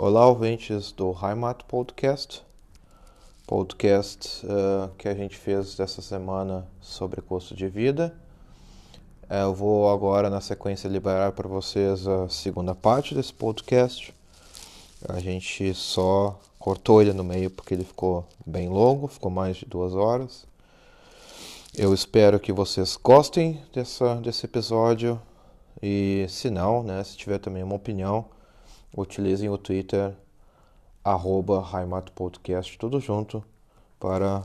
Olá, 0.00 0.28
ouvintes 0.28 0.92
do 0.92 1.10
Heimat 1.10 1.64
Podcast, 1.64 2.40
podcast 3.48 4.46
uh, 4.46 4.94
que 4.96 5.08
a 5.08 5.14
gente 5.14 5.36
fez 5.36 5.74
dessa 5.74 6.00
semana 6.00 6.64
sobre 6.80 7.20
custo 7.20 7.52
de 7.52 7.66
vida. 7.66 8.14
Uh, 9.28 9.34
eu 9.34 9.52
vou 9.52 9.92
agora, 9.92 10.30
na 10.30 10.40
sequência, 10.40 10.86
liberar 10.86 11.32
para 11.32 11.48
vocês 11.48 12.06
a 12.06 12.28
segunda 12.28 12.76
parte 12.76 13.12
desse 13.12 13.34
podcast. 13.34 14.14
A 15.08 15.18
gente 15.18 15.74
só 15.74 16.38
cortou 16.60 17.02
ele 17.02 17.12
no 17.12 17.24
meio 17.24 17.50
porque 17.50 17.74
ele 17.74 17.82
ficou 17.82 18.24
bem 18.46 18.68
longo, 18.68 19.08
ficou 19.08 19.32
mais 19.32 19.56
de 19.56 19.66
duas 19.66 19.96
horas. 19.96 20.46
Eu 21.76 21.92
espero 21.92 22.38
que 22.38 22.52
vocês 22.52 22.96
gostem 22.96 23.60
dessa, 23.74 24.14
desse 24.14 24.46
episódio 24.46 25.20
e, 25.82 26.24
se 26.28 26.50
não, 26.50 26.84
né, 26.84 27.02
se 27.02 27.16
tiver 27.16 27.38
também 27.38 27.64
uma 27.64 27.74
opinião 27.74 28.37
utilizem 28.96 29.48
o 29.48 29.58
Twitter 29.58 30.14
arroba 31.04 31.64
Podcast, 32.14 32.76
tudo 32.78 33.00
junto, 33.00 33.44
para 33.98 34.42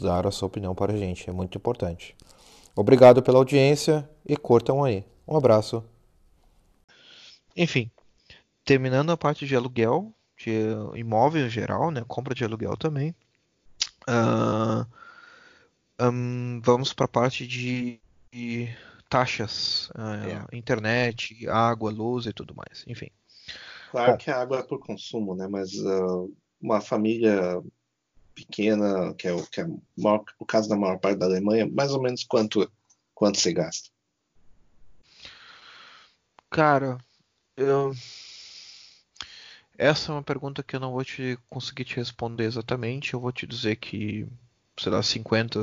dar 0.00 0.26
a 0.26 0.30
sua 0.30 0.46
opinião 0.46 0.74
para 0.74 0.92
a 0.92 0.96
gente. 0.96 1.28
É 1.28 1.32
muito 1.32 1.58
importante. 1.58 2.16
Obrigado 2.74 3.22
pela 3.22 3.38
audiência 3.38 4.08
e 4.24 4.36
curtam 4.36 4.82
aí. 4.84 5.04
Um 5.26 5.36
abraço. 5.36 5.84
Enfim, 7.56 7.90
terminando 8.64 9.10
a 9.10 9.16
parte 9.16 9.46
de 9.46 9.54
aluguel, 9.54 10.12
de 10.36 10.50
imóvel 10.94 11.46
em 11.46 11.50
geral, 11.50 11.90
né? 11.90 12.04
Compra 12.06 12.34
de 12.34 12.44
aluguel 12.44 12.76
também. 12.76 13.14
Uh, 14.08 14.86
um, 16.00 16.60
vamos 16.64 16.92
para 16.92 17.04
a 17.04 17.08
parte 17.08 17.46
de, 17.46 18.00
de 18.32 18.74
taxas, 19.08 19.90
uh, 19.90 20.46
é. 20.52 20.56
internet, 20.56 21.46
água, 21.48 21.90
luz 21.90 22.26
e 22.26 22.32
tudo 22.32 22.54
mais. 22.54 22.84
Enfim. 22.86 23.10
Claro 23.90 24.16
que 24.16 24.30
a 24.30 24.40
água 24.40 24.60
é 24.60 24.62
por 24.62 24.78
consumo, 24.78 25.34
né? 25.34 25.48
Mas 25.48 25.74
uh, 25.74 26.32
uma 26.60 26.80
família 26.80 27.60
pequena, 28.34 29.12
que 29.14 29.26
é, 29.26 29.32
o, 29.32 29.44
que 29.46 29.60
é 29.60 29.66
maior, 29.98 30.24
o 30.38 30.46
caso 30.46 30.68
da 30.68 30.76
maior 30.76 30.98
parte 30.98 31.18
da 31.18 31.26
Alemanha, 31.26 31.68
mais 31.68 31.92
ou 31.92 32.00
menos 32.00 32.22
quanto, 32.22 32.70
quanto 33.14 33.38
se 33.38 33.52
gasta? 33.52 33.90
Cara, 36.48 36.98
eu... 37.56 37.92
essa 39.76 40.12
é 40.12 40.14
uma 40.14 40.22
pergunta 40.22 40.62
que 40.62 40.76
eu 40.76 40.80
não 40.80 40.92
vou 40.92 41.04
te 41.04 41.36
conseguir 41.48 41.84
te 41.84 41.96
responder 41.96 42.44
exatamente. 42.44 43.14
Eu 43.14 43.20
vou 43.20 43.32
te 43.32 43.46
dizer 43.46 43.76
que, 43.76 44.26
sei 44.78 44.92
lá, 44.92 45.02
50 45.02 45.60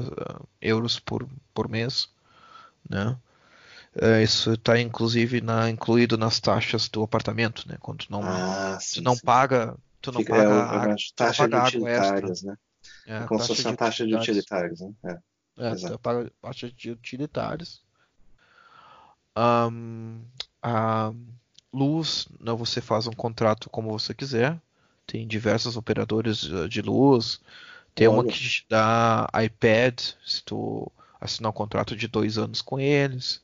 euros 0.61 0.99
por, 0.99 1.27
por 1.53 1.69
mês, 1.69 2.09
né? 2.89 3.17
Uh, 3.99 4.21
isso 4.21 4.53
está 4.53 4.79
inclusive 4.79 5.41
na, 5.41 5.69
incluído 5.69 6.17
nas 6.17 6.39
taxas 6.39 6.87
do 6.87 7.01
apartamento, 7.01 7.67
né? 7.67 7.77
Quando 7.79 8.05
tu 8.05 8.11
não, 8.11 8.21
ah, 8.23 8.77
sim, 8.79 8.99
tu 8.99 9.03
não 9.03 9.15
sim. 9.15 9.21
paga, 9.25 9.75
tu 9.99 10.11
não 10.11 10.21
Fica, 10.21 10.35
paga 10.35 10.89
é, 10.89 10.91
a, 10.91 10.95
taxa 11.15 11.49
paga 11.49 11.61
de 11.61 11.77
utilitárias, 11.77 12.43
né? 12.43 12.57
É, 13.07 13.17
é 13.17 13.23
como 13.23 13.41
se 13.41 13.47
fosse 13.47 13.65
uma 13.65 13.75
taxa 13.75 14.05
de 14.05 14.15
utilitários, 14.15 14.81
né? 14.81 14.93
É, 15.57 15.67
é 15.71 15.75
tu 15.75 15.97
paga 15.97 16.31
taxa 16.39 16.71
de 16.71 16.91
utilitários. 16.91 17.81
Um, 19.35 20.21
a 20.61 21.11
luz, 21.73 22.27
né, 22.39 22.53
você 22.53 22.81
faz 22.81 23.07
um 23.07 23.13
contrato 23.13 23.69
como 23.69 23.97
você 23.97 24.13
quiser. 24.13 24.59
Tem 25.07 25.25
diversos 25.27 25.75
operadores 25.75 26.41
de 26.69 26.81
luz. 26.81 27.39
Tem 27.95 28.07
Olha. 28.07 28.17
uma 28.17 28.23
que 28.25 28.37
te 28.37 28.65
dá 28.69 29.27
iPad, 29.43 29.99
se 30.23 30.43
tu 30.43 30.91
assinar 31.19 31.49
um 31.49 31.53
contrato 31.53 31.95
de 31.95 32.07
dois 32.07 32.37
anos 32.37 32.61
com 32.61 32.79
eles. 32.79 33.41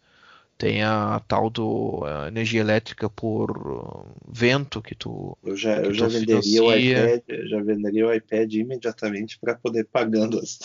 Tem 0.58 0.84
a 0.84 1.20
tal 1.28 1.50
do 1.50 2.04
a 2.06 2.28
energia 2.28 2.62
elétrica 2.62 3.10
por 3.10 4.06
vento 4.28 4.82
que 4.82 4.96
tu. 4.96 5.38
Eu 5.44 5.56
já, 5.56 5.78
eu 5.78 5.94
já 5.94 6.08
venderia 6.08 6.64
o 6.64 6.74
iPad, 6.74 7.22
já 7.50 7.62
venderia 7.62 8.08
o 8.08 8.14
iPad 8.14 8.54
imediatamente 8.54 9.40
para 9.40 9.56
poder 9.56 9.86
pagando 9.86 10.40
as. 10.40 10.60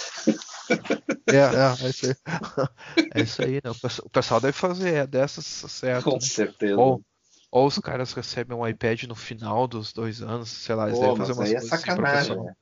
é, 1.28 1.36
é, 1.36 1.86
é 1.86 1.90
isso 1.90 2.06
aí. 2.06 2.14
É 3.14 3.20
isso 3.22 3.42
aí, 3.42 3.54
né? 3.54 3.70
O 4.04 4.10
pessoal 4.10 4.40
deve 4.40 4.52
fazer 4.52 4.94
é 4.94 5.06
dessas 5.06 5.44
certo. 5.44 6.04
Com 6.04 6.14
né? 6.14 6.20
certeza. 6.20 6.76
Ou, 6.76 7.02
ou 7.50 7.66
os 7.66 7.78
caras 7.78 8.12
recebem 8.12 8.56
um 8.56 8.66
iPad 8.66 9.04
no 9.04 9.14
final 9.14 9.66
dos 9.66 9.92
dois 9.92 10.22
anos, 10.22 10.50
sei 10.50 10.74
lá, 10.74 10.86
eles 10.86 10.98
Pô, 10.98 11.06
devem 11.06 11.16
fazer 11.16 11.32
umas 11.32 11.48
aí 11.48 11.54
é 11.54 11.60
coisas 11.60 11.80
sacanagem, 11.80 12.32
assim 12.32 12.44
né? 12.44 12.52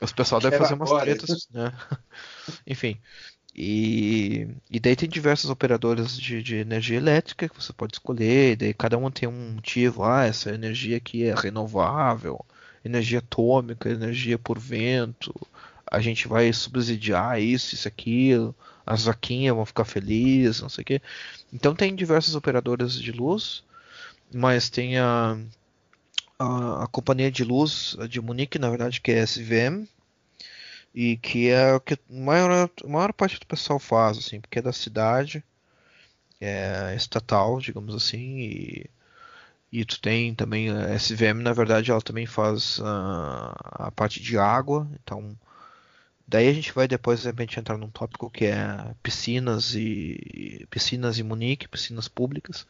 Os 0.00 0.12
pessoal 0.12 0.40
deve 0.40 0.56
fazer 0.56 0.74
umas 0.74 0.90
tretas, 1.02 1.48
né? 1.50 1.72
Enfim. 2.66 3.00
E, 3.54 4.48
e 4.70 4.78
daí 4.78 4.94
tem 4.94 5.08
diversas 5.08 5.50
operadoras 5.50 6.16
de, 6.18 6.42
de 6.42 6.56
energia 6.56 6.96
elétrica 6.96 7.48
que 7.48 7.54
você 7.54 7.72
pode 7.72 7.94
escolher, 7.94 8.56
daí 8.56 8.72
cada 8.72 8.96
um 8.96 9.10
tem 9.10 9.28
um 9.28 9.54
motivo, 9.54 10.04
ah, 10.04 10.24
essa 10.24 10.50
energia 10.50 10.96
aqui 10.96 11.24
é 11.24 11.34
renovável, 11.34 12.44
energia 12.84 13.18
atômica, 13.18 13.90
energia 13.90 14.38
por 14.38 14.58
vento, 14.58 15.34
a 15.90 16.00
gente 16.00 16.28
vai 16.28 16.52
subsidiar 16.52 17.40
isso, 17.40 17.74
isso, 17.74 17.88
aquilo, 17.88 18.54
as 18.86 19.04
vaquinhas 19.04 19.54
vão 19.56 19.66
ficar 19.66 19.84
felizes, 19.84 20.60
não 20.60 20.68
sei 20.68 20.82
o 20.82 20.84
quê. 20.84 21.02
Então 21.52 21.74
tem 21.74 21.94
diversas 21.94 22.34
operadoras 22.34 22.94
de 22.94 23.10
luz, 23.10 23.64
mas 24.32 24.70
tem 24.70 24.98
a, 24.98 25.36
a, 26.38 26.84
a 26.84 26.86
companhia 26.86 27.30
de 27.30 27.44
luz 27.44 27.96
de 28.08 28.20
Munique, 28.20 28.58
na 28.58 28.70
verdade, 28.70 29.00
que 29.00 29.10
é 29.10 29.22
SVM, 29.22 29.86
e 30.94 31.16
que 31.16 31.48
é 31.48 31.74
o 31.74 31.80
que 31.80 31.94
a 31.94 31.98
maior, 32.08 32.70
a 32.84 32.88
maior 32.88 33.12
parte 33.12 33.38
do 33.38 33.46
pessoal 33.46 33.78
faz, 33.78 34.18
assim, 34.18 34.40
porque 34.40 34.58
é 34.58 34.62
da 34.62 34.72
cidade, 34.72 35.44
é 36.40 36.94
estatal, 36.96 37.60
digamos 37.60 37.94
assim, 37.94 38.38
e, 38.40 38.90
e 39.72 39.84
tu 39.84 40.00
tem 40.00 40.34
também 40.34 40.70
a 40.70 40.94
SVM, 40.94 41.42
na 41.42 41.52
verdade, 41.52 41.90
ela 41.90 42.02
também 42.02 42.26
faz 42.26 42.80
a, 42.82 43.86
a 43.86 43.90
parte 43.92 44.20
de 44.20 44.38
água, 44.38 44.88
então 45.02 45.36
daí 46.26 46.48
a 46.48 46.52
gente 46.52 46.72
vai 46.72 46.86
depois 46.88 47.20
de 47.20 47.26
repente 47.26 47.58
entrar 47.58 47.76
num 47.76 47.90
tópico 47.90 48.30
que 48.30 48.46
é 48.46 48.94
piscinas 49.02 49.74
e 49.74 50.66
piscinas 50.70 51.18
em 51.18 51.22
Munique, 51.24 51.68
piscinas 51.68 52.08
públicas. 52.08 52.66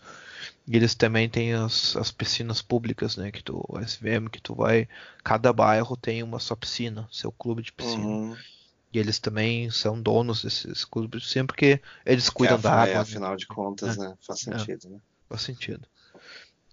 E 0.66 0.76
eles 0.76 0.94
também 0.94 1.28
têm 1.28 1.52
as, 1.52 1.96
as 1.96 2.10
piscinas 2.10 2.62
públicas, 2.62 3.16
né? 3.16 3.30
Que 3.30 3.42
tu, 3.42 3.62
SVM, 3.84 4.28
que 4.30 4.40
tu 4.40 4.54
vai. 4.54 4.88
Cada 5.24 5.52
bairro 5.52 5.96
tem 5.96 6.22
uma 6.22 6.38
só 6.38 6.54
piscina, 6.54 7.08
seu 7.10 7.32
clube 7.32 7.62
de 7.62 7.72
piscina. 7.72 8.06
Uhum. 8.06 8.36
E 8.92 8.98
eles 8.98 9.18
também 9.18 9.70
são 9.70 10.00
donos 10.00 10.42
desses 10.42 10.84
clubes 10.84 11.22
de 11.22 11.26
piscina 11.26 11.46
porque 11.46 11.80
eles 12.04 12.28
cuidam 12.28 12.58
é, 12.58 12.60
da 12.60 12.72
água. 12.72 12.90
É, 12.90 12.94
né? 12.94 13.00
afinal 13.00 13.36
de 13.36 13.46
contas, 13.46 13.96
É. 13.96 14.00
né? 14.00 14.14
Faz 14.20 14.40
sentido, 14.40 14.90
né? 14.90 14.98
Faz 15.28 15.42
sentido. 15.42 15.86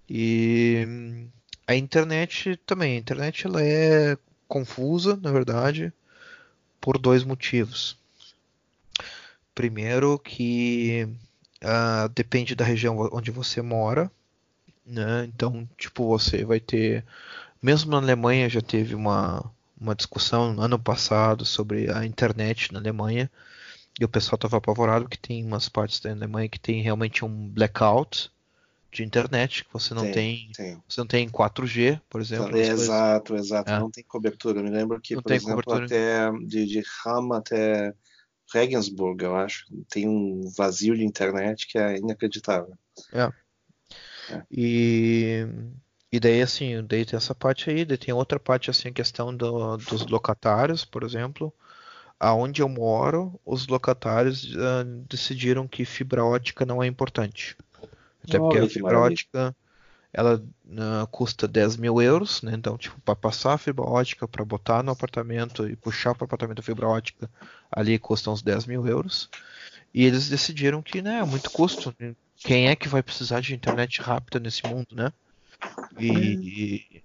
E 0.09 1.27
a 1.65 1.75
internet 1.75 2.57
também. 2.65 2.95
A 2.95 2.99
internet 2.99 3.45
ela 3.45 3.61
é 3.61 4.17
confusa, 4.47 5.19
na 5.21 5.31
verdade, 5.31 5.91
por 6.79 6.97
dois 6.97 7.23
motivos. 7.23 7.97
Primeiro 9.53 10.17
que 10.19 11.09
ah, 11.63 12.09
depende 12.13 12.56
da 12.56 12.66
região 12.66 12.97
onde 13.12 13.31
você 13.31 13.62
mora, 13.62 14.12
né? 14.85 15.25
Então, 15.25 15.68
tipo, 15.78 16.07
você 16.07 16.45
vai 16.45 16.59
ter, 16.59 17.06
mesmo 17.62 17.91
na 17.91 17.97
Alemanha 17.97 18.50
já 18.50 18.62
teve 18.62 18.95
uma, 18.95 19.44
uma 19.79 19.96
discussão 19.96 20.53
no 20.53 20.62
ano 20.62 20.79
passado 20.79 21.46
sobre 21.46 21.91
a 21.91 22.06
internet 22.06 22.72
na 22.72 22.79
Alemanha, 22.79 23.29
e 24.00 24.06
o 24.06 24.09
pessoal 24.09 24.35
estava 24.35 24.57
apavorado 24.57 25.09
que 25.09 25.17
tem 25.17 25.44
umas 25.44 25.67
partes 25.67 26.00
da 26.00 26.12
Alemanha 26.12 26.47
que 26.47 26.59
tem 26.59 26.81
realmente 26.81 27.25
um 27.25 27.50
blackout 27.50 28.31
de 28.91 29.03
internet, 29.03 29.66
que 29.66 29.73
você 29.73 29.94
não 29.94 30.09
tem, 30.12 30.51
tem. 30.56 30.81
você 30.88 31.01
não 31.01 31.07
tem 31.07 31.29
4G, 31.29 32.00
por 32.09 32.22
exemplo. 32.22 32.56
É, 32.57 32.67
exato, 32.67 33.35
exato. 33.35 33.72
É. 33.72 33.79
Não 33.79 33.91
tem 33.91 34.03
cobertura. 34.03 34.59
Eu 34.59 34.63
me 34.63 34.69
lembro 34.69 35.00
que, 35.01 35.16
Não 35.16 35.22
por 35.22 35.29
tem 35.29 35.38
exemplo, 35.38 35.63
cobertura. 35.63 35.85
até 35.85 36.31
de, 36.46 36.66
de 36.66 36.84
Hamm 37.06 37.34
até 37.34 37.94
Regensburg, 38.53 39.24
eu 39.24 39.35
acho, 39.35 39.66
tem 39.90 40.08
um 40.08 40.41
vazio 40.58 40.96
de 40.96 41.03
internet 41.06 41.68
que 41.68 41.78
é 41.78 41.97
inacreditável. 41.97 42.74
E, 44.52 45.46
e 46.12 46.19
daí, 46.19 46.41
assim, 46.41 46.84
daí 46.85 47.06
tem 47.06 47.17
essa 47.17 47.35
parte 47.35 47.70
aí, 47.70 47.85
daí 47.85 47.97
tem 47.97 48.14
outra 48.14 48.40
parte, 48.40 48.70
assim, 48.70 48.90
a 48.90 48.94
questão 48.94 49.35
do- 49.35 49.78
dos 49.78 50.05
locatários, 50.08 50.85
por 50.85 51.03
exemplo. 51.03 51.53
Aonde 52.20 52.61
eu 52.61 52.70
moro, 52.70 53.40
os 53.46 53.67
locatários 53.67 54.55
ah, 54.58 54.84
decidiram 55.09 55.67
que 55.67 55.85
fibra 55.85 56.26
ótica 56.26 56.66
não 56.66 56.84
é 56.84 56.88
importante. 56.88 57.58
Até 58.23 58.40
porque 58.40 58.58
Olha 58.58 58.66
a 58.66 58.70
fibra 58.70 59.00
maravilha. 59.00 59.17
ótica, 59.17 59.55
ela 60.17 60.43
ah, 60.79 61.08
custa 61.11 61.47
10 61.47 61.78
mil 61.78 62.02
euros, 62.02 62.41
né? 62.41 62.53
Então, 62.55 62.75
tipo, 62.75 62.99
para 63.02 63.16
passar 63.16 63.53
a 63.53 63.58
fibra 63.58 63.85
ótica, 63.85 64.28
para 64.28 64.43
botar 64.43 64.81
no 64.81 64.91
apartamento 64.91 65.69
e 65.69 65.75
puxar 65.75 66.16
para 66.16 66.23
o 66.23 66.25
apartamento 66.25 66.58
a 66.58 66.64
fibra 66.64 66.87
ótica, 66.87 67.29
ali 67.72 67.99
custa 67.99 68.31
uns 68.31 68.41
10 68.41 68.66
mil 68.66 68.87
euros. 68.87 69.29
E 69.93 70.03
eles 70.03 70.28
decidiram 70.28 70.81
que, 70.81 71.03
né, 71.03 71.19
é 71.19 71.23
muito 71.23 71.52
custo. 71.52 71.96
Quem 72.35 72.67
é 72.67 72.75
que 72.75 72.87
vai 72.87 73.03
precisar 73.03 73.41
de 73.41 73.53
internet 73.53 74.02
rápida 74.02 74.40
nesse 74.40 74.66
mundo, 74.66 74.96
né? 74.96 75.14
E, 75.99 77.03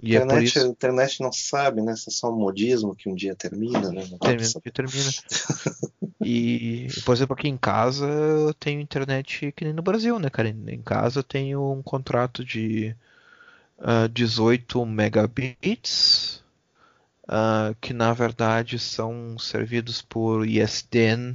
e 0.00 0.16
é 0.16 0.22
internet, 0.22 0.46
isso 0.46 0.60
a 0.60 0.68
internet 0.68 1.20
não 1.20 1.32
sabe, 1.32 1.82
né? 1.82 1.96
Se 1.96 2.08
é 2.08 2.12
só 2.12 2.30
um 2.30 2.36
modismo 2.36 2.94
que 2.94 3.08
um 3.08 3.14
dia 3.14 3.34
termina, 3.34 3.90
né? 3.90 4.06
Não 4.10 4.18
termina, 4.18 4.60
que 4.62 4.70
termina. 4.70 5.10
E, 6.20 6.88
por 7.04 7.14
exemplo, 7.14 7.34
aqui 7.34 7.48
em 7.48 7.56
casa 7.56 8.04
eu 8.04 8.52
tenho 8.52 8.80
internet 8.80 9.52
que 9.52 9.64
nem 9.64 9.72
no 9.72 9.82
Brasil, 9.82 10.18
né, 10.18 10.28
cara? 10.28 10.48
Em 10.48 10.82
casa 10.82 11.20
eu 11.20 11.22
tenho 11.22 11.72
um 11.72 11.80
contrato 11.80 12.44
de 12.44 12.94
uh, 13.78 14.08
18 14.08 14.84
megabits, 14.84 16.42
uh, 17.24 17.74
que 17.80 17.94
na 17.94 18.12
verdade 18.12 18.78
são 18.78 19.38
servidos 19.38 20.02
por 20.02 20.46
ISDN, 20.46 21.34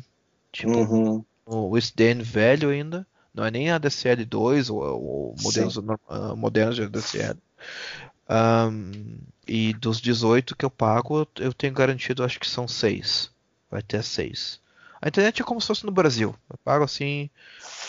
tipo 0.51 0.77
Uhum. 0.77 1.25
o 1.45 1.77
ISDN 1.77 2.21
velho 2.21 2.69
ainda, 2.69 3.07
não 3.33 3.45
é 3.45 3.50
nem 3.50 3.68
ADSL2 3.68 4.69
ou, 4.69 4.83
ou 4.83 5.36
modelos 5.42 5.77
uh, 5.77 6.36
modernos 6.36 6.75
de 6.75 6.83
ADSL. 6.83 7.38
Um, 8.30 9.18
e 9.48 9.74
dos 9.74 10.00
18 10.00 10.56
que 10.56 10.64
eu 10.66 10.70
pago, 10.70 11.28
eu 11.38 11.54
tenho 11.54 11.74
garantido, 11.74 12.24
acho 12.24 12.40
que 12.40 12.48
são 12.48 12.68
6. 12.68 13.30
Vai 13.70 13.81
ter 13.81 14.04
6. 14.04 14.62
A 15.02 15.10
internet 15.10 15.42
é 15.42 15.46
como 15.46 15.60
se 15.60 15.68
fosse 15.68 15.86
no 15.86 15.92
Brasil. 15.92 16.34
Eu 16.50 16.58
pago 16.64 16.86
assim, 16.86 17.30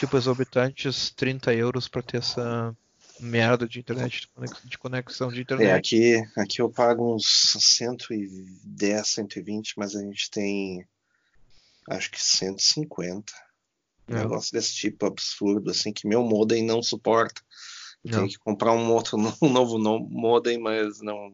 tipo 0.01 0.17
exorbitantes, 0.17 1.11
30 1.11 1.55
euros 1.55 1.87
para 1.87 2.03
ter 2.03 2.17
essa 2.17 2.77
merda 3.21 3.69
de 3.69 3.79
internet, 3.79 4.29
de 4.65 4.77
conexão 4.77 5.29
de 5.29 5.43
internet. 5.43 5.69
É, 5.69 5.75
aqui, 5.75 6.31
aqui 6.37 6.61
eu 6.61 6.69
pago 6.69 7.15
uns 7.15 7.55
110, 7.61 9.07
120, 9.07 9.75
mas 9.79 9.95
a 9.95 10.01
gente 10.03 10.29
tem 10.29 10.85
acho 11.89 12.11
que 12.11 12.21
150. 12.21 13.33
Um 14.09 14.17
É. 14.17 14.19
negócio 14.19 14.53
desse 14.53 14.75
tipo 14.75 15.07
absurdo, 15.07 15.71
assim, 15.71 15.93
que 15.93 16.07
meu 16.07 16.23
modem 16.23 16.65
não 16.65 16.83
suporta. 16.83 17.41
Eu 18.05 18.11
Não. 18.11 18.19
tenho 18.19 18.29
que 18.29 18.39
comprar 18.39 18.73
um 18.73 18.93
outro 18.93 19.17
um 19.43 19.49
novo 19.49 19.79
no- 19.79 20.01
modem, 20.01 20.59
mas 20.59 21.01
não. 21.01 21.33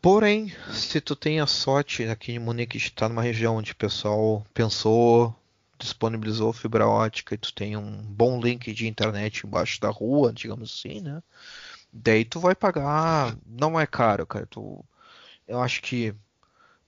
Porém, 0.00 0.52
se 0.72 1.00
tu 1.00 1.16
tem 1.16 1.40
a 1.40 1.46
sorte 1.46 2.04
aqui 2.04 2.32
em 2.32 2.38
Munique 2.38 2.78
de 2.78 2.84
estar 2.84 3.08
numa 3.08 3.22
região 3.22 3.56
onde 3.56 3.72
o 3.72 3.76
pessoal 3.76 4.44
pensou, 4.54 5.34
disponibilizou 5.78 6.52
fibra 6.52 6.86
ótica 6.86 7.34
e 7.34 7.38
tu 7.38 7.52
tem 7.52 7.76
um 7.76 8.02
bom 8.02 8.40
link 8.40 8.72
de 8.72 8.86
internet 8.86 9.44
embaixo 9.46 9.80
da 9.80 9.90
rua, 9.90 10.32
digamos 10.32 10.72
assim, 10.78 11.00
né? 11.00 11.22
Daí 11.92 12.24
tu 12.24 12.38
vai 12.40 12.54
pagar, 12.54 13.36
não 13.46 13.78
é 13.78 13.86
caro, 13.86 14.26
cara. 14.26 14.46
Tu, 14.46 14.84
eu 15.48 15.60
acho 15.60 15.82
que 15.82 16.14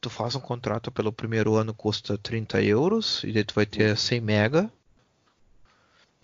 tu 0.00 0.10
faz 0.10 0.34
um 0.36 0.40
contrato 0.40 0.90
pelo 0.90 1.12
primeiro 1.12 1.54
ano 1.56 1.74
custa 1.74 2.18
30 2.18 2.62
euros 2.62 3.24
e 3.24 3.32
daí 3.32 3.44
tu 3.44 3.54
vai 3.54 3.66
ter 3.66 3.96
100 3.96 4.20
mega 4.20 4.70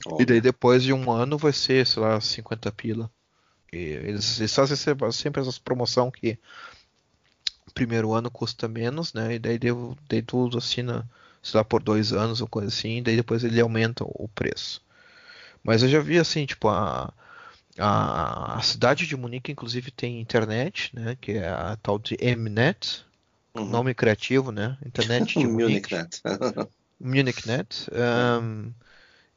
Ó, 0.04 0.20
e 0.20 0.26
daí 0.26 0.40
depois 0.40 0.82
de 0.82 0.93
um 0.93 1.10
ano 1.10 1.38
vai 1.38 1.52
ser, 1.52 1.87
sei 1.87 2.02
lá, 2.02 2.20
50 2.20 2.70
pila. 2.72 3.10
E 3.72 3.76
eles, 3.76 4.38
eles 4.38 4.54
fazem 4.54 4.76
sempre, 4.76 5.10
sempre 5.12 5.40
essa 5.40 5.60
promoção 5.62 6.10
que 6.10 6.38
o 7.66 7.72
primeiro 7.72 8.12
ano 8.12 8.31
custa 8.31 8.69
menos, 8.69 9.12
né? 9.12 9.34
E 9.34 9.38
daí, 9.38 9.58
deu, 9.58 9.96
daí 10.08 10.22
tu 10.22 10.48
assina, 10.56 11.08
sei 11.43 11.58
lá, 11.58 11.64
por 11.64 11.82
dois 11.82 12.12
anos 12.12 12.40
ou 12.40 12.48
coisa 12.48 12.69
assim, 12.69 12.98
e 12.98 13.02
daí 13.02 13.16
depois 13.16 13.43
ele 13.44 13.60
aumenta 13.60 14.04
o 14.04 14.28
preço. 14.34 14.82
Mas 15.62 15.82
eu 15.82 15.88
já 15.88 16.00
vi 16.00 16.19
assim, 16.19 16.46
tipo, 16.46 16.69
a, 16.69 17.12
a, 17.78 18.58
a 18.58 18.62
cidade 18.62 19.06
de 19.06 19.16
Munique, 19.16 19.50
inclusive, 19.50 19.90
tem 19.90 20.20
internet, 20.20 20.94
né? 20.94 21.16
Que 21.20 21.32
é 21.32 21.49
a 21.49 21.76
tal 21.82 21.99
de 21.99 22.16
Mnet, 22.37 23.04
uhum. 23.54 23.64
nome 23.66 23.94
criativo, 23.94 24.52
né? 24.52 24.78
Internet 24.87 25.38
de 25.38 25.46
Munique. 25.49 25.92
MunichNet. 25.92 26.22
MunichNet. 27.00 27.88
ahn, 27.92 28.72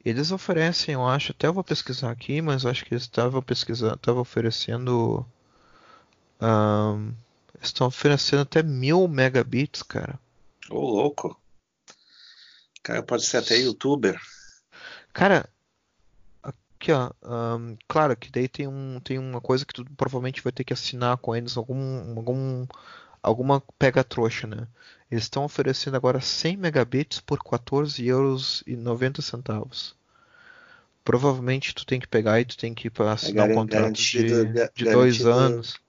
eles 0.03 0.31
oferecem, 0.31 0.93
eu 0.93 1.05
acho, 1.07 1.31
até 1.31 1.47
eu 1.47 1.53
vou 1.53 1.63
pesquisar 1.63 2.11
aqui, 2.11 2.41
mas 2.41 2.63
eu 2.63 2.71
acho 2.71 2.85
que 2.85 2.93
eles 2.93 3.03
estavam 3.03 3.41
pesquisando, 3.41 3.95
estavam 3.95 4.21
oferecendo. 4.21 5.25
ahn, 6.39 7.11
estão 7.61 7.87
oferecendo 7.87 8.41
até 8.41 8.63
mil 8.63 9.07
megabits, 9.07 9.83
cara. 9.83 10.19
Ô, 10.69 10.79
louco. 10.79 11.39
O 12.79 12.81
cara 12.81 13.03
pode 13.03 13.25
ser 13.25 13.37
até 13.37 13.57
youtuber. 13.57 14.19
Cara, 15.11 15.49
aqui 16.41 16.91
ó, 16.93 17.11
ahn, 17.21 17.75
claro 17.87 18.15
que 18.15 18.31
daí 18.31 18.47
tem 18.47 18.67
um, 18.67 19.01
tem 19.01 19.19
uma 19.19 19.41
coisa 19.41 19.65
que 19.65 19.73
tu 19.73 19.83
provavelmente 19.97 20.41
vai 20.41 20.51
ter 20.53 20.63
que 20.63 20.73
assinar 20.73 21.17
com 21.17 21.35
eles, 21.35 21.57
algum, 21.57 22.17
algum, 22.17 22.65
alguma 23.21 23.61
pega 23.77 24.03
trouxa, 24.03 24.47
né? 24.47 24.67
Eles 25.09 25.25
estão 25.25 25.43
oferecendo 25.43 25.97
agora 25.97 26.21
100 26.21 26.57
megabits 26.57 27.19
por 27.19 27.39
14 27.43 28.05
euros 28.05 28.63
e 28.67 28.75
90 28.75 29.21
centavos. 29.21 29.95
Provavelmente 31.03 31.73
tu 31.73 31.85
tem 31.85 31.99
que 31.99 32.07
pegar 32.07 32.39
e 32.39 32.45
tu 32.45 32.57
tem 32.57 32.73
que 32.73 32.91
assinar 33.09 33.45
um 33.45 33.47
garan- 33.47 33.55
contrato 33.55 33.93
de, 33.93 34.45
ga- 34.53 34.71
de 34.75 34.85
dois 34.85 35.25
anos. 35.25 35.79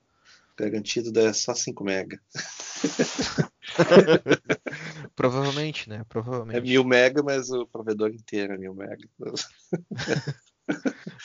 Garantido 0.58 1.12
dá 1.12 1.32
só 1.32 1.54
5 1.54 1.84
mega. 1.84 2.20
Provavelmente, 5.16 5.88
né? 5.88 5.98
É 5.98 6.04
Provavelmente. 6.04 6.62
mil 6.62 6.84
mega, 6.84 7.22
mas 7.22 7.50
o 7.50 7.66
provedor 7.66 8.10
inteiro 8.10 8.54
é 8.54 8.58
mil 8.58 8.74
mega. 8.74 9.06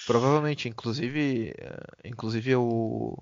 Provavelmente, 0.06 0.70
inclusive, 0.70 1.54
eh, 1.58 2.10
inclusive 2.10 2.52
eu, 2.52 3.18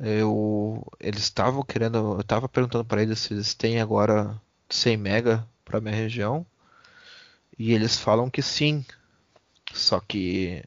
eu, 0.00 0.84
eles 1.00 1.22
estavam 1.22 1.62
querendo, 1.64 1.98
eu 2.14 2.20
estava 2.20 2.48
perguntando 2.48 2.84
para 2.84 3.02
eles 3.02 3.18
se 3.20 3.34
eles 3.34 3.54
têm 3.54 3.80
agora 3.80 4.40
100 4.70 4.96
mega 4.96 5.46
para 5.64 5.80
minha 5.80 5.94
região 5.94 6.46
e 7.58 7.72
eles 7.72 7.98
falam 7.98 8.30
que 8.30 8.42
sim. 8.42 8.84
Só 9.74 10.00
que 10.00 10.64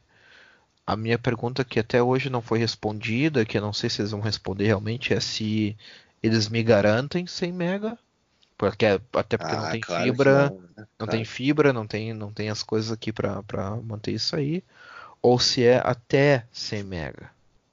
a 0.86 0.96
minha 0.96 1.18
pergunta 1.18 1.64
que 1.64 1.80
até 1.80 2.02
hoje 2.02 2.30
não 2.30 2.42
foi 2.42 2.58
respondida, 2.60 3.44
que 3.46 3.58
eu 3.58 3.62
não 3.62 3.72
sei 3.74 3.90
se 3.90 4.02
eles 4.02 4.12
vão 4.12 4.20
responder 4.20 4.66
realmente, 4.66 5.14
é 5.14 5.20
se 5.20 5.76
eles 6.22 6.48
me 6.48 6.62
garantem 6.64 7.26
100 7.26 7.52
mega, 7.52 7.98
porque 8.58 8.86
até 9.14 9.38
porque 9.38 9.56
não 9.56 9.66
Ah, 9.66 9.68
tem 9.68 9.82
claro 9.82 10.14
fibra. 10.22 10.54
não, 10.54 10.60
né? 10.76 10.86
Não 11.00 11.06
Claro. 11.06 11.08
tem 11.08 11.24
fibra, 11.24 11.72
não 11.72 11.86
tem, 11.86 12.14
não 12.14 12.32
tem 12.32 12.50
as 12.50 12.62
coisas 12.62 12.92
aqui 12.92 13.12
para 13.12 13.42
manter 13.84 14.12
isso 14.12 14.36
aí. 14.36 14.64
Ou 15.22 15.38
se 15.40 15.64
é 15.64 15.78
até 15.84 16.46
100 16.52 16.84
mega, 16.84 17.30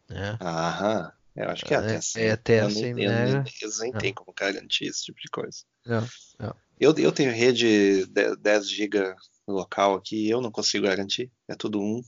né? 0.10 0.40
Aham. 0.40 1.12
Eu 1.36 1.50
acho 1.50 1.66
que 1.66 1.74
é 1.74 1.78
É- 1.78 1.80
até 1.80 1.96
é 1.96 2.02
100. 2.02 2.32
até 2.32 2.60
eu 2.62 2.70
nem, 2.70 2.76
100 2.76 2.90
eu 3.04 3.12
nem-. 3.12 3.44
Eles 3.62 3.80
nem 3.80 3.92
Não. 3.92 4.00
têm 4.00 4.14
como 4.14 4.34
garantir 4.34 4.86
esse 4.86 5.04
tipo 5.04 5.20
de 5.20 5.30
coisa. 5.30 5.60
Não, 5.86 6.08
não. 6.40 6.56
Eu, 6.80 6.94
eu 6.98 7.12
tenho 7.12 7.32
rede 7.32 8.06
de- 8.06 8.36
10 8.38 8.70
GB 8.70 9.16
local 9.48 9.96
aqui 9.96 10.30
eu 10.30 10.42
não 10.42 10.52
consigo 10.52 10.86
garantir. 10.86 11.32
É 11.48 11.56
tudo 11.56 11.82
um. 11.82 12.02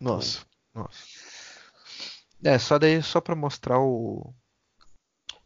Nossa, 0.00 0.40
nossa. 0.74 0.98
É, 2.44 2.58
só 2.58 2.78
daí, 2.78 3.02
só 3.02 3.20
para 3.20 3.34
mostrar 3.34 3.80
o, 3.80 4.32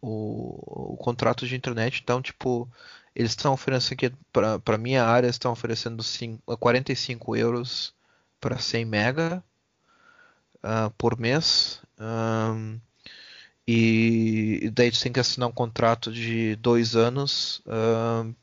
o, 0.00 0.92
o 0.94 0.96
contrato 0.98 1.46
de 1.46 1.56
internet. 1.56 2.00
Então, 2.02 2.20
tipo, 2.20 2.70
eles 3.14 3.30
estão 3.32 3.52
oferecendo 3.54 3.94
aqui, 3.94 4.16
para 4.62 4.76
minha 4.78 5.04
área, 5.04 5.28
estão 5.28 5.52
oferecendo 5.52 6.02
cin- 6.02 6.38
45 6.60 7.34
euros 7.36 7.94
para 8.40 8.58
100 8.58 8.84
mega 8.84 9.42
ah, 10.62 10.90
por 10.98 11.19
mês. 11.19 11.81
Ahn, 12.02 12.80
e, 13.66 14.70
daí 14.74 14.90
tu 14.90 15.00
tem 15.00 15.12
que 15.12 15.20
assinar 15.20 15.48
um 15.48 15.52
contrato 15.52 16.12
de 16.12 16.56
dois 16.56 16.96
anos 16.96 17.62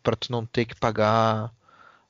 para 0.01 0.15
tu 0.15 0.31
não 0.31 0.45
ter 0.45 0.65
que 0.65 0.75
pagar 0.75 1.53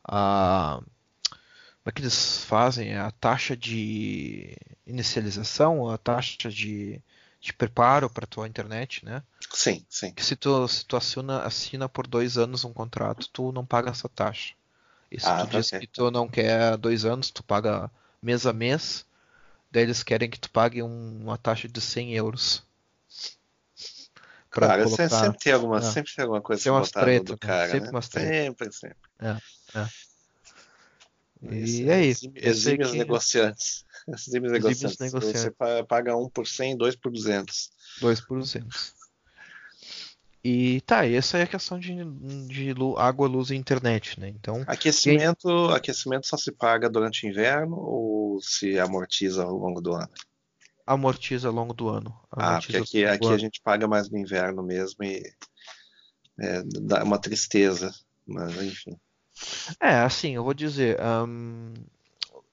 a. 0.03 0.79
Como 0.79 1.87
é 1.87 1.91
que 1.91 2.01
eles 2.01 2.43
fazem? 2.43 2.95
A 2.95 3.09
taxa 3.09 3.57
de 3.57 4.55
inicialização, 4.85 5.89
a 5.89 5.97
taxa 5.97 6.49
de, 6.49 7.01
de 7.41 7.53
preparo 7.53 8.09
para 8.09 8.27
tua 8.27 8.47
internet, 8.47 9.03
né? 9.03 9.23
Sim, 9.51 9.83
sim. 9.89 10.13
Que 10.13 10.23
se 10.23 10.35
tu, 10.35 10.67
se 10.67 10.85
tu 10.85 10.95
assina, 10.95 11.41
assina 11.41 11.89
por 11.89 12.05
dois 12.05 12.37
anos 12.37 12.63
um 12.63 12.73
contrato, 12.73 13.27
tu 13.29 13.51
não 13.51 13.65
paga 13.65 13.89
essa 13.89 14.07
taxa. 14.07 14.53
E 15.11 15.19
se 15.19 15.25
Ah, 15.27 15.37
tu 15.37 15.47
tá 15.47 15.57
diz 15.57 15.69
certo. 15.69 15.81
que 15.81 15.87
tu 15.87 16.11
não 16.11 16.27
quer 16.27 16.77
dois 16.77 17.05
anos, 17.05 17.31
tu 17.31 17.43
paga 17.43 17.89
mês 18.21 18.45
a 18.45 18.53
mês, 18.53 19.05
daí 19.71 19.83
eles 19.83 20.03
querem 20.03 20.29
que 20.29 20.39
tu 20.39 20.49
pague 20.51 20.81
um- 20.83 21.21
uma 21.23 21.37
taxa 21.37 21.67
de 21.67 21.79
100 21.81 22.13
euros. 22.15 22.63
Claro, 24.49 24.83
colocar- 24.85 25.09
sempre, 25.09 25.39
tem 25.39 25.53
alguma, 25.53 25.77
é. 25.77 25.81
sempre 25.81 26.11
tem 26.15 26.23
alguma 26.23 26.41
coisa 26.41 26.63
Tem 26.63 26.71
umas 26.71 26.89
treta, 26.89 27.33
né? 27.33 27.37
cara, 27.39 27.69
Sempre 27.71 27.85
né? 27.85 27.91
umas 27.91 28.09
treta. 28.09 28.27
Sempre, 28.33 28.71
sempre. 28.73 29.09
Esse- 31.41 31.83
E 31.83 31.89
é 31.89 32.05
isso. 32.05 32.25
exime- 32.25 32.39
Esse 32.39 32.49
Exímios 32.49 32.89
aqui- 32.89 32.97
negociantes. 32.97 33.85
Exímios 34.07 34.51
Exímios 34.53 34.97
negociantes. 34.99 35.11
Você 35.41 35.51
pa- 35.51 35.83
paga 35.87 36.17
um 36.17 36.27
por 36.27 36.47
100, 36.47 36.75
dois 36.75 36.95
por 36.95 37.11
200. 37.11 37.69
2 38.01 38.19
por 38.19 38.39
200. 38.39 38.93
E 40.43 40.81
tá, 40.81 41.05
essa 41.05 41.37
é 41.37 41.43
a 41.43 41.47
questão 41.47 41.77
de, 41.79 41.93
de 42.47 42.73
água, 42.97 43.27
luz 43.27 43.49
e 43.49 43.55
internet, 43.55 44.19
né? 44.19 44.29
Então, 44.29 44.61
Aquecimento, 44.65 45.49
aquecimento 45.65 46.27
só 46.27 46.37
se 46.37 46.51
paga 46.51 46.89
durante 46.89 47.25
o 47.25 47.29
inverno 47.29 47.77
ou 47.77 48.41
se 48.41 48.79
amortiza 48.79 49.43
ao 49.43 49.55
longo 49.57 49.81
do 49.81 49.93
ano? 49.93 50.09
amortiza 50.85 51.47
ao 51.49 51.53
longo 51.53 51.73
do 51.73 51.89
ano. 51.89 52.17
Ah, 52.31 52.59
porque 52.59 52.77
aqui, 52.77 53.05
aqui 53.05 53.27
a 53.27 53.37
gente 53.37 53.61
paga 53.61 53.87
mais 53.87 54.09
no 54.09 54.17
inverno 54.17 54.63
mesmo 54.63 55.03
e 55.03 55.21
é, 56.39 56.63
dá 56.63 57.03
uma 57.03 57.19
tristeza, 57.19 57.91
mas 58.25 58.55
enfim. 58.61 58.97
É, 59.79 59.95
assim, 59.99 60.35
eu 60.35 60.43
vou 60.43 60.53
dizer, 60.53 60.97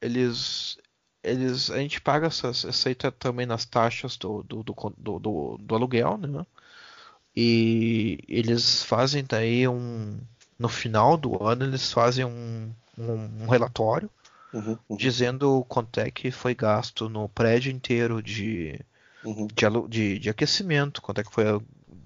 eles, 0.00 0.76
eles, 1.22 1.70
a 1.70 1.78
gente 1.78 2.00
paga 2.00 2.26
essa, 2.28 2.48
essa 2.48 2.88
aí 2.88 2.94
também 2.94 3.46
nas 3.46 3.64
taxas 3.64 4.16
do, 4.16 4.42
do, 4.42 4.62
do, 4.62 4.74
do- 5.18 5.58
do 5.58 5.74
aluguel, 5.74 6.16
né? 6.18 6.46
E 7.36 8.18
eles 8.28 8.82
fazem 8.82 9.24
daí 9.24 9.68
um, 9.68 10.18
no 10.58 10.68
final 10.68 11.16
do 11.16 11.42
ano 11.44 11.64
eles 11.64 11.92
fazem 11.92 12.24
um, 12.24 12.72
um, 12.98 13.44
um 13.44 13.48
relatório 13.48 14.10
Uhum, 14.52 14.78
uhum, 14.88 14.96
dizendo 14.96 15.64
quanto 15.68 16.00
é 16.00 16.10
que 16.10 16.30
foi 16.30 16.54
gasto 16.54 17.10
no 17.10 17.28
prédio 17.28 17.70
inteiro 17.70 18.22
de, 18.22 18.80
uhum. 19.22 19.46
de, 19.48 19.88
de- 19.88 20.18
de 20.18 20.30
aquecimento, 20.30 21.02
quanto 21.02 21.20
é 21.20 21.24
que 21.24 21.32
foi 21.32 21.44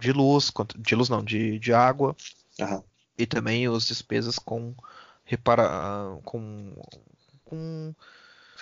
de 0.01 0.11
luz, 0.13 0.51
quanto- 0.51 0.77
de 0.77 0.95
luz 0.97 1.09
não, 1.09 1.23
de, 1.23 1.59
de 1.61 1.73
água, 1.73 2.17
e 3.17 3.25
também 3.27 3.67
as 3.69 3.87
despesas 3.87 4.37
com 4.39 4.75
repara, 5.25 6.19
com, 6.25 6.73
com 7.45 7.95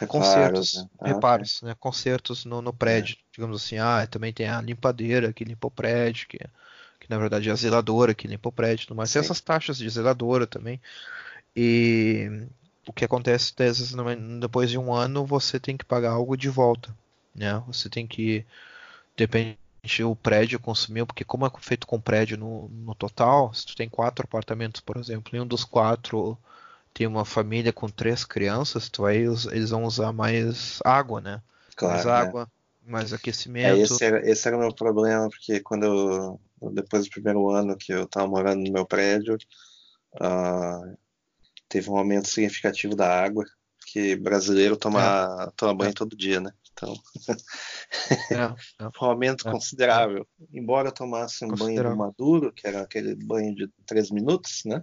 Reparos, 0.00 0.08
consertos, 0.08 0.74
né? 0.74 0.88
Ah, 1.00 1.06
reparos, 1.08 1.62
né? 1.62 1.74
Consertos 1.78 2.44
no, 2.44 2.62
no 2.62 2.72
prédio, 2.72 3.16
digamos 3.32 3.62
assim. 3.62 3.78
Ah, 3.78 4.06
também 4.06 4.32
tem 4.32 4.48
a 4.48 4.60
limpadeira 4.60 5.32
que 5.32 5.44
limpa 5.44 5.66
o 5.66 5.70
prédio, 5.70 6.28
que, 6.28 6.38
que 6.38 7.10
na 7.10 7.18
verdade 7.18 7.48
é 7.48 7.52
a 7.52 7.56
zeladora 7.56 8.14
que 8.14 8.28
limpa 8.28 8.48
o 8.48 8.52
prédio, 8.52 8.86
tudo 8.86 8.96
mais. 8.96 9.12
Tem 9.12 9.20
essas 9.20 9.40
taxas 9.40 9.78
de 9.78 9.88
zeladora 9.88 10.46
também. 10.46 10.80
E 11.56 12.46
o 12.86 12.92
que 12.92 13.04
acontece 13.04 13.52
depois 14.40 14.70
de 14.70 14.78
um 14.78 14.92
ano, 14.94 15.26
você 15.26 15.58
tem 15.60 15.76
que 15.76 15.84
pagar 15.84 16.12
algo 16.12 16.36
de 16.36 16.48
volta, 16.48 16.94
né? 17.34 17.62
Você 17.66 17.88
tem 17.88 18.06
que, 18.06 18.44
depende 19.16 19.58
o 20.04 20.14
prédio 20.14 20.60
consumiu, 20.60 21.06
porque 21.06 21.24
como 21.24 21.46
é 21.46 21.50
feito 21.60 21.86
com 21.86 22.00
prédio 22.00 22.36
no, 22.36 22.68
no 22.68 22.94
total, 22.94 23.52
se 23.54 23.66
tu 23.66 23.74
tem 23.74 23.88
quatro 23.88 24.24
apartamentos, 24.24 24.80
por 24.80 24.96
exemplo, 24.96 25.34
e 25.36 25.40
um 25.40 25.46
dos 25.46 25.64
quatro 25.64 26.36
tem 26.94 27.06
uma 27.06 27.24
família 27.24 27.72
com 27.72 27.88
três 27.88 28.24
crianças, 28.24 28.88
tu 28.88 29.02
vai, 29.02 29.26
us- 29.28 29.46
eles 29.46 29.70
vão 29.70 29.84
usar 29.84 30.12
mais 30.12 30.80
água, 30.84 31.20
né? 31.20 31.42
mais 31.82 32.04
Claro, 32.04 32.12
né? 32.12 32.34
água, 32.34 32.50
mais 32.86 33.12
É, 33.60 33.76
aquecimento. 33.76 33.76
esse 33.76 34.04
era, 34.04 34.28
esse 34.28 34.46
era 34.46 34.56
o 34.56 34.60
meu 34.60 34.74
problema, 34.74 35.28
porque 35.28 35.60
quando 35.60 35.84
eu, 36.62 36.72
depois 36.72 37.04
do 37.04 37.10
primeiro 37.10 37.50
ano 37.50 37.76
que 37.76 37.92
eu 37.92 38.04
estava 38.04 38.26
morando 38.28 38.62
no 38.64 38.72
meu 38.72 38.86
prédio, 38.86 39.36
ah, 40.20 40.80
teve 41.68 41.90
um 41.90 41.96
aumento 41.98 42.28
significativo 42.28 42.96
da 42.96 43.08
água, 43.24 43.44
que 43.88 44.16
brasileiro 44.16 44.76
toma, 44.76 45.52
toma 45.56 45.74
banho 45.76 45.90
É. 45.90 45.94
todo 45.94 46.16
dia, 46.16 46.40
né? 46.40 46.52
Então, 46.72 46.94
É, 48.32 48.84
é. 48.84 48.90
foi 48.96 49.08
um 49.08 49.10
aumento 49.12 49.44
É. 49.44 49.50
considerável. 49.50 50.26
Embora 50.52 50.88
eu 50.88 50.92
tomasse 50.92 51.44
um 51.44 51.50
banho. 51.50 51.96
Maduro, 51.96 52.52
que 52.52 52.66
era 52.66 52.82
aquele 52.82 53.14
banho 53.14 53.54
de 53.54 53.68
três 53.86 54.10
minutos, 54.10 54.62
né? 54.64 54.82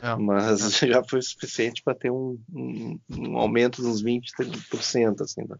É. 0.00 0.16
Mas 0.16 0.60
já 0.80 1.02
foi 1.04 1.22
suficiente 1.22 1.82
para 1.82 1.94
ter 1.94 2.10
um, 2.10 2.38
um, 2.52 3.00
um 3.10 3.38
aumento 3.38 3.82
de 3.82 3.88
uns 3.88 4.02
20, 4.02 4.32
30%, 4.36 5.22
assim, 5.22 5.42
né? 5.48 5.56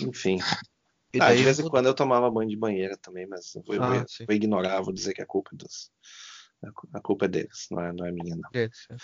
Enfim. 0.00 0.38
E 1.12 1.20
Ah, 1.20 1.28
daí 1.28 1.38
de 1.38 1.44
vez 1.44 1.58
em 1.58 1.68
quando 1.68 1.86
eu 1.86 1.94
tomava 1.94 2.30
banho 2.30 2.50
de 2.50 2.56
banheira 2.56 2.96
também, 2.98 3.26
mas 3.26 3.54
eu 3.54 3.62
vou, 3.62 3.76
Ah, 3.76 3.80
eu 3.96 4.06
vou 4.26 4.36
ignorar, 4.36 4.80
vou 4.82 4.92
dizer 4.92 5.14
que 5.14 5.22
a 5.22 5.26
culpa 5.26 5.50
é 5.54 5.56
dos, 5.56 5.90
a 6.64 6.72
cu- 6.72 6.88
a 6.94 7.00
culpa 7.00 7.24
é 7.26 7.28
deles, 7.28 7.68
não 7.70 7.80
é, 7.82 7.92
não 7.92 8.06
é 8.06 8.12
minha, 8.12 8.36
não. 8.36 8.50
deles, 8.50 8.86
é. 8.90 8.96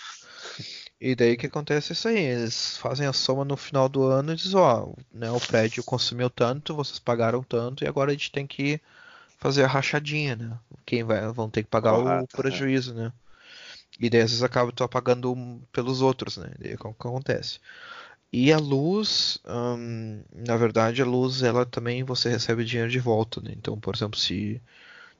E 0.99 1.15
daí 1.15 1.37
que 1.37 1.47
acontece 1.47 1.91
é 1.91 1.93
isso 1.93 2.07
aí, 2.07 2.17
eles 2.17 2.77
fazem 2.77 3.07
a 3.07 3.13
soma 3.13 3.45
no 3.45 3.55
final 3.57 3.87
do 3.89 4.03
ano 4.03 4.33
e 4.33 4.35
dizem, 4.35 4.57
ó, 4.59 4.93
né, 5.11 5.31
o 5.31 5.39
prédio 5.39 5.83
consumiu 5.83 6.29
tanto, 6.29 6.75
vocês 6.75 6.99
pagaram 6.99 7.43
tanto, 7.43 7.83
e 7.83 7.87
agora 7.87 8.11
a 8.11 8.13
gente 8.13 8.31
tem 8.31 8.45
que 8.47 8.79
fazer 9.39 9.63
a 9.63 9.67
rachadinha, 9.67 10.35
né? 10.35 10.59
Quem 10.85 11.03
vai, 11.03 11.27
vão 11.33 11.49
ter 11.49 11.63
que 11.63 11.69
pagar 11.69 11.97
o 11.97 12.27
Correto, 12.27 12.37
é. 12.37 12.37
prejuízo, 12.37 12.93
né? 12.93 13.13
E 13.99 14.09
daí 14.09 14.21
às 14.21 14.31
vezes 14.31 14.43
acaba 14.43 14.71
tu 14.71 14.87
pagando 14.87 15.31
um 15.33 15.61
pelos 15.71 16.01
outros, 16.01 16.37
né? 16.37 16.51
Daí 16.59 16.71
é 16.71 16.75
o 16.75 16.77
que 16.77 17.07
acontece. 17.07 17.59
E 18.31 18.51
a 18.51 18.57
luz, 18.57 19.39
hum, 19.47 20.21
na 20.33 20.57
verdade, 20.57 21.01
a 21.01 21.05
luz, 21.05 21.41
ela 21.41 21.65
também 21.65 22.03
você 22.03 22.29
recebe 22.29 22.65
dinheiro 22.65 22.91
de 22.91 22.99
volta, 22.99 23.39
né? 23.41 23.53
Então, 23.55 23.79
por 23.79 23.95
exemplo, 23.95 24.19
se, 24.19 24.61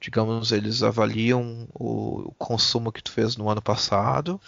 digamos, 0.01 0.51
eles 0.51 0.83
avaliam 0.83 1.67
o, 1.73 2.33
consumo 2.37 2.91
que 2.91 3.01
tu 3.01 3.11
fez 3.11 3.37
no 3.37 3.49
ano 3.49 3.61
passado 3.61 4.39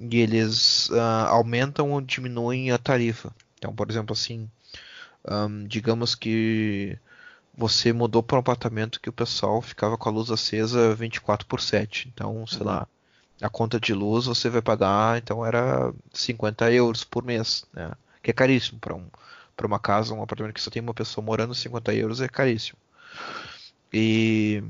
e 0.00 0.18
eles 0.20 0.90
ah, 0.92 1.28
aumentam 1.30 1.92
ou 1.92 2.00
diminuem 2.00 2.70
a 2.72 2.78
tarifa. 2.78 3.34
Então, 3.58 3.74
por 3.74 3.90
exemplo, 3.90 4.12
assim, 4.14 4.50
hum, 5.28 5.66
digamos 5.68 6.14
que 6.14 6.98
você 7.54 7.92
mudou 7.92 8.22
para 8.22 8.36
um 8.36 8.40
apartamento 8.40 9.00
que 9.00 9.08
o 9.10 9.12
pessoal 9.12 9.62
ficava 9.62 9.98
com 9.98 10.08
a 10.08 10.12
luz 10.12 10.30
acesa 10.30 10.94
24 10.94 11.46
por 11.46 11.60
7. 11.60 12.10
Então, 12.14 12.46
sei 12.46 12.64
lá, 12.64 12.86
a 13.42 13.48
conta 13.50 13.78
de 13.80 13.92
luz 13.94 14.26
você 14.26 14.48
vai 14.50 14.62
pagar, 14.62 15.18
então 15.18 15.44
era 15.44 15.92
50 16.12 16.70
euros 16.72 17.04
por 17.04 17.24
mês, 17.24 17.64
né? 17.72 17.92
Que 18.22 18.30
é 18.30 18.34
caríssimo 18.34 18.78
para 18.80 18.94
um, 18.94 19.08
uma 19.64 19.78
casa, 19.80 20.14
um 20.14 20.22
apartamento 20.22 20.54
que 20.54 20.60
só 20.60 20.70
tem 20.70 20.82
uma 20.82 20.94
pessoa 20.94 21.24
morando, 21.24 21.54
50 21.54 21.94
euros 21.94 22.20
é 22.20 22.28
caríssimo. 22.28 22.78
E, 23.92 24.62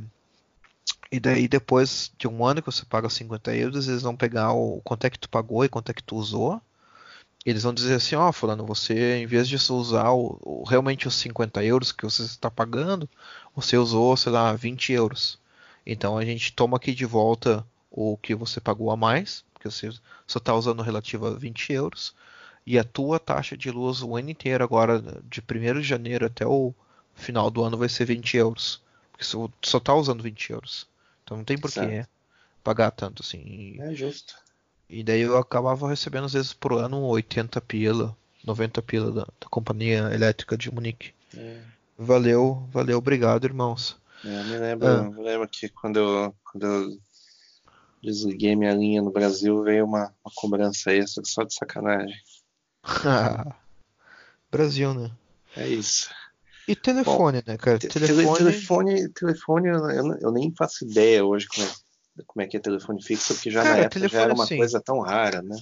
e 1.11 1.19
daí 1.21 1.49
depois 1.49 2.13
de 2.19 2.29
um 2.29 2.45
ano 2.45 2.61
que 2.63 2.67
você 2.71 2.85
paga 2.85 3.09
50 3.09 3.55
euros, 3.55 3.89
eles 3.89 4.03
vão 4.03 4.17
pegar 4.17 4.53
o 4.53 4.81
quanto 4.83 5.05
é 5.07 5.11
que 5.11 5.19
tu 5.19 5.29
pagou 5.29 5.65
e 5.65 5.69
quanto 5.69 5.91
é 5.91 5.95
que 5.95 6.03
tu 6.03 6.17
usou. 6.17 6.61
Eles 7.47 7.63
vão 7.65 7.75
dizer 7.75 7.95
assim, 7.97 8.17
ó, 8.17 8.33
fulano, 8.33 8.67
você 8.67 9.19
em 9.19 9.27
vez 9.27 9.49
de 9.49 9.57
usar 9.73 10.11
o, 10.13 10.39
o- 10.43 10.65
realmente 10.65 11.09
os 11.09 11.15
50 11.17 11.65
euros 11.65 11.93
que 11.93 12.05
você 12.05 12.23
está 12.25 12.51
pagando, 12.51 13.09
você 13.55 13.77
usou, 13.79 14.17
sei 14.17 14.33
lá, 14.33 14.53
20 14.55 14.93
euros. 14.93 15.41
Então 15.87 16.19
a 16.19 16.25
gente 16.25 16.53
toma 16.55 16.77
aqui 16.79 16.95
de 16.95 17.07
volta 17.07 17.67
o 17.97 18.17
que 18.19 18.35
você 18.35 18.61
pagou 18.61 18.91
a 18.93 18.97
mais, 18.97 19.45
porque 19.55 19.69
você 19.71 19.91
só 20.27 20.39
está 20.39 20.55
usando 20.55 20.83
relativo 20.83 21.27
a 21.27 21.31
20 21.31 21.73
euros, 21.73 22.15
e 22.67 22.79
a 22.79 22.85
tua 22.85 23.19
taxa 23.19 23.57
de 23.57 23.71
luz 23.71 24.03
o 24.03 24.17
ano 24.17 24.31
inteiro 24.31 24.63
agora, 24.63 25.01
de 25.25 25.41
1 25.41 25.81
de 25.81 25.87
janeiro 25.89 26.27
até 26.27 26.47
o 26.47 26.75
final 27.15 27.51
do 27.51 27.65
ano, 27.65 27.77
vai 27.79 27.89
ser 27.89 28.05
20 28.05 28.37
euros. 28.37 28.83
Porque 29.13 29.25
você 29.25 29.37
só 29.65 29.79
está 29.79 29.95
usando 29.95 30.23
20 30.23 30.51
euros. 30.53 30.87
Então 31.25 31.37
não 31.39 31.45
tem 31.45 31.57
por 31.57 31.71
que 31.71 31.81
Certo. 31.81 32.09
pagar 32.63 32.91
tanto 32.91 33.23
assim. 33.23 33.77
É 33.81 33.95
justo. 33.95 34.35
e 34.91 35.03
daí 35.03 35.23
eu 35.23 35.39
acabava 35.39 35.89
recebendo 35.89 36.27
às 36.27 36.33
vezes 36.35 36.53
por 36.53 36.73
ano 36.75 37.01
80 37.07 37.61
pila, 37.61 38.17
90 38.45 38.83
pila 38.83 39.11
da, 39.13 39.23
da 39.41 39.49
companhia 39.49 40.11
elétrica 40.13 40.57
de 40.57 40.71
Munique. 40.73 41.13
É, 41.37 41.61
Valeu, 41.99 42.69
valeu, 42.73 42.99
obrigado, 42.99 43.45
irmãos. 43.47 43.97
é, 44.25 44.29
eu 44.41 44.45
me 44.45 44.59
lembro, 44.59 44.87
Ah. 44.87 45.11
eu 45.17 45.23
lembro 45.23 45.49
que 45.49 45.69
quando 45.71 45.97
eu, 45.99 46.35
quando 46.45 46.67
eu 46.67 46.99
desliguei 48.07 48.57
minha 48.57 48.73
linha 48.73 49.03
no 49.03 49.11
Brasil, 49.11 49.63
veio 49.63 49.85
uma, 49.85 50.15
uma 50.25 50.33
cobrança 50.35 50.93
extra 50.93 51.23
só 51.25 51.43
de 51.43 51.55
sacanagem. 51.55 52.17
Brasil, 54.51 54.95
né? 54.95 55.11
É 55.57 55.69
isso. 55.69 56.09
E 56.69 56.75
telefone, 56.75 57.43
né, 57.47 57.57
cara? 57.57 57.79
Te- 57.79 57.89
Telefone. 57.89 58.39
tele- 58.39 58.51
telefone, 58.53 59.09
telefone 59.11 59.69
eu, 59.69 60.19
eu- 60.21 60.33
nem 60.33 60.53
faço 60.57 60.85
ideia 60.85 61.25
hoje 61.25 61.47
como 61.47 61.67
é, 61.67 61.71
como 62.27 62.43
é 62.43 62.47
que 62.47 62.57
é 62.57 62.61
telefone 62.61 63.03
fixo, 63.03 63.35
porque 63.35 63.51
já 63.51 63.63
Cara, 63.63 63.77
na 63.77 63.83
época 63.85 64.09
já 64.09 64.23
era 64.23 64.35
uma 64.35 64.45
assim. 64.45 64.57
coisa 64.57 64.81
tão 64.81 65.01
rara, 65.01 65.43
né? 65.43 65.57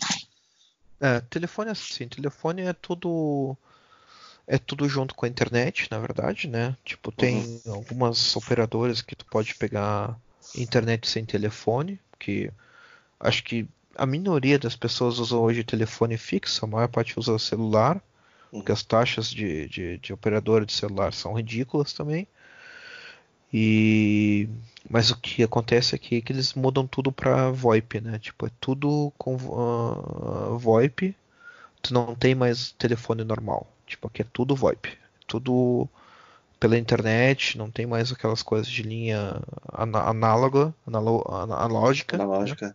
É, 1.01 1.21
telefone 1.21 1.69
é 1.69 1.73
assim, 1.73 2.09
telefone 2.09 2.63
é 2.63 2.73
tudo 2.73 3.57
é 4.47 4.59
tudo 4.59 4.89
junto 4.89 5.15
com 5.15 5.25
a 5.25 5.29
internet, 5.29 5.89
na 5.91 5.99
verdade, 5.99 6.49
né? 6.49 6.77
Tipo, 6.85 7.11
tem 7.11 7.61
algumas 7.67 8.37
operadoras 8.37 9.01
que 9.03 9.17
tu 9.17 9.25
pode 9.27 9.55
pegar 9.55 10.19
internet 10.57 11.09
sem 11.09 11.25
telefone, 11.25 11.99
que 12.25 12.51
acho 13.21 13.45
que 13.45 13.67
a 13.97 14.07
minoria 14.07 14.59
das 14.59 14.75
pessoas 14.75 15.19
usam 15.19 15.41
hoje 15.41 15.63
telefone 15.63 16.17
fixo, 16.17 16.65
a 16.65 16.69
maior 16.69 16.89
parte 16.89 17.19
usa 17.19 17.39
celular, 17.39 18.03
porque 18.51 18.73
as 18.73 18.83
taxas 18.83 19.29
de, 19.31 19.69
de, 19.69 19.99
de 19.99 20.13
operadora 20.13 20.65
de 20.65 20.73
celular 20.73 21.13
são 21.13 21.35
ridículas 21.35 21.93
também. 21.93 22.27
E 23.53 24.49
mas 24.89 25.11
o 25.11 25.17
que 25.17 25.43
acontece 25.43 25.95
é 25.95 25.99
que, 25.99 26.23
eles 26.29 26.55
mudam 26.55 26.87
tudo 26.87 27.11
para 27.11 27.51
VoIP, 27.51 28.01
né? 28.01 28.19
Tipo, 28.19 28.47
é 28.47 28.51
tudo 28.61 29.13
com 29.17 29.37
ah, 29.37 30.57
VoIP. 30.59 31.17
Tu 31.83 31.95
não 31.95 32.15
tem 32.15 32.35
mais 32.35 32.73
telefone 32.73 33.25
normal. 33.25 33.67
Tipo, 33.87 34.09
aqui 34.09 34.23
é 34.23 34.27
tudo 34.33 34.57
VoIP. 34.57 34.99
Tudo 35.27 35.89
pela 36.65 36.79
internet, 36.79 37.59
não 37.59 37.71
tem 37.71 37.85
mais 37.85 38.11
aquelas 38.11 38.43
coisas 38.43 38.67
de 38.67 38.83
linha 38.83 39.39
análoga, 39.71 40.75
analógica. 40.87 42.17
né? 42.17 42.25
Analógica. 42.25 42.75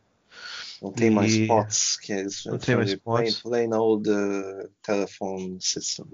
Não 0.79 0.91
tem 0.91 1.09
mais 1.09 1.33
E- 1.33 1.41
spots, 1.41 1.97
que 1.97 2.13
eles 2.13 2.35
Não 2.45 2.59
tem 2.59 2.75
chamam 2.75 2.83
mais 2.83 2.91
de 2.91 2.97
plain, 3.41 3.73
old 3.73 4.07
uh, 4.11 4.69
telephone 4.83 5.57
system. 5.59 6.05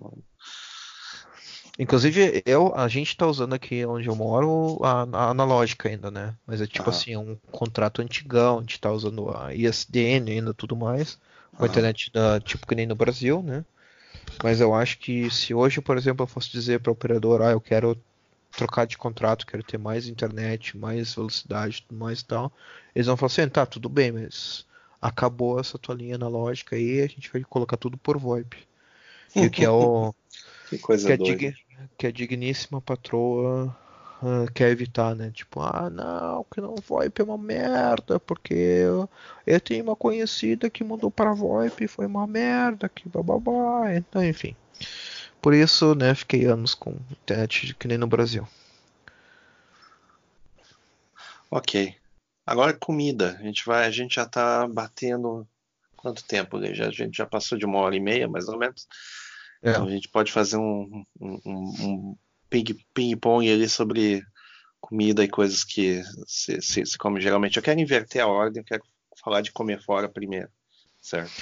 Inclusive, 1.78 2.42
eu, 2.46 2.74
a 2.76 2.88
gente 2.88 3.16
tá 3.18 3.28
usando 3.28 3.54
aqui 3.54 3.86
onde 3.86 4.08
eu 4.08 4.16
moro 4.16 4.80
a, 4.84 5.02
a 5.04 5.30
analógica 5.32 5.90
ainda, 5.90 6.10
né? 6.10 6.34
Mas 6.48 6.62
é 6.62 6.68
tipo 6.68 6.90
Aham. 6.90 6.96
assim, 6.96 7.14
é 7.14 7.20
um 7.20 7.36
contrato 7.52 8.02
antigão, 8.02 8.60
a 8.60 8.62
gente 8.62 8.80
tá 8.80 8.92
usando 8.92 9.30
a 9.36 9.54
ISDN 9.54 10.32
ainda 10.32 10.54
tudo 10.54 10.76
mais, 10.76 11.20
com 11.58 11.66
a 11.66 11.68
Aham. 11.68 11.68
internet 11.68 12.12
da, 12.12 12.40
tipo 12.40 12.66
que 12.66 12.76
nem 12.76 12.86
no 12.88 12.96
Brasil, 12.96 13.42
né? 13.44 13.66
Mas 14.44 14.62
eu 14.62 14.74
acho 14.74 14.98
que 15.00 15.30
se 15.30 15.54
hoje, 15.54 15.82
por 15.82 15.98
exemplo, 15.98 16.24
eu 16.24 16.28
fosse 16.28 16.52
dizer 16.52 16.80
para 16.82 16.90
o 16.92 16.94
operador, 16.94 17.42
ah, 17.42 17.52
eu 17.52 17.62
quero 17.62 17.98
trocar 18.56 18.86
de 18.88 18.98
contrato, 18.98 19.46
quero 19.46 19.64
ter 19.64 19.78
mais 19.78 20.08
internet, 20.08 20.78
mais 20.78 21.14
velocidade, 21.16 21.84
tudo 21.88 21.98
mais 22.00 22.22
e 22.22 22.26
tal, 22.26 22.54
eles 22.96 23.08
vão 23.08 23.18
falar 23.18 23.28
assim, 23.28 23.50
tá, 23.50 23.66
tudo 23.66 23.90
bem, 23.90 24.12
mas 24.12 24.66
acabou 25.02 25.60
essa 25.60 25.78
tua 25.78 25.96
linha 25.96 26.16
analógica 26.16 26.76
aí, 26.76 27.02
a 27.02 27.08
gente 27.08 27.32
vai 27.32 27.44
colocar 27.44 27.78
tudo 27.78 27.98
por 27.98 28.18
VoIP. 28.18 28.58
E 29.40 29.48
o 29.48 29.52
que 29.52 29.66
é 29.66 29.70
o 29.70 30.14
Que 30.66 30.78
coisa 30.80 31.12
que 31.12 31.18
doida. 31.18 31.42
dig- 31.42 31.56
que 31.98 32.08
a 32.08 32.12
digníssima 32.12 32.82
patroa 32.82 33.76
uh, 34.22 34.52
quer 34.54 34.70
evitar, 34.72 35.16
né? 35.16 35.32
Tipo, 35.32 35.62
ah, 35.62 35.90
não, 35.90 36.46
que 36.46 36.62
não 36.62 36.76
VoIP 36.76 37.22
é 37.22 37.24
uma 37.24 37.38
merda, 37.38 38.20
porque 38.20 38.54
eu, 38.54 39.10
eu 39.46 39.60
tenho 39.60 39.84
uma 39.84 39.96
conhecida 39.96 40.70
que 40.70 40.84
mudou 40.84 41.12
para 41.12 41.34
VoIP 41.34 41.84
e 41.84 41.88
foi 41.88 42.06
uma 42.06 42.28
merda, 42.28 42.90
que 42.90 43.08
bababá, 43.10 43.94
então, 43.94 44.24
enfim. 44.24 44.56
Por 45.42 45.54
isso, 45.54 45.94
né, 45.96 46.16
fiquei 46.16 46.46
anos 46.46 46.74
com 46.74 46.98
internet 47.12 47.74
que 47.76 47.88
nem 47.88 47.98
no 47.98 48.08
Brasil. 48.08 48.48
Ok. 51.52 51.96
Agora 52.46 52.74
comida. 52.74 53.38
A 53.40 53.44
gente 53.44 53.66
vai, 53.66 53.86
a 53.86 53.92
gente 53.92 54.16
já 54.16 54.26
tá 54.26 54.68
batendo 54.68 55.48
quanto 55.96 56.24
tempo? 56.24 56.60
Já, 56.74 56.88
a 56.88 56.92
gente 56.92 57.18
já 57.18 57.26
passou 57.26 57.58
de 57.58 57.66
uma 57.66 57.80
hora 57.80 57.96
e 57.96 58.00
meia, 58.00 58.28
mais 58.28 58.48
ou 58.48 58.58
menos. 58.58 58.88
É. 59.64 59.72
Então 59.72 59.86
a 59.86 59.90
gente 59.90 60.10
pode 60.10 60.32
fazer 60.32 60.58
um, 60.58 61.06
um, 61.20 61.40
um 61.46 62.18
ping-pong 62.94 63.52
ali 63.52 63.68
sobre 63.68 64.24
comida 64.80 65.24
e 65.24 65.28
coisas 65.28 65.64
que 65.64 66.04
se, 66.28 66.62
se, 66.62 66.86
se, 66.86 66.98
come 66.98 67.20
geralmente. 67.20 67.58
Eu 67.58 67.64
quero 67.64 67.80
inverter 67.80 68.22
a 68.22 68.28
ordem, 68.28 68.62
eu 68.62 68.66
quero 68.66 68.84
falar 69.24 69.42
de 69.42 69.52
comer 69.52 69.82
fora 69.82 70.08
primeiro, 70.08 70.50
certo? 71.02 71.34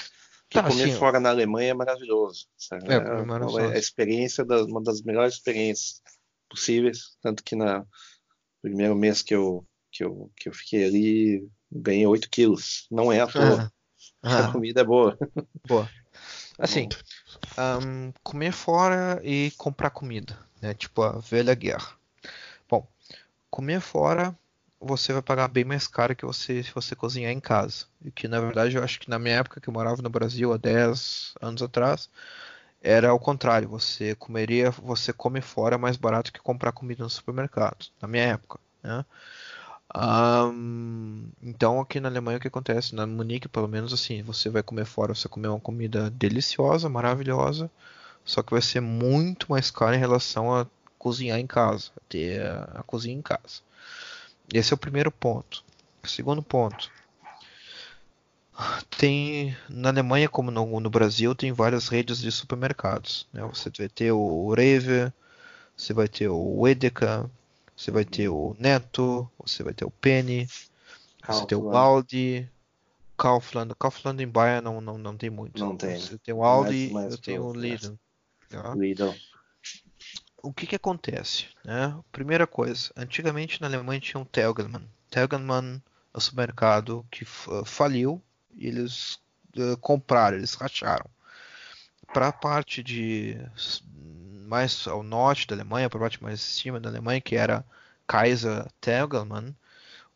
Porque 0.44 0.62
tá, 0.62 0.64
comer 0.64 0.92
sim. 0.92 0.98
fora 0.98 1.20
na 1.20 1.30
Alemanha 1.30 1.72
é 1.72 1.74
maravilhoso, 1.74 2.48
certo? 2.58 2.90
É, 2.90 2.96
é, 2.96 3.72
é 3.72 3.76
a 3.76 3.80
experiência, 3.80 4.46
uma 4.68 4.82
das 4.82 5.02
melhores 5.02 5.36
experiências 5.36 6.02
possíveis, 6.50 7.18
tanto 7.22 7.44
que 7.44 7.56
na 7.56 7.86
primeiro 8.62 8.96
mês 8.96 9.22
que 9.22 9.36
eu, 9.36 9.66
que 9.92 10.04
eu, 10.04 10.32
que 10.38 10.48
eu 10.48 10.54
fiquei 10.54 10.86
ali, 10.86 11.48
ganhei 11.72 12.08
8 12.08 12.30
quilos. 12.30 12.88
Não 12.90 13.12
é 13.12 13.20
à 13.20 13.28
toa. 13.28 13.72
Ah. 14.22 14.48
A 14.48 14.52
comida 14.52 14.82
é 14.82 14.84
boa. 14.86 15.18
Boa. 15.68 15.90
Assim, 16.58 16.88
um, 17.58 18.14
comer 18.24 18.54
fora 18.54 19.20
e 19.24 19.52
comprar 19.58 19.90
comida, 19.90 20.38
né? 20.64 20.74
Tipo 20.74 21.04
a 21.04 21.20
velha 21.20 21.54
guerra. 21.54 21.94
Bom, 22.70 22.88
comer 23.52 23.82
fora 23.82 24.36
você 24.80 25.14
vai 25.14 25.22
pagar 25.22 25.48
bem 25.48 25.64
mais 25.64 25.88
caro 25.88 26.16
que 26.16 26.26
você 26.26 26.64
se 26.64 26.74
você 26.74 26.96
cozinhar 26.96 27.32
em 27.32 27.40
casa. 27.40 27.86
E 28.04 28.12
que 28.12 28.28
na 28.28 28.40
verdade 28.40 28.76
eu 28.76 28.84
acho 28.84 29.00
que 29.00 29.10
na 29.10 29.20
minha 29.20 29.36
época 29.38 29.62
que 29.62 29.70
eu 29.70 29.74
morava 29.74 30.02
no 30.02 30.10
Brasil 30.10 30.54
há 30.54 30.58
10 30.58 31.36
anos 31.42 31.62
atrás, 31.62 32.10
era 32.82 33.14
o 33.14 33.20
contrário, 33.20 33.70
você 33.70 34.16
comeria, 34.16 34.72
você 34.72 35.14
come 35.14 35.42
fora 35.42 35.78
mais 35.78 35.98
barato 35.98 36.34
que 36.34 36.40
comprar 36.42 36.72
comida 36.74 37.04
no 37.04 37.10
supermercado, 37.10 37.88
na 38.02 38.08
minha 38.08 38.24
época, 38.26 38.60
né? 38.84 39.06
Um, 39.96 41.30
então 41.42 41.80
aqui 41.80 42.00
na 42.00 42.10
Alemanha 42.10 42.38
o 42.40 42.42
que 42.42 42.48
acontece? 42.48 42.96
Na 42.96 43.06
Munique 43.06 43.48
pelo 43.48 43.68
menos 43.68 43.94
assim, 43.94 44.24
você 44.24 44.50
vai 44.50 44.64
comer 44.64 44.86
fora, 44.86 45.14
você 45.16 45.30
comer 45.30 45.50
uma 45.50 45.60
comida 45.60 46.10
deliciosa, 46.10 46.90
maravilhosa, 46.90 47.70
só 48.26 48.42
que 48.42 48.52
vai 48.52 48.62
ser 48.62 48.82
muito 48.82 49.48
mais 49.50 49.70
caro 49.72 49.96
em 49.96 50.00
relação 50.00 50.54
a 50.54 50.66
cozinhar 50.98 51.40
em 51.40 51.48
casa, 51.48 51.92
ter 52.08 52.42
a, 52.42 52.64
a 52.76 52.84
cozinha 52.84 53.16
em 53.16 53.22
casa. 53.22 53.62
Esse 54.54 54.74
é 54.74 54.76
o 54.76 54.78
primeiro 54.78 55.12
ponto. 55.12 55.64
segundo 56.04 56.42
ponto, 56.42 56.90
tem 58.98 59.56
na 59.70 59.90
Alemanha 59.90 60.30
como 60.30 60.52
no, 60.52 60.80
no, 60.80 60.90
Brasil 60.90 61.34
tem 61.34 61.52
várias 61.52 61.88
redes 61.88 62.20
de 62.20 62.32
supermercados. 62.32 63.28
Né? 63.34 63.44
Você 63.54 63.70
vai 63.78 63.90
ter 63.90 64.12
o 64.12 64.54
Rewe, 64.54 65.12
você 65.76 65.94
vai 65.94 66.08
ter 66.08 66.30
o 66.30 66.68
Edeka, 66.68 67.30
você 67.76 67.92
vai 67.92 68.06
ter 68.06 68.30
o 68.30 68.56
Neto, 68.60 69.30
você 69.40 69.64
vai 69.64 69.74
ter 69.74 69.86
o 69.86 69.92
Penny, 69.92 70.48
Kaufland. 71.22 71.42
você 71.42 71.48
tem 71.48 71.58
o 71.58 71.76
Aldi, 71.76 72.50
Kaufland. 73.18 73.74
Kaufland 73.80 74.22
em 74.24 74.28
Bayern 74.28 74.64
não, 74.64 74.82
não, 74.82 74.98
não 74.98 75.18
tem 75.18 75.30
muito. 75.30 75.60
Não 75.60 75.76
tem. 75.76 76.00
Você 76.00 76.18
tem 76.18 76.34
o 76.34 76.44
Aldi, 76.44 76.92
mais 76.94 77.14
eu 77.14 77.18
tenho 77.18 77.44
o 77.46 77.54
Lidl. 77.54 77.98
Tá? 78.62 78.76
O 80.42 80.52
que 80.52 80.68
que 80.68 80.76
acontece? 80.76 81.48
Né? 81.64 81.98
Primeira 82.12 82.46
coisa, 82.46 82.92
antigamente 82.98 83.62
na 83.62 83.68
Alemanha 83.68 84.00
tinha 84.00 84.20
um 84.20 84.26
Telgelmann. 84.26 84.86
Telgelmann 85.10 85.82
é 86.14 86.18
um 86.18 86.20
supermercado 86.20 87.06
que 87.10 87.24
faliu 87.66 88.22
e 88.54 88.68
eles 88.68 89.20
uh, 89.58 89.78
compraram, 89.80 90.38
eles 90.38 90.54
racharam. 90.54 91.06
Para 92.14 92.28
a 92.28 92.34
parte 92.34 92.84
de 92.84 93.38
mais 94.48 94.86
ao 94.88 95.02
norte 95.02 95.48
da 95.48 95.56
Alemanha, 95.56 95.90
para 95.90 95.98
a 95.98 96.02
parte 96.02 96.22
mais 96.22 96.42
cima 96.42 96.80
da 96.80 96.90
Alemanha, 96.90 97.22
que 97.22 97.36
era 97.36 97.66
Kaiser 98.06 98.68
Tegelmann, 98.80 99.56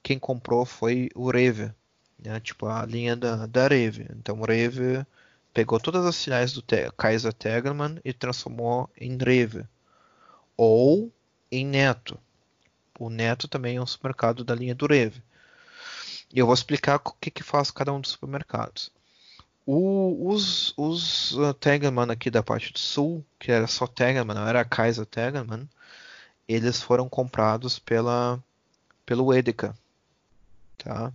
quem 0.04 0.20
comprou 0.20 0.66
foi 0.66 1.10
o 1.16 1.32
Rewe, 1.32 1.74
né? 2.20 2.40
tipo 2.40 2.68
a 2.68 2.86
linha 2.86 3.16
da, 3.16 3.46
da 3.46 3.68
Rewe. 3.68 4.08
Então 4.12 4.40
o 4.40 4.46
Rewe 4.46 5.06
pegou 5.58 5.80
todas 5.80 6.06
as 6.06 6.24
filiais 6.24 6.54
do 6.54 6.62
Te 6.62 6.92
Kaiser 6.96 7.34
Tegelmann 7.34 8.00
e 8.06 8.14
transformou 8.14 8.88
em 8.96 9.18
Rewe 9.18 9.66
ou 10.56 11.12
em 11.52 11.66
Neto. 11.66 12.16
O 13.00 13.10
Neto 13.10 13.48
também 13.48 13.78
é 13.78 13.82
um 13.82 13.86
supermercado 13.88 14.44
da 14.44 14.54
linha 14.54 14.76
do 14.76 14.86
Rewe. 14.86 15.20
E 16.32 16.38
eu 16.38 16.46
vou 16.46 16.54
explicar 16.54 17.02
o 17.04 17.12
que, 17.20 17.32
que 17.32 17.42
faz 17.42 17.72
cada 17.72 17.92
um 17.92 18.00
dos 18.00 18.12
supermercados. 18.12 18.92
O, 19.66 20.30
os 20.30 20.76
os 20.78 21.32
uh, 21.32 21.56
Tegerman 21.56 22.12
aqui 22.12 22.30
da 22.30 22.44
parte 22.44 22.72
do 22.72 22.78
sul, 22.78 23.26
que 23.40 23.52
era 23.52 23.66
só 23.66 23.88
Tegerman, 23.88 24.36
não 24.36 24.48
era 24.48 24.64
Kaiser 24.64 25.08
Tegerman, 25.08 25.68
eles 26.48 26.84
foram 26.84 27.10
comprados 27.10 27.80
pela 27.80 28.40
pelo 29.08 29.34
Edeka, 29.34 29.76
tá? 30.78 31.12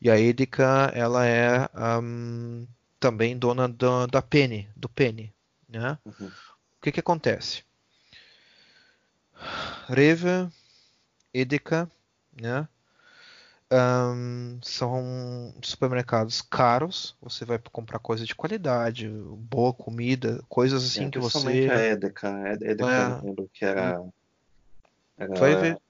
E 0.00 0.10
a 0.10 0.18
Edeka 0.18 0.90
ela 0.94 1.26
é 1.26 1.68
um, 2.00 2.66
também 2.98 3.38
dona 3.38 3.68
da, 3.68 4.06
da 4.06 4.22
Penny, 4.22 4.68
do 4.76 4.88
Penny, 4.88 5.32
né? 5.68 5.98
Uhum. 6.04 6.28
O 6.28 6.82
que 6.82 6.92
que 6.92 7.00
acontece? 7.00 7.64
Rewe, 9.88 10.48
Edeka, 11.32 11.90
né? 12.40 12.68
Um, 13.70 14.60
são 14.62 15.52
supermercados 15.60 16.40
caros. 16.40 17.16
Você 17.20 17.44
vai 17.44 17.58
comprar 17.72 17.98
coisa 17.98 18.24
de 18.24 18.34
qualidade, 18.34 19.08
boa 19.08 19.72
comida, 19.72 20.40
coisas 20.48 20.84
assim 20.84 21.06
é, 21.06 21.10
que 21.10 21.18
você. 21.18 21.68
a 21.70 21.86
Edeka. 21.88 22.32
A 22.32 22.52
Edeka 22.52 22.92
é. 22.92 23.18
eu 23.18 23.24
lembro 23.24 23.50
que 23.52 23.64
era. 23.64 24.02
Era, 25.18 25.34
vai 25.34 25.56
ver. 25.56 25.80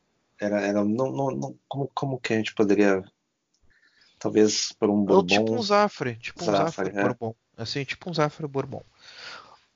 era, 0.40 0.60
era 0.60 0.84
não, 0.84 1.10
não, 1.10 1.30
não, 1.30 1.58
como, 1.68 1.90
como 1.94 2.20
que 2.20 2.32
a 2.32 2.36
gente 2.36 2.54
poderia. 2.54 3.04
Talvez 4.18 4.72
por 4.78 4.88
um 4.90 5.04
bourbon. 5.04 5.26
tipo 5.26 5.54
um 5.54 5.62
Zafre. 5.62 6.16
Tipo 6.16 6.42
um 6.42 6.46
Zafre, 6.46 6.88
é. 6.88 7.02
bourbon. 7.02 7.34
Assim, 7.56 7.84
tipo 7.84 8.10
um 8.10 8.14
Zafre 8.14 8.46
bourbon. 8.46 8.82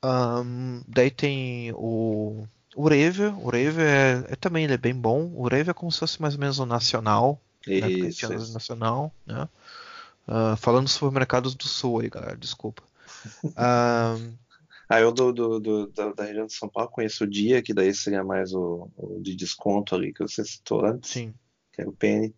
Um, 0.05 0.83
daí 0.89 1.11
tem 1.11 1.73
o. 1.73 2.47
O 2.77 2.89
Rewe, 2.89 3.27
o 3.43 3.51
Rewe 3.51 3.83
é, 3.83 4.25
é, 4.29 4.37
também 4.37 4.65
ele 4.65 4.75
é 4.75 4.79
bem 4.79 4.95
bom. 4.95 5.33
O 5.35 5.49
Rewe 5.49 5.71
é 5.71 5.75
como 5.75 5.91
se 5.91 5.99
fosse 5.99 6.23
mais 6.23 6.35
ou 6.35 6.41
menos 6.41 6.59
o 6.61 6.67
nacional 6.67 7.41
isso, 7.67 8.29
né? 8.29 8.37
isso. 8.37 8.53
Nacional, 8.53 9.13
né? 9.27 9.49
Uh, 10.27 10.57
falando 10.57 10.85
dos 10.85 10.93
supermercados 10.93 11.55
do 11.55 11.67
Sul 11.67 12.01
aí, 12.01 12.09
galera, 12.09 12.37
desculpa. 12.37 12.83
Uh, 13.45 13.53
ah, 14.89 15.01
eu 15.01 15.13
do, 15.13 15.33
do, 15.33 15.61
do 15.61 15.87
da, 15.89 16.13
da, 16.13 16.25
região 16.25 16.47
de 16.47 16.53
São 16.53 16.69
Paulo 16.69 16.91
conheço 16.91 17.25
o 17.25 17.27
Dia, 17.27 17.61
que 17.63 17.75
daí 17.75 17.93
seria 17.93 18.23
mais 18.23 18.53
o, 18.55 18.89
o, 18.97 19.21
de 19.21 19.35
desconto 19.35 19.95
ali 19.95 20.13
que 20.13 20.23
você 20.23 20.45
citou 20.45 20.85
antes. 20.85 21.11
Sim. 21.11 21.35
Que 21.73 21.81
era 21.81 21.91
o 21.91 21.93
Penny. 21.93 22.35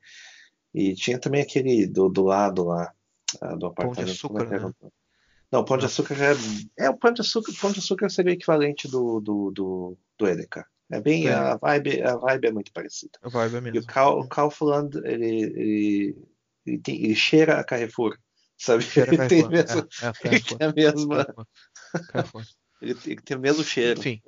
E 0.75 0.95
tinha 0.95 1.19
também 1.19 1.43
aquele 1.43 1.87
do, 1.87 2.09
do 2.09 2.23
lado 2.23 2.65
lá, 2.65 2.93
uh, 3.43 3.57
do 3.59 3.67
apartamento. 3.67 3.97
Pão 3.97 4.05
de 4.05 4.11
açúcar, 4.11 4.43
é 4.45 4.61
né? 4.61 4.73
Não, 5.53 5.61
o 5.61 5.65
Pão 5.67 5.77
de 5.77 5.85
Açúcar 5.85 6.15
é... 6.15 6.87
é... 6.87 6.89
o 6.89 6.97
Pão 6.97 7.13
de 7.13 7.21
Açúcar, 7.21 7.53
Pão 7.61 7.71
de 7.71 7.79
Açúcar 7.79 8.09
seria 8.09 8.33
o 8.33 8.35
equivalente 8.35 8.89
do, 8.89 9.21
do, 9.21 9.51
do, 9.51 9.99
do 10.19 10.27
Edeka. 10.27 10.67
É 10.91 10.99
bem 10.99 11.27
é. 11.27 11.35
a 11.35 11.57
vibe, 11.57 12.03
a 12.03 12.17
vibe 12.17 12.47
é 12.47 12.53
muito 12.53 12.73
parecida. 12.73 13.19
A 13.23 13.29
vibe 13.29 13.57
é 13.57 13.61
mesmo. 13.61 13.79
E 13.79 13.81
o, 13.81 13.87
Cal, 13.87 14.19
o 14.19 14.27
Kaufland 14.27 14.97
ele, 15.05 15.43
ele, 15.43 16.17
ele, 16.67 16.79
tem, 16.79 17.05
ele, 17.05 17.15
cheira 17.15 17.61
a 17.61 17.65
Carrefour, 17.65 18.17
sabe? 18.57 18.83
Cheira 18.83 19.13
ele 19.15 19.29
tem 19.29 19.47
mesmo, 19.47 19.87
é, 20.03 20.65
é, 20.65 20.65
a 20.67 20.73
mesma. 20.73 21.27
Ele 22.83 22.95
tem, 22.97 23.37
o 23.37 23.41
mesmo 23.41 23.63
cheiro. 23.63 24.01
Enfim, 24.01 24.21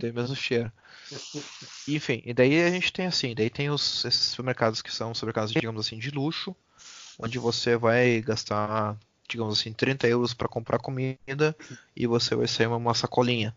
tem 0.00 0.10
o 0.10 0.14
mesmo 0.14 0.34
cheiro. 0.34 0.70
Enfim, 1.86 2.20
e 2.24 2.34
daí 2.34 2.60
a 2.60 2.70
gente 2.70 2.92
tem 2.92 3.06
assim, 3.06 3.36
daí 3.36 3.48
tem 3.48 3.70
os, 3.70 4.04
esses 4.04 4.20
supermercados 4.20 4.82
que 4.82 4.92
são 4.92 5.14
supermercados, 5.14 5.52
digamos 5.52 5.86
assim, 5.86 5.96
de 5.96 6.10
luxo, 6.10 6.56
onde 7.20 7.38
você 7.38 7.76
vai 7.76 8.20
gastar, 8.20 8.98
digamos 9.28 9.60
assim, 9.60 9.72
30 9.72 10.08
euros 10.08 10.34
para 10.34 10.48
comprar 10.48 10.80
comida 10.80 11.56
e 11.96 12.06
você 12.06 12.34
vai 12.34 12.48
sair 12.48 12.66
uma, 12.66 12.94
sacolinha 12.94 13.56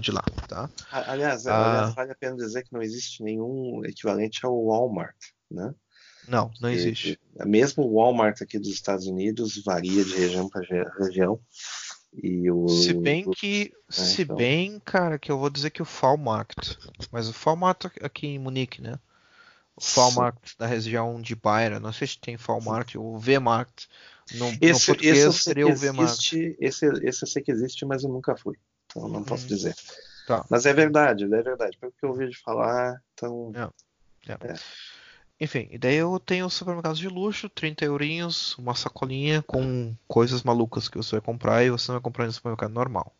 de 0.00 0.10
lá, 0.10 0.22
tá? 0.48 0.68
Aliás, 0.90 1.46
ah, 1.46 1.66
aliás, 1.66 1.94
vale 1.94 2.12
a 2.12 2.14
pena 2.14 2.36
dizer 2.36 2.64
que 2.64 2.72
não 2.72 2.82
existe 2.82 3.22
nenhum 3.22 3.82
equivalente 3.84 4.44
ao 4.44 4.64
Walmart, 4.64 5.16
né? 5.50 5.74
Não, 6.28 6.50
não 6.60 6.68
existe. 6.68 7.18
E, 7.38 7.44
mesmo 7.46 7.84
o 7.84 7.94
Walmart 7.94 8.40
aqui 8.42 8.58
dos 8.58 8.68
Estados 8.68 9.06
Unidos 9.06 9.62
varia 9.64 10.04
de 10.04 10.14
região 10.14 10.48
para 10.48 10.62
região. 10.98 11.40
E 12.12 12.50
o, 12.50 12.68
se 12.68 12.92
bem 12.92 13.30
que, 13.30 13.72
é, 13.88 13.92
se 13.92 14.22
então... 14.22 14.36
bem, 14.36 14.80
cara, 14.80 15.18
que 15.18 15.30
eu 15.30 15.38
vou 15.38 15.48
dizer 15.48 15.70
que 15.70 15.80
o 15.80 15.84
Falmarkt, 15.84 16.76
mas 17.12 17.28
o 17.28 17.32
Falmarkt 17.32 17.98
aqui 18.02 18.26
em 18.26 18.38
Munique, 18.38 18.82
né? 18.82 18.98
O 19.76 19.80
Falmarkt 19.80 20.58
da 20.58 20.66
região 20.66 21.20
de 21.22 21.34
Bayern, 21.34 21.80
não 21.80 21.92
sei 21.92 22.08
se 22.08 22.18
tem 22.18 22.36
Falmarkt 22.36 22.98
ou 22.98 23.18
Vmarkt. 23.18 23.88
No, 24.34 24.48
esse, 24.60 24.72
no 24.72 24.86
português 24.86 25.18
esse 25.18 25.38
seria 25.38 25.66
o 25.66 25.74
Vmarkt. 25.74 26.56
Esse, 26.60 26.86
esse 27.02 27.22
eu 27.22 27.28
sei 27.28 27.42
que 27.42 27.52
existe, 27.52 27.84
mas 27.86 28.02
eu 28.02 28.10
nunca 28.10 28.36
fui. 28.36 28.56
Então 28.86 29.08
não 29.08 29.22
posso 29.22 29.44
hum. 29.44 29.48
dizer. 29.48 29.74
Tá. 30.26 30.44
Mas 30.50 30.66
é 30.66 30.72
verdade, 30.72 31.24
é 31.24 31.42
verdade. 31.42 31.78
Pelo 31.78 31.92
que 31.92 32.04
eu 32.04 32.10
ouvi 32.10 32.28
de 32.28 32.38
falar, 32.38 33.00
então. 33.14 33.52
É. 33.54 34.32
É. 34.32 34.54
Enfim, 35.40 35.68
e 35.70 35.78
daí 35.78 35.96
eu 35.96 36.20
tenho 36.20 36.50
supermercados 36.50 36.98
de 36.98 37.08
luxo, 37.08 37.48
30 37.48 37.86
eurinhos, 37.86 38.56
uma 38.58 38.74
sacolinha 38.74 39.42
com 39.42 39.96
coisas 40.06 40.42
malucas 40.42 40.86
que 40.86 40.98
você 40.98 41.12
vai 41.12 41.20
comprar 41.22 41.64
e 41.64 41.70
você 41.70 41.90
não 41.90 41.96
vai 41.96 42.02
comprar 42.02 42.26
no 42.26 42.32
supermercado 42.32 42.72
normal. 42.72 43.14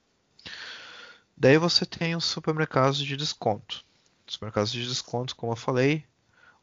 Daí 1.35 1.57
você 1.57 1.87
tem 1.87 2.15
os 2.15 2.27
supermercados 2.27 2.99
de 2.99 3.17
desconto. 3.17 3.83
Os 4.27 4.35
supermercados 4.35 4.71
de 4.71 4.87
desconto, 4.87 5.35
como 5.35 5.53
eu 5.53 5.57
falei, 5.57 6.05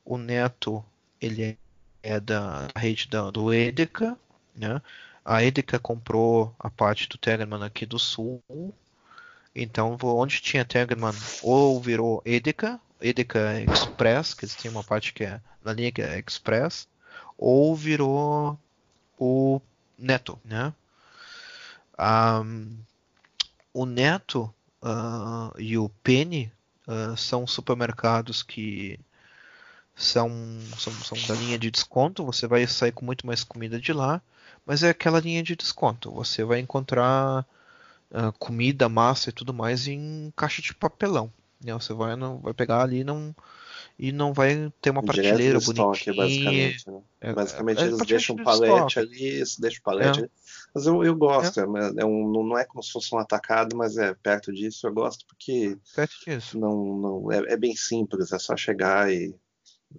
o 0.06 0.16
Neto 0.16 0.86
ele 1.20 1.58
é 2.04 2.20
da 2.20 2.68
rede 2.76 3.08
da, 3.08 3.32
do 3.32 3.52
Edeka, 3.52 4.16
né? 4.56 4.80
A 5.26 5.44
Edeka 5.44 5.80
comprou 5.80 6.56
a 6.60 6.70
parte 6.70 7.10
do 7.10 7.18
Tegerman 7.18 7.64
aqui 7.64 7.86
do 7.86 7.98
sul. 7.98 8.42
Então, 9.56 9.98
onde 10.04 10.40
tinha 10.40 10.64
Tegerman, 10.64 11.16
ou 11.42 11.82
virou 11.82 12.22
Edeka, 12.24 12.80
Edeka 13.02 13.62
Express, 13.62 14.34
que 14.34 14.46
eles 14.46 14.56
têm 14.56 14.72
uma 14.72 14.84
parte 14.84 15.14
que 15.14 15.24
é 15.24 15.42
na 15.64 15.74
linha 15.74 15.92
que 15.92 16.02
é 16.02 16.20
Express, 16.20 16.88
ou 17.38 17.76
virou 17.76 18.60
o 19.18 19.62
Neto, 19.98 20.40
né? 20.44 20.74
Um, 22.00 22.78
o 23.74 23.86
Neto 23.86 24.54
uh, 24.82 25.60
e 25.60 25.78
o 25.78 25.90
Penny 26.04 26.52
uh, 26.88 27.18
são 27.18 27.46
supermercados 27.48 28.44
que 28.44 29.00
são, 29.96 30.30
são, 30.78 30.94
são 30.94 31.18
da 31.28 31.36
linha 31.42 31.58
de 31.58 31.72
desconto. 31.72 32.26
Você 32.26 32.48
vai 32.48 32.66
sair 32.68 32.92
com 32.92 33.06
muito 33.06 33.26
mais 33.26 33.44
comida 33.44 33.80
de 33.80 33.92
lá, 33.92 34.22
mas 34.66 34.84
é 34.84 34.90
aquela 34.90 35.20
linha 35.20 35.42
de 35.42 35.56
desconto. 35.56 36.12
Você 36.12 36.44
vai 36.44 36.60
encontrar 36.60 37.46
uh, 38.12 38.32
comida, 38.40 38.88
massa 38.88 39.30
e 39.30 39.34
tudo 39.34 39.54
mais 39.54 39.88
em 39.88 40.32
caixa 40.36 40.62
de 40.62 40.74
papelão. 40.74 41.32
Né? 41.64 41.74
Você 41.74 41.94
vai, 41.94 42.16
não, 42.16 42.40
vai 42.40 42.54
pegar 42.54 42.82
ali 42.82 43.04
não, 43.04 43.36
e 43.98 44.12
não 44.12 44.34
vai 44.34 44.72
ter 44.80 44.92
uma 44.92 45.02
prateleira 45.02 45.60
bonitinha. 45.60 45.92
Estoque, 45.92 46.16
basicamente, 46.16 46.90
né? 46.90 47.02
é, 47.22 47.34
basicamente 47.34 47.82
é, 47.82 47.88
eles 47.88 47.98
deixam 48.00 48.36
um 48.36 48.44
palete 48.44 49.00
ali, 49.00 49.44
deixam 49.60 49.80
um 49.80 49.84
palete 49.84 50.20
é. 50.20 50.22
ali. 50.24 50.32
Mas 50.74 50.86
eu, 50.86 51.04
eu 51.04 51.16
gosto, 51.16 51.60
é. 51.60 51.64
é. 51.64 52.06
um, 52.06 52.32
não 52.32 52.58
é 52.58 52.64
como 52.64 52.84
se 52.84 52.92
fosse 52.92 53.14
um 53.14 53.18
atacado, 53.18 53.76
mas 53.76 53.98
é 53.98 54.14
perto 54.14 54.54
disso. 54.54 54.86
Eu 54.86 54.94
gosto 54.94 55.26
porque 55.26 55.78
perto 55.96 56.14
disso. 56.26 56.60
Não, 56.60 56.98
não, 56.98 57.32
é, 57.32 57.54
é 57.54 57.58
bem 57.58 57.76
simples, 57.76 58.32
é 58.32 58.38
só 58.38 58.56
chegar 58.56 59.12
e, 59.12 59.36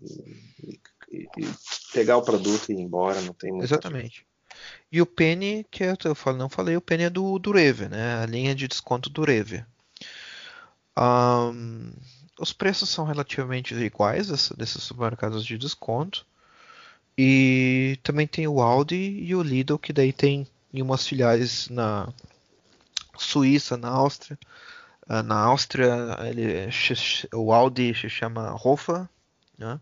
e, 0.00 0.80
e, 1.10 1.28
e, 1.38 1.48
pegar 1.92 2.18
o 2.18 2.22
produto 2.22 2.70
e 2.70 2.74
ir 2.74 2.80
embora, 2.80 3.20
não 3.22 3.34
tem 3.34 3.58
Exatamente. 3.58 4.24
E 4.90 5.02
o 5.02 5.06
Penny, 5.06 5.66
que 5.70 5.84
eu, 5.84 5.96
eu 6.04 6.34
não 6.34 6.48
falei, 6.48 6.76
o 6.76 6.80
Penny 6.80 7.04
é 7.04 7.10
do, 7.10 7.38
do 7.38 7.52
Reve, 7.52 7.88
né? 7.88 8.22
A 8.22 8.26
linha 8.26 8.54
de 8.54 8.68
desconto 8.68 9.10
do 9.10 9.22
Reve. 9.22 9.64
Um, 10.98 11.92
os 12.40 12.52
preços 12.52 12.88
são 12.88 13.04
relativamente 13.04 13.74
iguais 13.74 14.28
desses 14.56 14.82
supermercados 14.82 15.44
de 15.44 15.56
desconto. 15.56 16.26
E 17.16 17.98
também 18.02 18.26
tem 18.26 18.46
o 18.46 18.60
Aldi 18.60 18.96
e 18.96 19.34
o 19.34 19.42
Lidl, 19.42 19.78
que 19.78 19.92
daí 19.92 20.12
tem 20.12 20.46
em 20.72 20.82
umas 20.82 21.06
filiais 21.06 21.68
na 21.68 22.08
Suíça, 23.16 23.76
na 23.76 23.88
Áustria. 23.88 24.38
Uh, 25.08 25.22
na 25.22 25.36
Áustria, 25.36 26.16
ele, 26.28 26.68
o 27.34 27.52
Audi 27.52 27.94
se 27.94 28.08
chama 28.08 28.54
Hofa. 28.54 29.08
Né? 29.56 29.80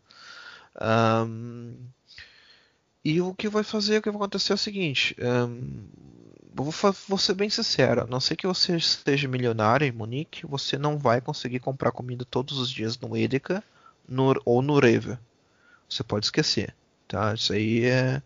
Um, 0.80 1.76
e 3.04 3.20
o 3.20 3.34
que 3.34 3.48
vai 3.48 3.62
fazer, 3.62 3.98
o 3.98 4.02
que 4.02 4.10
vai 4.10 4.16
acontecer 4.16 4.52
é 4.52 4.54
o 4.54 4.58
seguinte: 4.58 5.16
um, 5.20 5.88
vou, 6.64 6.94
vou 7.08 7.18
ser 7.18 7.34
bem 7.34 7.50
sincero, 7.50 8.02
a 8.02 8.06
não 8.06 8.20
ser 8.20 8.36
que 8.36 8.46
você 8.46 8.76
esteja 8.76 9.28
milionário 9.28 9.86
em 9.86 9.92
Munique, 9.92 10.46
você 10.46 10.78
não 10.78 10.98
vai 10.98 11.20
conseguir 11.20 11.60
comprar 11.60 11.92
comida 11.92 12.24
todos 12.24 12.58
os 12.58 12.70
dias 12.70 12.98
no 12.98 13.16
Edeka 13.16 13.62
no, 14.08 14.34
ou 14.44 14.62
no 14.62 14.78
Rewe. 14.78 15.18
Você 15.88 16.02
pode 16.02 16.26
esquecer, 16.26 16.74
tá? 17.06 17.34
Isso 17.34 17.52
aí 17.52 17.84
é, 17.84 18.22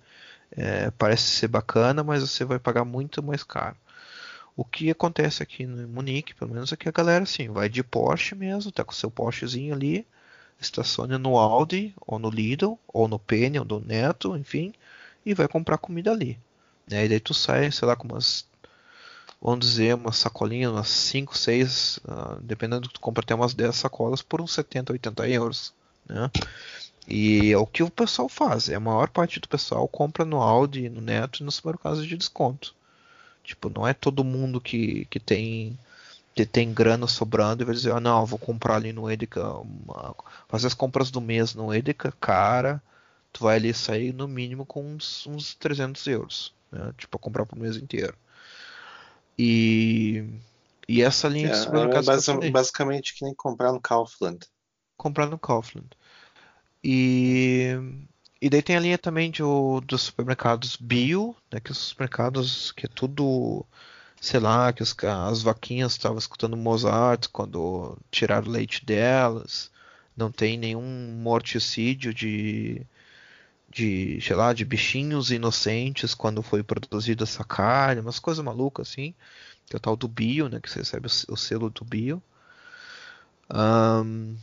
é, 0.53 0.91
parece 0.93 1.25
ser 1.25 1.49
bacana, 1.49 2.03
mas 2.03 2.23
você 2.23 2.45
vai 2.45 2.59
pagar 2.59 2.85
muito 2.85 3.23
mais 3.23 3.43
caro. 3.43 3.77
O 4.57 4.65
que 4.65 4.91
acontece 4.91 5.43
aqui 5.43 5.67
no 5.67 5.89
Munique, 5.89 6.35
pelo 6.35 6.53
menos, 6.53 6.73
é 6.73 6.77
que 6.77 6.89
a 6.89 6.93
galera 6.93 7.25
assim, 7.25 7.49
vai 7.49 7.69
de 7.69 7.83
Porsche 7.83 8.35
mesmo, 8.35 8.73
tá 8.73 8.85
com 8.85 8.93
seu 8.93 9.11
Porschezinho 9.11 9.75
ali, 9.75 10.07
estaciona 10.61 11.19
no 11.19 11.39
Audi, 11.39 11.95
ou 12.07 12.19
no 12.19 12.31
Lidl, 12.31 12.79
ou 12.89 13.09
no 13.09 13.19
Penny, 13.19 13.59
ou 13.59 13.65
no 13.65 13.81
Neto, 13.81 14.37
enfim, 14.37 14.73
e 15.25 15.35
vai 15.35 15.49
comprar 15.49 15.79
comida 15.79 16.13
ali. 16.13 16.39
Né? 16.91 17.05
E 17.05 17.09
daí 17.09 17.21
tu 17.21 17.33
sai, 17.33 17.71
sei 17.71 17.87
lá, 17.87 17.95
com 17.95 18.09
umas, 18.09 18.45
vamos 19.41 19.65
dizer, 19.65 19.95
uma 19.95 20.13
sacolinha, 20.13 20.71
umas 20.71 20.89
5, 20.89 21.39
6, 21.39 21.99
uh, 21.99 22.41
dependendo 22.43 22.83
do 22.83 22.89
que 22.89 22.95
tu 22.95 23.01
compra, 23.01 23.23
até 23.23 23.35
umas 23.35 23.55
10 23.55 23.77
sacolas 23.77 24.21
por 24.23 24.41
uns 24.41 24.53
70, 24.53 24.93
80 24.93 25.29
euros. 25.29 25.73
Né? 26.09 26.31
E 27.09 27.53
é 27.53 27.57
o 27.57 27.67
que 27.67 27.83
o 27.83 27.91
pessoal 27.91 28.29
faz. 28.29 28.69
É 28.69 28.75
a 28.75 28.81
maior 28.81 29.09
parte 29.09 29.39
do 29.41 29.49
pessoal 29.49 29.87
compra 29.89 30.25
no 30.25 30.43
Audi, 30.43 30.89
no 30.89 31.01
Neto 31.01 31.41
e 31.41 31.45
nos 31.45 31.57
supermercados 31.57 32.05
de 32.07 32.17
desconto. 32.17 32.75
Tipo, 33.45 33.71
não 33.71 33.87
é 33.87 33.95
todo 33.95 34.25
mundo 34.25 34.61
que, 34.61 35.07
que 35.07 35.21
tem 35.21 35.79
que 36.35 36.47
tem 36.47 36.73
grana 36.73 37.07
sobrando 37.09 37.63
e 37.63 37.67
vai 37.67 37.75
dizer, 37.75 37.93
ah 37.93 38.01
não, 38.01 38.25
vou 38.25 38.39
comprar 38.39 38.77
ali 38.77 38.93
no 38.93 39.11
Edeka, 39.11 39.43
uma... 39.59 40.15
fazer 40.49 40.69
as 40.69 40.75
compras 40.75 41.11
do 41.11 41.21
mês 41.21 41.55
no 41.55 41.75
Edeka, 41.75 42.13
cara, 42.21 42.81
tu 43.33 43.45
vai 43.45 43.57
ali 43.57 43.75
sair 43.75 44.15
no 44.15 44.29
mínimo 44.29 44.65
com 44.65 44.95
uns, 44.95 45.27
uns 45.27 45.55
300 45.55 46.07
euros 46.07 46.55
né? 46.71 46.93
tipo, 46.97 47.19
comprar 47.19 47.47
para 47.47 47.57
o 47.57 47.61
mês 47.61 47.77
inteiro. 47.77 48.15
E, 49.39 50.25
e 50.89 51.03
essa 51.03 51.29
linha 51.29 51.49
é, 51.49 51.51
de 51.51 51.59
supermercados. 51.59 52.09
É 52.09 52.13
basic, 52.13 52.51
basicamente 52.51 53.15
que 53.15 53.25
nem 53.25 53.35
comprar 53.35 53.73
no 53.73 53.81
Kaufland. 53.81 54.39
Comprar 54.97 55.27
no 55.27 55.39
Kaufland. 55.39 55.89
E, 56.83 57.73
e 58.41 58.49
daí 58.49 58.63
tem 58.63 58.77
a 58.77 58.81
linha 58.81 58.99
também 58.99 59.31
de, 59.31 59.43
dos 59.87 60.03
supermercados 60.03 60.77
bio, 60.77 61.37
né, 61.53 61.61
que 61.61 61.71
os 61.71 61.79
supermercados 61.79 62.73
que 62.73 62.87
é 62.87 62.89
tudo, 62.89 63.65
sei 64.21 64.41
lá, 64.41 64.73
que 64.73 64.83
os, 64.83 64.95
as 65.29 65.43
vaquinhas 65.43 65.93
estavam 65.93 66.19
escutando 66.19 66.57
Mozart 66.57 67.29
quando 67.33 67.97
tiraram 68.11 68.49
o 68.49 68.51
leite 68.51 68.85
delas, 68.85 69.71
não 70.17 70.31
tem 70.31 70.59
nenhum 70.59 70.83
morticídio 71.23 72.13
de, 72.13 72.87
de, 73.71 74.21
sei 74.21 74.35
lá, 74.35 74.53
de 74.53 74.65
bichinhos 74.65 75.31
inocentes 75.31 76.15
quando 76.15 76.43
foi 76.43 76.63
produzida 76.63 77.23
essa 77.23 77.45
carne, 77.45 78.01
umas 78.01 78.19
coisas 78.19 78.45
malucas 78.45 78.89
assim, 78.89 79.15
que 79.67 79.77
é 79.77 79.79
o 79.79 79.81
tal 79.81 79.97
do 79.97 80.09
bio, 80.09 80.49
né, 80.49 80.61
que 80.61 80.69
você 80.69 80.81
recebe 80.81 81.07
o, 81.07 81.37
selo 81.37 81.71
do 81.71 81.85
bio. 81.85 82.21
Um, 83.53 84.37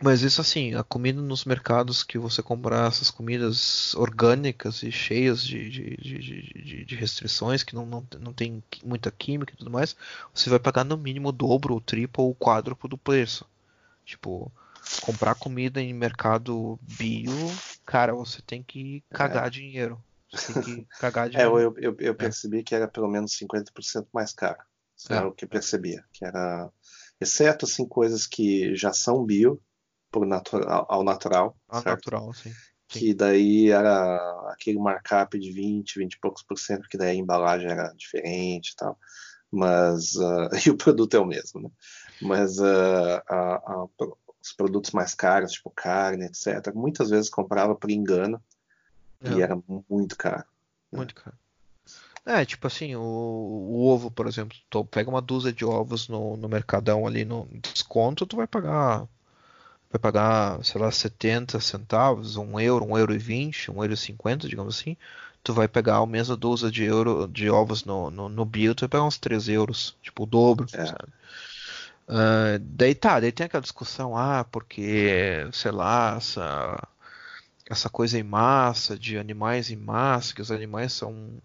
mas 0.00 0.22
isso 0.22 0.40
assim, 0.40 0.74
a 0.74 0.82
comida 0.82 1.20
nos 1.22 1.44
mercados 1.44 2.02
que 2.02 2.18
você 2.18 2.42
comprar 2.42 2.88
essas 2.88 3.10
comidas 3.10 3.94
orgânicas 3.94 4.82
e 4.82 4.92
cheias 4.92 5.42
de, 5.42 5.70
de, 5.70 5.96
de, 5.96 6.84
de, 6.84 6.94
restrições, 6.96 7.62
que 7.62 7.74
não, 7.74 7.86
não, 7.86 8.06
não 8.20 8.32
tem 8.32 8.62
muita 8.84 9.10
química 9.10 9.54
e 9.54 9.56
tudo 9.56 9.70
mais, 9.70 9.96
você 10.34 10.50
vai 10.50 10.58
pagar 10.58 10.84
no 10.84 10.98
mínimo 10.98 11.30
o 11.30 11.32
dobro, 11.32 11.74
o 11.74 11.80
triplo 11.80 12.24
ou 12.24 12.30
o 12.30 12.34
quádruplo 12.34 12.90
do 12.90 12.98
preço. 12.98 13.46
Tipo, 14.04 14.52
comprar 15.00 15.34
comida 15.34 15.80
em 15.80 15.94
mercado 15.94 16.78
bio, 16.82 17.32
cara, 17.86 18.14
você 18.14 18.42
tem 18.42 18.62
que 18.62 19.02
cagar 19.10 19.46
é. 19.46 19.50
dinheiro. 19.50 20.02
Você 20.30 20.52
tem 20.52 20.62
que 20.62 20.86
cagar 21.00 21.26
é, 21.26 21.30
dinheiro. 21.30 21.58
É, 21.58 21.64
eu, 21.64 21.74
eu, 21.78 21.96
eu 21.98 22.14
percebi 22.14 22.58
é. 22.58 22.62
que 22.62 22.74
era 22.74 22.88
pelo 22.88 23.08
menos 23.08 23.32
50% 23.32 24.08
mais 24.12 24.32
caro. 24.32 24.58
Isso 24.96 25.12
é. 25.12 25.16
era 25.16 25.28
o 25.28 25.32
que 25.32 25.46
percebia. 25.46 26.04
Que 26.12 26.24
era, 26.24 26.70
exceto 27.20 27.64
assim, 27.64 27.86
coisas 27.86 28.26
que 28.26 28.74
já 28.74 28.92
são 28.92 29.24
bio, 29.24 29.62
por 30.10 30.26
natural, 30.26 30.86
ao 30.88 31.04
natural. 31.04 31.56
Ao 31.68 31.82
certo? 31.82 31.96
natural, 31.96 32.34
sim. 32.34 32.52
Que 32.88 33.12
daí 33.14 33.70
era 33.70 34.16
aquele 34.52 34.78
markup 34.78 35.38
de 35.38 35.52
20, 35.52 35.98
20 35.98 36.12
e 36.12 36.20
poucos 36.20 36.42
por 36.42 36.58
cento, 36.58 36.82
porque 36.82 36.96
daí 36.96 37.10
a 37.10 37.20
embalagem 37.20 37.70
era 37.70 37.92
diferente 37.96 38.70
e 38.70 38.76
tal. 38.76 38.98
Mas, 39.50 40.14
uh, 40.14 40.48
e 40.66 40.70
o 40.70 40.76
produto 40.76 41.14
é 41.14 41.20
o 41.20 41.26
mesmo, 41.26 41.60
né? 41.60 41.70
Mas 42.22 42.58
uh, 42.58 43.22
a, 43.28 43.56
a, 43.56 43.86
os 44.46 44.52
produtos 44.52 44.92
mais 44.92 45.14
caros, 45.14 45.52
tipo 45.52 45.70
carne, 45.70 46.26
etc. 46.26 46.72
Muitas 46.74 47.10
vezes 47.10 47.28
comprava 47.28 47.74
por 47.74 47.90
engano 47.90 48.40
é. 49.20 49.32
e 49.32 49.42
era 49.42 49.58
muito 49.88 50.16
caro. 50.16 50.44
Né? 50.92 50.98
Muito 50.98 51.14
caro. 51.14 51.36
É, 52.24 52.44
tipo 52.44 52.66
assim, 52.66 52.96
o, 52.96 53.00
o, 53.00 53.86
ovo, 53.86 54.10
por 54.10 54.26
exemplo, 54.26 54.56
tu 54.68 54.84
pega 54.84 55.08
uma 55.08 55.22
dúzia 55.22 55.52
de 55.52 55.64
ovos 55.64 56.08
no, 56.08 56.36
no 56.36 56.48
mercadão 56.48 57.06
ali 57.06 57.24
no 57.24 57.48
desconto, 57.62 58.26
tu 58.26 58.36
vai 58.36 58.46
pagar 58.46 59.06
vai 59.90 60.00
pagar, 60.00 60.62
sei 60.64 60.80
lá, 60.80 60.90
70 60.90 61.60
centavos, 61.60 62.36
um 62.36 62.58
euro, 62.58 62.84
um 62.84 62.98
euro 62.98 63.14
e 63.14 63.18
vinte, 63.18 63.70
um 63.70 63.82
euro 63.82 63.94
e 63.94 63.96
cinquenta, 63.96 64.48
digamos 64.48 64.76
assim. 64.76 64.96
Tu 65.42 65.54
vai 65.54 65.68
pegar 65.68 65.98
a 65.98 66.06
mesma 66.06 66.36
dúzia 66.36 66.70
de, 66.70 66.82
euro, 66.82 67.28
de 67.28 67.48
ovos 67.48 67.84
no, 67.84 68.10
no, 68.10 68.28
no 68.28 68.44
bio, 68.44 68.74
tu 68.74 68.80
vai 68.80 68.88
pegar 68.88 69.04
uns 69.04 69.16
3 69.16 69.48
euros, 69.48 69.96
tipo 70.02 70.24
o 70.24 70.26
dobro, 70.26 70.66
é. 70.72 70.86
sabe? 70.86 71.12
Uh, 72.08 72.58
daí 72.60 72.94
tá, 72.94 73.18
daí 73.20 73.32
tem 73.32 73.46
aquela 73.46 73.60
discussão, 73.62 74.16
ah, 74.16 74.44
porque, 74.44 75.48
sei 75.52 75.72
lá, 75.72 76.16
essa, 76.16 76.88
essa 77.68 77.90
coisa 77.90 78.18
em 78.18 78.22
massa, 78.22 78.98
de 78.98 79.18
animais 79.18 79.70
em 79.70 79.76
massa, 79.76 80.34
que 80.34 80.42
os 80.42 80.50
animais 80.52 80.92
são 80.92 81.40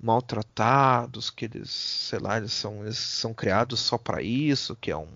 maltratados, 0.00 1.30
que 1.30 1.46
eles, 1.46 1.70
sei 1.70 2.18
lá, 2.18 2.36
eles 2.38 2.52
são, 2.52 2.82
eles 2.84 2.98
são 2.98 3.32
criados 3.34 3.80
só 3.80 3.96
para 3.98 4.22
isso, 4.22 4.76
que 4.76 4.90
é 4.90 4.96
um 4.96 5.08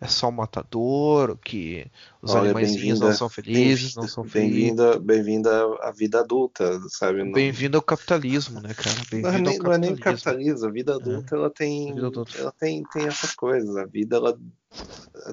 é 0.00 0.06
só 0.06 0.30
matador, 0.30 1.36
que 1.36 1.90
os 2.22 2.34
Olha, 2.34 2.50
animaizinhos 2.50 3.00
não 3.00 3.12
são 3.12 3.28
felizes, 3.28 3.94
não 3.94 4.08
são 4.08 4.24
felizes. 4.24 4.74
Bem-vinda 4.74 4.98
bem 4.98 5.42
à 5.82 5.90
vida 5.90 6.20
adulta, 6.20 6.80
sabe? 6.88 7.22
Não- 7.22 7.32
Bem-vindo 7.32 7.76
ao 7.76 7.82
capitalismo, 7.82 8.60
né, 8.60 8.72
cara? 8.72 8.96
Não 9.12 9.28
é, 9.30 9.38
nem, 9.38 9.58
não 9.58 9.72
é 9.72 9.78
nem 9.78 9.96
capitalismo. 9.96 10.66
a 10.66 10.70
vida 10.70 10.94
adulta 10.96 11.36
ela 11.36 11.50
tem, 11.50 11.90
adulta. 11.98 12.38
ela 12.38 12.52
tem, 12.52 12.82
tem 12.84 13.06
essas 13.06 13.34
coisas, 13.34 13.76
a 13.76 13.84
vida 13.84 14.16
ela 14.16 14.38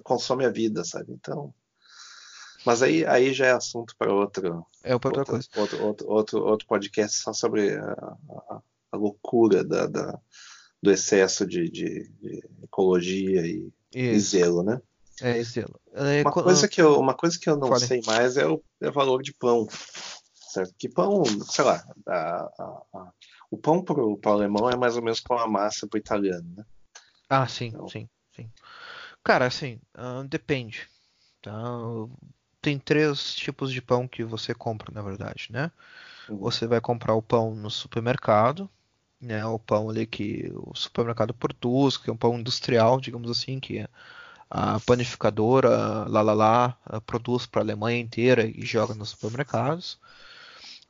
consome 0.04 0.46
a 0.46 0.50
vida, 0.50 0.84
sabe? 0.84 1.14
Então, 1.14 1.54
mas 2.66 2.82
aí, 2.82 3.06
aí 3.06 3.34
já 3.34 3.46
é 3.48 3.52
assunto 3.52 3.96
para 3.98 4.14
outro, 4.14 4.66
É 4.84 4.98
pra 5.00 5.08
outra 5.10 5.20
outro, 5.20 5.26
coisa. 5.26 5.48
outro, 5.56 5.82
outro, 5.82 6.10
outro, 6.10 6.40
outro 6.46 6.68
podcast 6.68 7.18
só 7.22 7.32
sobre 7.32 7.74
a, 7.78 7.92
a- 8.50 8.62
a 8.92 8.98
loucura 8.98 9.64
da, 9.64 9.86
da- 9.88 10.20
do 10.84 10.92
excesso 10.92 11.46
de, 11.48 11.70
de- 11.70 12.10
de 12.22 12.44
ecologia 12.64 13.46
e, 13.48 13.72
e 13.94 14.20
zelo, 14.20 14.64
né? 14.64 14.82
é 15.22 15.38
esse 15.40 15.52
zelo. 15.54 15.80
É, 15.94 16.22
Uma 16.22 16.32
co- 16.32 16.44
coisa 16.44 16.68
que 16.68 16.82
eu, 16.82 17.00
uma 17.00 17.16
coisa 17.16 17.40
que 17.40 17.50
eu 17.50 17.58
não 17.58 17.70
Fale. 17.70 17.88
sei 17.88 18.02
mais 18.06 18.38
é 18.38 18.46
o, 18.46 18.62
é 18.82 18.90
o 18.90 18.94
valor 18.94 19.22
de 19.24 19.34
pão. 19.34 19.68
Certo? 20.34 20.74
Que 20.78 20.88
pão, 20.90 21.24
sei 21.50 21.66
lá, 21.66 21.84
a- 22.08 22.50
a- 22.60 22.82
a- 22.94 23.12
o 23.52 23.58
pão 23.58 23.84
pro, 23.84 24.18
pro 24.18 24.32
alemão 24.32 24.70
é 24.70 24.76
mais 24.76 24.96
ou 24.96 25.02
menos 25.04 25.20
como 25.20 25.40
a 25.40 25.48
massa 25.48 25.88
pro 25.88 26.00
italiano, 26.00 26.48
né? 26.56 26.64
Ah, 27.30 27.48
sim, 27.48 27.68
Então- 27.68 27.88
sim, 27.90 28.08
sim. 28.36 28.50
Cara, 29.24 29.46
assim, 29.48 29.80
ah, 29.94 30.24
depende, 30.28 30.88
tá? 31.42 31.54
Tem 32.62 32.78
três 32.80 33.36
tipos 33.36 33.72
de 33.72 33.82
pão 33.82 34.08
que 34.08 34.24
você 34.24 34.54
compra, 34.54 34.92
na 34.94 35.02
verdade, 35.02 35.48
né? 35.50 35.72
Uhum. 36.30 36.38
Você 36.40 36.66
vai 36.68 36.80
comprar 36.82 37.14
o 37.14 37.22
pão 37.22 37.54
no 37.56 37.70
supermercado, 37.70 38.70
né? 39.22 39.46
O 39.46 39.60
pão 39.60 39.90
ali 39.90 40.06
que 40.06 40.52
o 40.54 40.76
supermercado 40.76 41.34
produz, 41.34 41.98
que 41.98 42.10
é 42.10 42.14
um 42.14 42.18
pão 42.18 42.40
industrial, 42.40 43.00
digamos 43.00 43.30
assim, 43.30 43.60
que 43.60 43.88
a 44.50 44.80
panificadora 44.80 45.70
lá 46.08 46.22
lá 46.22 46.34
lá 46.34 46.78
ah, 46.86 47.02
produz 47.02 47.46
para 47.46 47.62
a 47.62 47.64
Alemanha 47.64 48.00
inteira 48.00 48.46
e 48.46 48.66
joga 48.66 48.94
nos 48.94 49.10
supermercados. 49.10 50.00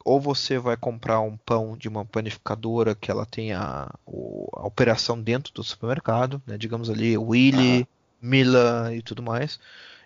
Ou 0.06 0.22
você 0.22 0.58
vai 0.58 0.78
comprar 0.78 1.20
um 1.20 1.36
pão 1.36 1.76
de 1.76 1.88
uma 1.90 2.06
panificadora 2.06 2.96
que 2.96 3.12
ela 3.12 3.26
tem 3.26 3.52
a, 3.54 3.90
a 4.08 4.66
operação 4.66 5.22
dentro 5.22 5.54
do 5.54 5.63
supermercado, 5.63 6.42
né? 6.48 6.58
Digamos 6.58 6.90
ali, 6.90 7.18
Willy, 7.18 7.88
Mila 8.22 8.94
e 8.96 9.02
tudo 9.02 9.22
mais. 9.22 9.60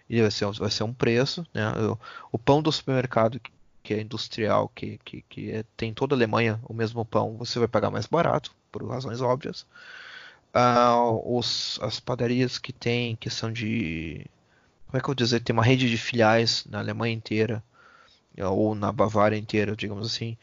E 0.10 0.22
vai 0.22 0.32
ser, 0.32 0.52
vai 0.54 0.72
ser 0.72 0.84
um 0.84 0.94
preço, 0.94 1.46
né? 1.54 1.72
O, 1.72 2.00
o 2.32 2.40
pão 2.40 2.62
do 2.62 2.72
supermercado 2.72 3.40
que- 3.84 3.94
é 3.96 4.02
industrial, 4.02 4.70
que, 4.70 4.98
que, 5.06 5.22
que 5.24 5.52
é- 5.52 5.64
tem 5.78 5.90
em 5.92 5.94
toda 5.94 6.16
a 6.16 6.18
Alemanha 6.18 6.60
o 6.66 6.74
mesmo 6.74 7.06
pão, 7.06 7.38
você 7.38 7.60
vai 7.60 7.68
pagar 7.68 7.92
mais 7.92 8.06
barato, 8.08 8.54
por 8.72 8.84
razões 8.88 9.22
óbvias. 9.22 9.66
Ah, 10.54 10.96
os, 11.26 11.80
as 11.82 12.00
padarias 12.00 12.58
que 12.60 12.74
tem, 12.74 13.16
que 13.18 13.30
são 13.30 13.52
de. 13.52 14.26
Como 14.88 14.98
é 14.98 15.02
que 15.02 15.06
eu 15.06 15.10
vou 15.10 15.16
dizer? 15.16 15.42
Tem 15.42 15.54
uma 15.54 15.64
rede 15.64 15.90
de 15.90 15.98
filiais 15.98 16.66
na 16.70 16.80
Alemanha 16.80 17.14
inteira, 17.16 17.64
ou 18.40 18.76
na 18.76 18.92
Bavária 18.92 19.38
inteira, 19.38 19.76
digamos 19.76 20.08
assim. 20.08 20.38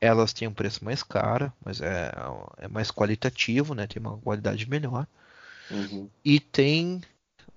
Elas 0.00 0.32
têm 0.32 0.48
um 0.48 0.54
preço 0.54 0.84
mais 0.84 1.02
caro, 1.02 1.52
mas 1.64 1.80
é, 1.80 2.12
é 2.58 2.68
mais 2.68 2.90
qualitativo, 2.90 3.74
né? 3.74 3.86
Tem 3.86 4.00
uma 4.02 4.18
qualidade 4.18 4.68
melhor. 4.68 5.06
Uhum. 5.70 6.10
E 6.24 6.40
tem 6.40 7.00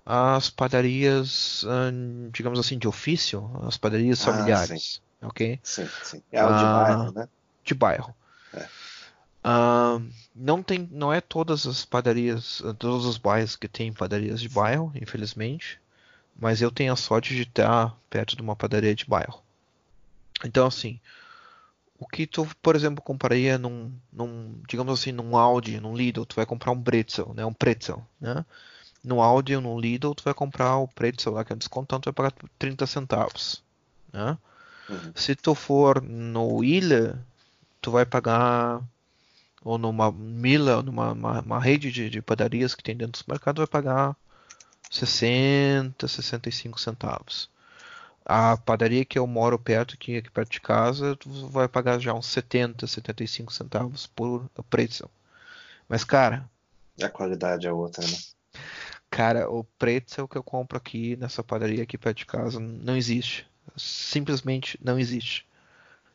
as 0.05 0.49
padarias, 0.49 1.63
ahn, 1.65 2.29
digamos 2.31 2.59
assim, 2.59 2.77
de 2.79 2.87
ofício, 2.87 3.49
as 3.63 3.77
padarias 3.77 4.23
Ah, 4.23 4.23
familiares, 4.23 5.01
ok? 5.21 5.59
Sim, 5.63 5.87
sim. 6.03 6.23
É 6.31 6.43
o 6.45 6.57
de 6.57 6.65
Ah. 6.65 6.73
bairro, 6.73 7.11
né? 7.11 7.29
De 7.63 7.73
bairro. 7.73 8.15
É. 8.53 8.67
Ahn, 9.43 10.09
não 10.35 10.61
tem, 10.61 10.87
não 10.91 11.13
é 11.13 11.21
todas 11.21 11.65
as 11.65 11.85
padarias, 11.85 12.61
todos 12.77 13.05
os 13.05 13.17
bairros 13.17 13.55
que 13.55 13.67
tem 13.67 13.93
padarias 13.93 14.41
de 14.41 14.49
bairro, 14.49 14.91
infelizmente, 14.95 15.79
mas 16.35 16.61
eu 16.61 16.69
tenho 16.69 16.91
a 16.91 16.97
sorte 16.97 17.33
de 17.33 17.43
estar 17.43 17.95
perto 18.09 18.35
de 18.35 18.41
uma 18.41 18.55
padaria 18.55 18.93
de 18.93 19.05
bairro. 19.05 19.41
Então, 20.43 20.67
assim, 20.67 20.99
o 21.97 22.05
que 22.05 22.27
tu, 22.27 22.47
por 22.61 22.75
exemplo, 22.75 23.01
compraria 23.01 23.57
num, 23.57 23.91
num, 24.11 24.59
digamos 24.67 24.99
assim, 24.99 25.11
num 25.11 25.35
Aldi, 25.35 25.79
num 25.79 25.95
Lidl, 25.95 26.25
tu 26.25 26.35
vai 26.35 26.45
comprar 26.45 26.71
um 26.71 26.81
pretzel, 26.81 27.33
né? 27.33 27.45
Um 27.45 27.53
pretzel, 27.53 28.05
né? 28.19 28.45
No 29.03 29.21
Aldi 29.21 29.55
ou 29.55 29.61
no 29.61 29.79
Lidl, 29.79 30.13
tu 30.13 30.23
vai 30.23 30.33
comprar 30.33 30.77
o 30.77 30.87
pretzel 30.87 31.31
lá 31.33 31.43
que 31.43 31.53
é 31.53 31.55
um 31.55 31.57
descontão, 31.57 31.99
tu 31.99 32.05
vai 32.05 32.13
pagar 32.13 32.33
30 32.59 32.85
centavos, 32.85 33.63
né? 34.11 34.37
Uhum. 34.89 35.11
Se 35.15 35.35
tu 35.35 35.53
for 35.53 36.01
no 36.01 36.63
Ilha, 36.63 37.17
tu 37.81 37.91
vai 37.91 38.05
pagar, 38.05 38.81
ou 39.63 39.77
numa 39.77 40.11
Mila, 40.11 40.77
ou 40.77 40.83
numa 40.83 41.11
uma, 41.11 41.41
uma 41.41 41.59
rede 41.59 41.91
de, 41.91 42.09
de 42.09 42.21
padarias 42.21 42.75
que 42.75 42.83
tem 42.83 42.95
dentro 42.95 43.23
do 43.23 43.31
mercado, 43.31 43.57
vai 43.57 43.67
pagar 43.67 44.15
60, 44.89 46.07
65 46.07 46.79
centavos. 46.79 47.49
A 48.25 48.57
padaria 48.57 49.05
que 49.05 49.17
eu 49.17 49.25
moro 49.25 49.57
perto, 49.57 49.93
aqui, 49.95 50.17
aqui 50.17 50.29
perto 50.29 50.51
de 50.51 50.61
casa, 50.61 51.15
tu 51.15 51.29
vai 51.47 51.67
pagar 51.67 51.99
já 51.99 52.13
uns 52.13 52.25
70, 52.27 52.85
75 52.85 53.53
centavos 53.53 54.07
por 54.07 54.49
pretzel. 54.69 55.09
Mas, 55.87 56.03
cara, 56.03 56.49
A 57.01 57.09
qualidade 57.09 57.67
é 57.67 57.71
outra, 57.71 58.05
né? 58.05 58.17
Cara, 59.09 59.49
o 59.49 59.63
pretzel 59.63 60.27
que 60.27 60.37
eu 60.37 60.43
compro 60.43 60.77
aqui 60.77 61.15
nessa 61.15 61.43
padaria 61.43 61.83
aqui 61.83 61.97
perto 61.97 62.17
de 62.17 62.25
casa 62.25 62.59
não 62.59 62.95
existe. 62.97 63.47
Simplesmente 63.77 64.79
não 64.83 64.99
existe. 64.99 65.45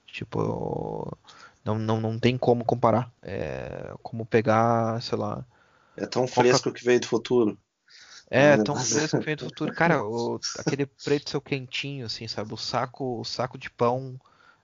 Tipo, 0.07 1.17
não, 1.65 1.79
não, 1.79 2.01
não 2.01 2.19
tem 2.19 2.37
como 2.37 2.65
comparar. 2.65 3.11
É 3.23 3.95
como 4.03 4.27
pegar, 4.27 5.01
sei 5.03 5.19
lá. 5.19 5.45
É 5.97 6.07
tão 6.07 6.27
Coca- 6.27 6.43
fresco 6.43 6.73
que 6.73 6.85
veio 6.85 7.01
do 7.01 7.07
futuro. 7.07 7.59
É, 8.31 8.57
tão 8.59 8.75
fresco 8.77 9.19
que 9.19 9.27
vem 9.27 9.37
do 9.37 9.45
futuro. 9.45 9.73
Cara, 9.73 10.03
o- 10.03 10.41
aquele 10.59 10.87
pretzel 10.87 11.41
quentinho, 11.41 12.07
assim, 12.07 12.27
sabe? 12.27 12.53
O 12.55 12.57
saco, 12.57 13.21
o 13.21 13.25
saco 13.25 13.59
de 13.59 13.69
pão 13.71 14.19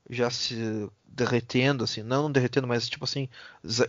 já 0.09 0.31
se 0.31 0.91
derretendo, 1.05 1.85
assim. 1.85 2.03
Não 2.03 2.31
derretendo, 2.33 2.67
mas 2.67 2.89
tipo 2.89 3.05
assim, 3.05 3.29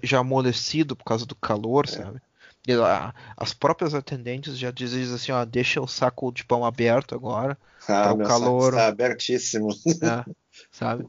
já 0.04 0.20
amolecido 0.20 0.96
por 0.96 1.06
causa 1.06 1.26
do 1.26 1.36
calor, 1.36 1.88
sabe? 1.88 2.22
Lá, 2.68 3.14
as 3.36 3.54
próprias 3.54 3.94
atendentes 3.94 4.58
já 4.58 4.70
dizem 4.72 5.14
assim, 5.14 5.32
ó, 5.32 5.44
deixa 5.44 5.82
o 5.82 5.88
saco 5.88 6.32
de 6.32 6.44
pão 6.46 6.64
aberto 6.64 7.16
agora, 7.16 7.58
Ah, 7.88 8.14
o 8.14 8.18
meu 8.18 8.26
saco 8.26 8.38
calor. 8.38 8.74
está 8.74 8.88
abertíssimo. 8.88 9.70
né? 10.02 10.26
sabe? 10.72 11.08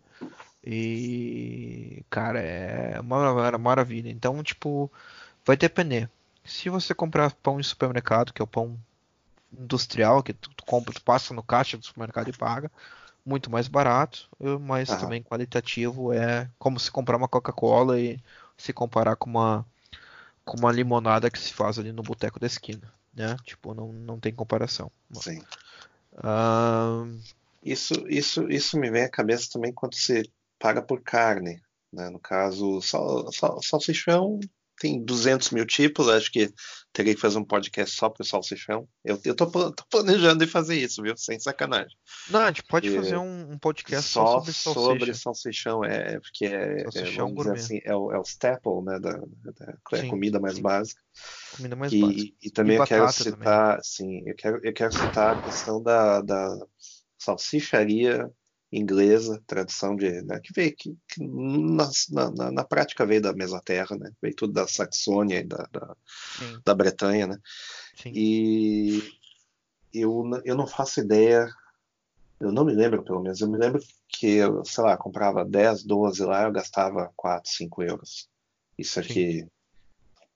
E, 0.64 2.04
cara, 2.10 2.40
é 2.40 3.00
uma 3.00 3.34
mara- 3.34 3.58
maravilha. 3.58 4.10
Então, 4.10 4.42
tipo, 4.42 4.90
vai 5.46 5.56
depender. 5.56 6.10
Se 6.44 6.68
você 6.70 6.94
comprar 6.94 7.32
pão 7.34 7.60
em 7.60 7.62
supermercado, 7.62 8.32
que 8.32 8.42
é 8.42 8.44
o 8.44 8.48
pão 8.48 8.78
industrial, 9.52 10.22
que 10.22 10.32
tu, 10.34 10.50
compra, 10.66 10.94
tu 10.94 11.02
passa 11.02 11.34
no 11.34 11.42
caixa 11.42 11.78
do 11.78 11.84
supermercado 11.86 12.28
e 12.28 12.32
paga, 12.32 12.70
muito 13.24 13.50
mais 13.50 13.68
barato, 13.68 14.28
mas 14.60 14.90
Aham. 14.90 15.00
também 15.00 15.22
qualitativo 15.22 16.12
é 16.12 16.50
como 16.58 16.80
se 16.80 16.90
comprar 16.90 17.16
uma 17.16 17.28
Coca-Cola 17.28 18.00
e 18.00 18.20
se 18.56 18.72
comparar 18.72 19.16
com 19.16 19.30
uma 19.30 19.66
com 20.44 20.58
uma 20.58 20.72
limonada 20.72 21.30
que 21.30 21.38
se 21.38 21.52
faz 21.52 21.78
ali 21.78 21.92
no 21.92 22.02
boteco 22.02 22.40
da 22.40 22.46
esquina, 22.46 22.92
né? 23.14 23.36
Tipo, 23.44 23.74
não, 23.74 23.92
não 23.92 24.18
tem 24.18 24.32
comparação. 24.32 24.90
Sim. 25.12 25.42
Isso, 27.62 27.94
isso, 28.08 28.50
isso 28.50 28.78
me 28.78 28.90
vem 28.90 29.04
à 29.04 29.10
cabeça 29.10 29.50
também 29.52 29.72
quando 29.72 29.94
você 29.94 30.22
paga 30.58 30.82
por 30.82 31.02
carne, 31.02 31.62
né? 31.92 32.08
No 32.10 32.18
caso, 32.18 32.80
sal, 32.80 33.32
sal, 33.32 33.62
salsichão 33.62 34.40
tem 34.80 35.04
200 35.04 35.50
mil 35.50 35.66
tipos, 35.66 36.08
acho 36.08 36.32
que 36.32 36.50
teria 36.92 37.14
que 37.14 37.20
fazer 37.20 37.38
um 37.38 37.44
podcast 37.44 37.94
só 37.94 38.08
para 38.08 38.24
salsichão. 38.26 38.88
Eu, 39.04 39.20
eu 39.24 39.36
tô, 39.36 39.46
tô 39.46 39.84
planejando 39.90 40.42
em 40.42 40.46
fazer 40.48 40.76
isso, 40.76 41.02
viu? 41.02 41.16
Sem 41.16 41.38
sacanagem. 41.38 41.96
não, 42.26 42.40
a 42.40 42.46
gente 42.48 42.62
pode 42.64 42.88
E 42.88 42.94
fazer 42.96 43.16
um, 43.18 43.52
um 43.52 43.58
podcast 43.58 44.10
só, 44.10 44.40
sobre 44.40 44.52
sobre 44.52 45.14
salsicha. 45.14 45.14
salsichão, 45.14 45.84
é, 45.84 46.18
porque 46.20 46.46
é, 46.46 46.82
é, 46.82 46.84
Salsichão 46.90 47.26
dizer 47.34 47.34
gourmet. 47.34 47.52
assim, 47.52 47.80
é 47.84 47.94
o, 47.94 48.12
é 48.12 48.18
o 48.18 48.22
staple, 48.24 48.82
né? 48.84 48.98
Da, 48.98 49.12
da 49.12 49.78
é 49.92 50.00
a 50.00 50.02
Sim, 50.02 50.10
comida 50.10 50.40
mais 50.40 50.54
sim. 50.54 50.62
básica. 50.62 51.00
Comida 51.50 51.76
mais 51.76 51.92
E, 51.92 51.98
básica. 52.00 52.32
e 52.42 52.50
também 52.50 52.76
E 52.76 52.78
eu 52.78 52.82
quero 52.82 53.08
batata 53.08 53.24
também. 53.24 53.44
citar, 53.44 53.80
sim, 53.84 54.22
eu 54.26 54.34
quero, 54.36 54.60
eu 54.64 54.72
quero 54.72 54.92
citar 54.92 55.36
a 55.36 55.42
questão 55.42 55.82
da, 55.82 56.20
da 56.22 56.56
salsicharia 57.18 58.30
inglesa, 58.72 59.42
tradição 59.46 59.96
de, 59.96 60.22
né, 60.22 60.40
que 60.40 60.52
veio 60.52 60.74
que, 60.76 60.96
que 61.08 61.26
na, 61.26 61.90
na, 62.30 62.52
na 62.52 62.64
prática 62.64 63.04
veio 63.04 63.20
da 63.20 63.32
mesma 63.32 63.60
terra, 63.60 63.96
né? 63.96 64.12
Veio 64.22 64.34
tudo 64.34 64.52
da 64.52 64.66
Saxônia 64.66 65.40
e 65.40 65.44
da, 65.44 65.66
da, 65.72 65.96
Sim, 66.38 66.60
da 66.64 66.74
Bretanha, 66.74 67.26
né? 67.26 67.38
sim. 67.96 68.12
E 68.14 69.02
eu, 69.92 70.22
eu 70.44 70.54
não 70.54 70.66
faço 70.66 71.00
ideia, 71.00 71.48
eu 72.38 72.52
não 72.52 72.64
me 72.64 72.72
lembro 72.72 73.02
pelo 73.02 73.20
menos, 73.20 73.40
eu 73.40 73.48
me 73.50 73.58
lembro 73.58 73.82
que 74.08 74.36
eu, 74.36 74.64
sei 74.64 74.84
lá, 74.84 74.96
comprava 74.96 75.44
10, 75.44 75.84
12 75.84 76.24
lá, 76.24 76.44
eu 76.44 76.52
gastava 76.52 77.12
4, 77.16 77.50
5 77.50 77.82
euros. 77.82 78.28
Isso 78.78 79.00
aqui, 79.00 79.46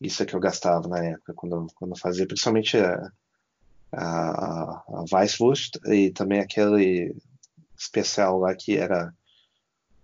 isso 0.00 0.22
é 0.22 0.26
que 0.26 0.34
eu 0.34 0.40
gastava 0.40 0.88
na 0.88 1.02
época, 1.04 1.32
quando, 1.34 1.66
quando 1.76 1.92
eu 1.92 1.98
fazia, 1.98 2.26
principalmente 2.26 2.76
a, 2.76 3.10
a, 3.92 4.84
a 4.88 5.04
Weisswurst 5.12 5.76
e 5.86 6.10
também 6.10 6.40
aquele 6.40 7.16
especial 7.84 8.38
lá 8.38 8.54
que 8.54 8.76
era 8.76 9.12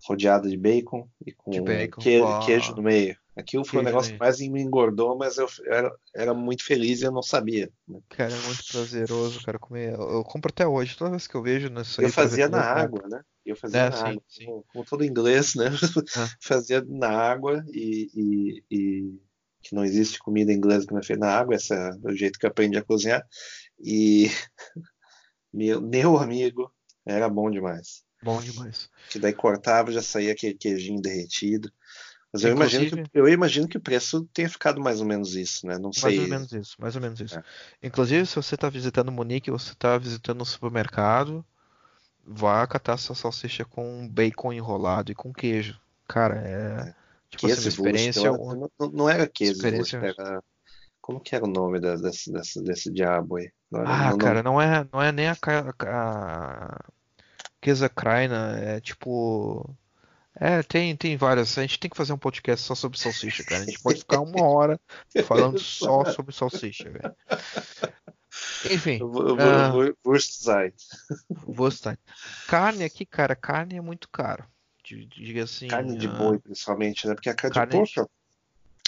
rodeado 0.07 0.49
de 0.49 0.57
bacon 0.57 1.09
e 1.27 1.33
com 1.33 1.51
De 1.51 1.61
bacon, 1.61 2.03
que- 2.03 2.21
queijo 2.45 2.75
no 2.75 2.83
meio. 2.83 3.17
Aquilo 3.37 3.65
foi 3.65 3.81
o 3.81 3.83
Queijo 3.83 3.85
negócio 3.85 4.13
que 4.13 4.19
mais 4.19 4.39
me 4.41 4.61
engordou, 4.61 5.17
mas 5.17 5.39
eu 5.39 5.47
era, 5.67 5.91
era 6.15 6.35
muito 6.35 6.65
feliz 6.65 7.01
e 7.01 7.05
eu 7.05 7.13
não 7.13 7.23
sabia. 7.23 7.71
né? 7.89 8.01
Cara, 8.11 8.33
é 8.35 8.47
muito 8.47 8.65
prazeroso, 8.71 9.41
cara, 9.41 9.59
comer. 9.59 9.95
Eu, 9.95 10.11
eu 10.11 10.25
compro 10.25 10.51
até 10.51 10.67
hoje, 10.67 10.97
toda 10.97 11.11
vez 11.11 11.27
que 11.27 11.35
eu 11.35 11.43
vejo 11.43 11.69
nisso 11.69 12.01
aí. 12.01 12.07
Eu 12.07 12.13
fazia 12.13 12.49
na 12.49 12.63
água, 12.63 13.09
né? 13.09 13.23
Eu 13.47 13.57
fazia 13.57 13.87
É, 13.87 13.91
na 13.91 13.97
sim, 13.97 14.03
água, 14.05 14.23
sim. 14.29 14.45
como, 14.47 14.65
como 14.73 14.85
todo 14.85 15.05
inglês, 15.05 15.55
né? 15.55 15.67
Ah. 16.17 16.29
Fazia 16.43 16.83
na 16.87 17.09
água 17.09 17.65
e, 17.69 18.11
e- 18.15 18.65
e- 18.71 19.21
que 19.63 19.75
não 19.75 19.85
existe 19.85 20.19
comida 20.19 20.53
inglesa 20.53 20.87
que 20.87 20.93
não 20.93 21.01
é 21.01 21.05
feita 21.05 21.21
na 21.25 21.33
água, 21.39 21.55
esse 21.55 21.73
é 21.75 21.91
o 22.05 22.15
jeito 22.17 22.39
que 22.39 22.47
eu 22.47 22.51
aprendi 22.51 22.79
a 22.79 22.85
cozinhar. 22.85 23.23
E 23.79 24.27
meu, 25.53 25.81
meu 25.81 26.19
amigo, 26.19 26.73
era 27.05 27.29
bom 27.29 27.51
demais. 27.51 28.03
Bom 28.23 28.41
demais. 28.41 28.89
Que 29.09 29.19
daí 29.19 29.33
cortava, 29.33 29.91
já 29.91 30.03
saía 30.03 30.33
aquele 30.33 30.55
queijinho 30.55 31.01
derretido. 31.01 31.73
Mas 32.33 32.45
eu 32.45 32.53
imagino, 32.53 33.03
que, 33.03 33.11
eu 33.13 33.29
imagino 33.29 33.67
que 33.67 33.77
o 33.77 33.81
preço 33.81 34.29
tenha 34.33 34.49
ficado 34.49 34.81
mais 34.81 35.01
ou 35.01 35.07
menos 35.07 35.35
isso, 35.35 35.67
né? 35.67 35.75
Não 35.79 35.91
Mais 35.91 36.15
sei. 36.15 36.21
ou 36.21 36.29
menos 36.29 36.53
isso, 36.53 36.77
mais 36.79 36.95
ou 36.95 37.03
menos 37.03 37.19
isso. 37.21 37.37
É. 37.37 37.43
Inclusive, 37.83 38.25
se 38.25 38.37
você 38.37 38.57
tá 38.57 38.69
visitando 38.69 39.11
Munique, 39.11 39.51
você 39.51 39.75
tá 39.75 39.99
visitando 39.99 40.41
um 40.41 40.45
supermercado, 40.45 41.45
vá 42.25 42.65
catar 42.69 42.99
sua 42.99 43.17
salsicha 43.17 43.65
com 43.65 44.07
bacon 44.09 44.53
enrolado 44.53 45.11
e 45.11 45.15
com 45.15 45.33
queijo. 45.33 45.81
Cara, 46.07 46.37
é. 46.37 46.95
Tipo 47.31 47.47
assim, 47.47 47.63
uma 47.63 47.69
experiência. 47.69 48.33
única. 48.33 48.71
não, 48.79 48.91
não 48.91 49.09
era 49.09 49.27
Käsewurst, 49.27 49.93
Experiência- 49.95 50.15
era... 50.19 50.43
Como 51.11 51.21
que 51.21 51.35
era 51.35 51.45
o 51.45 51.49
nome 51.49 51.81
da- 51.81 51.97
desse, 51.97 52.33
desse, 52.33 52.63
desse 52.63 52.93
diabo 52.93 53.37
aí? 53.37 53.51
Não 53.71 53.81
Ah, 53.81 53.85
não- 54.05 54.11
não- 54.11 54.19
cara, 54.19 54.43
não 54.45 54.61
é, 54.63 54.87
não 54.93 55.03
é 55.03 55.11
nem 55.11 55.27
a, 55.29 55.37
a 55.43 56.81
Käsekraina, 57.61 58.57
é 58.59 58.81
tipo. 58.81 59.69
É, 60.37 60.63
tem, 60.63 60.95
tem 60.97 61.17
várias. 61.17 61.59
A 61.59 61.63
gente 61.63 61.79
tem 61.81 61.91
que 61.91 61.97
fazer 61.97 62.13
um 62.13 62.19
podcast 62.19 62.65
só 62.65 62.75
sobre 62.77 62.99
salsicha, 62.99 63.43
cara. 63.45 63.63
A 63.63 63.67
gente 63.67 63.81
pode 63.83 63.99
ficar 63.99 64.21
uma 64.21 64.45
hora 64.47 64.81
falando 65.27 65.59
só 65.59 66.05
sobre 66.15 66.33
salsicha, 66.35 66.89
velho. 66.91 67.15
Enfim, 68.71 69.01
Ah. 69.41 69.71
vou- 69.71 69.95
Wurstzeit. 70.07 70.77
Carne 72.47 72.85
aqui, 72.85 73.05
cara, 73.05 73.35
carne 73.35 73.77
é 73.77 73.81
muito 73.81 74.09
caro. 74.09 74.45
Di- 74.85 75.07
Diga 75.07 75.43
assim. 75.43 75.67
Carne 75.67 75.99
de 75.99 76.07
ah, 76.07 76.13
boi, 76.13 76.39
principalmente, 76.39 77.07
né? 77.09 77.15
Porque 77.15 77.29
a 77.29 77.35
carne, 77.35 77.55
Carne 77.55 77.73
de 77.73 77.79
porco. 77.95 78.11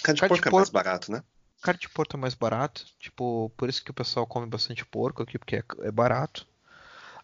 Carne 0.03 0.15
de 0.15 0.21
Carne 0.21 0.35
de 0.37 0.41
porco 0.43 0.49
é 0.49 0.53
mais 0.53 0.71
barato, 0.71 1.11
né? 1.13 1.23
Carne 1.62 1.81
de 1.81 1.88
porco 1.88 2.16
é 2.16 2.20
mais 2.20 2.35
barato. 2.35 2.85
Tipo, 2.98 3.51
por 3.57 3.68
isso 3.68 3.83
que 3.85 3.90
o 3.90 3.94
pessoal 3.94 4.27
come 4.27 4.46
bastante 4.46 4.85
porco 4.85 5.22
aqui, 5.22 5.38
porque 5.38 5.57
é, 5.57 5.64
é 5.83 5.90
barato. 5.90 6.46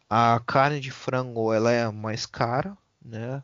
A 0.08 0.40
carne 0.46 0.80
de 0.80 0.90
frango, 0.90 1.52
ela 1.52 1.72
é 1.72 1.90
mais 1.90 2.24
cara, 2.24 2.76
né? 3.04 3.42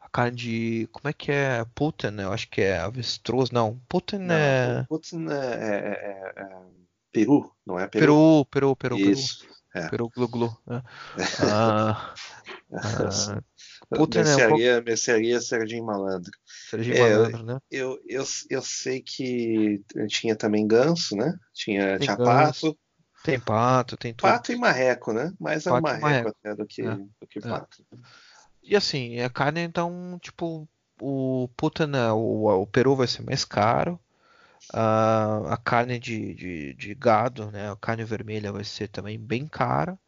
A 0.00 0.08
carne 0.08 0.36
de. 0.36 0.88
Como 0.92 1.08
é 1.08 1.12
que 1.12 1.32
é? 1.32 1.64
Putten, 1.74 2.20
eu 2.20 2.32
acho 2.32 2.48
que 2.48 2.60
é 2.60 2.78
avestruz. 2.78 3.50
Não, 3.50 3.80
Putten 3.88 4.20
Não, 4.20 4.34
é. 4.34 4.84
Putin 4.88 5.26
é, 5.28 5.34
é- 5.34 6.32
é- 6.36 6.42
é 6.42 6.48
Peru, 7.10 7.50
não 7.64 7.78
é 7.78 7.86
Peru? 7.88 8.04
Peru, 8.06 8.44
Peru, 8.50 8.76
Peru, 8.76 8.96
Peru. 8.96 9.10
Isso. 9.10 9.48
é. 9.74 9.88
Peru 9.88 10.08
glu 10.08 10.28
glu. 10.28 10.58
né? 10.66 10.82
Ah, 11.40 12.14
ah, 12.72 13.42
Putin 13.88 14.18
é 14.18 14.22
um 14.22 14.24
mercearia, 14.24 14.82
mercearia 14.82 15.40
Serginho 15.40 15.84
Malandro. 15.84 16.32
Serginho 16.70 16.96
É, 16.96 17.14
eu- 17.14 17.22
Malandro, 17.22 17.42
né? 17.44 17.58
Eu, 17.70 17.98
eu, 18.06 18.24
eu 18.50 18.62
sei 18.62 19.02
que 19.02 19.82
tinha 20.08 20.36
também 20.36 20.66
ganso, 20.66 21.16
né? 21.16 21.32
Tinha, 21.52 21.98
Tem 21.98 22.06
tinha 22.06 22.16
ganso, 22.16 22.68
pato. 22.68 22.78
Tem 23.22 23.40
pato, 23.40 23.96
tem 23.96 24.12
tudo. 24.14 24.30
Pato 24.30 24.52
e 24.52 24.56
marreco, 24.56 25.12
né? 25.12 25.32
Mais 25.40 25.66
é 25.66 25.70
Pato 25.70 25.78
e 25.78 25.82
marreco, 25.82 26.00
marreco. 26.00 26.28
até 26.28 26.54
do 26.54 26.66
que, 26.66 26.82
É. 26.82 26.94
do 26.94 27.26
que 27.28 27.40
É. 27.40 27.48
pato. 27.48 27.84
E 28.62 28.76
assim, 28.76 29.20
a 29.20 29.30
carne, 29.30 29.60
então, 29.60 30.18
tipo, 30.20 30.68
o 31.00 31.48
puta, 31.56 31.86
né, 31.86 32.10
o, 32.12 32.46
o 32.62 32.66
peru 32.66 32.96
vai 32.96 33.06
ser 33.06 33.22
mais 33.22 33.44
caro. 33.44 33.98
A, 34.72 35.54
a 35.54 35.56
carne 35.58 35.98
de, 35.98 36.34
de, 36.34 36.74
de 36.74 36.94
gado, 36.94 37.50
né, 37.50 37.70
a 37.70 37.76
carne 37.76 38.04
vermelha 38.04 38.52
vai 38.52 38.64
ser 38.64 38.88
também 38.88 39.18
bem 39.18 39.46
cara. 39.46 39.98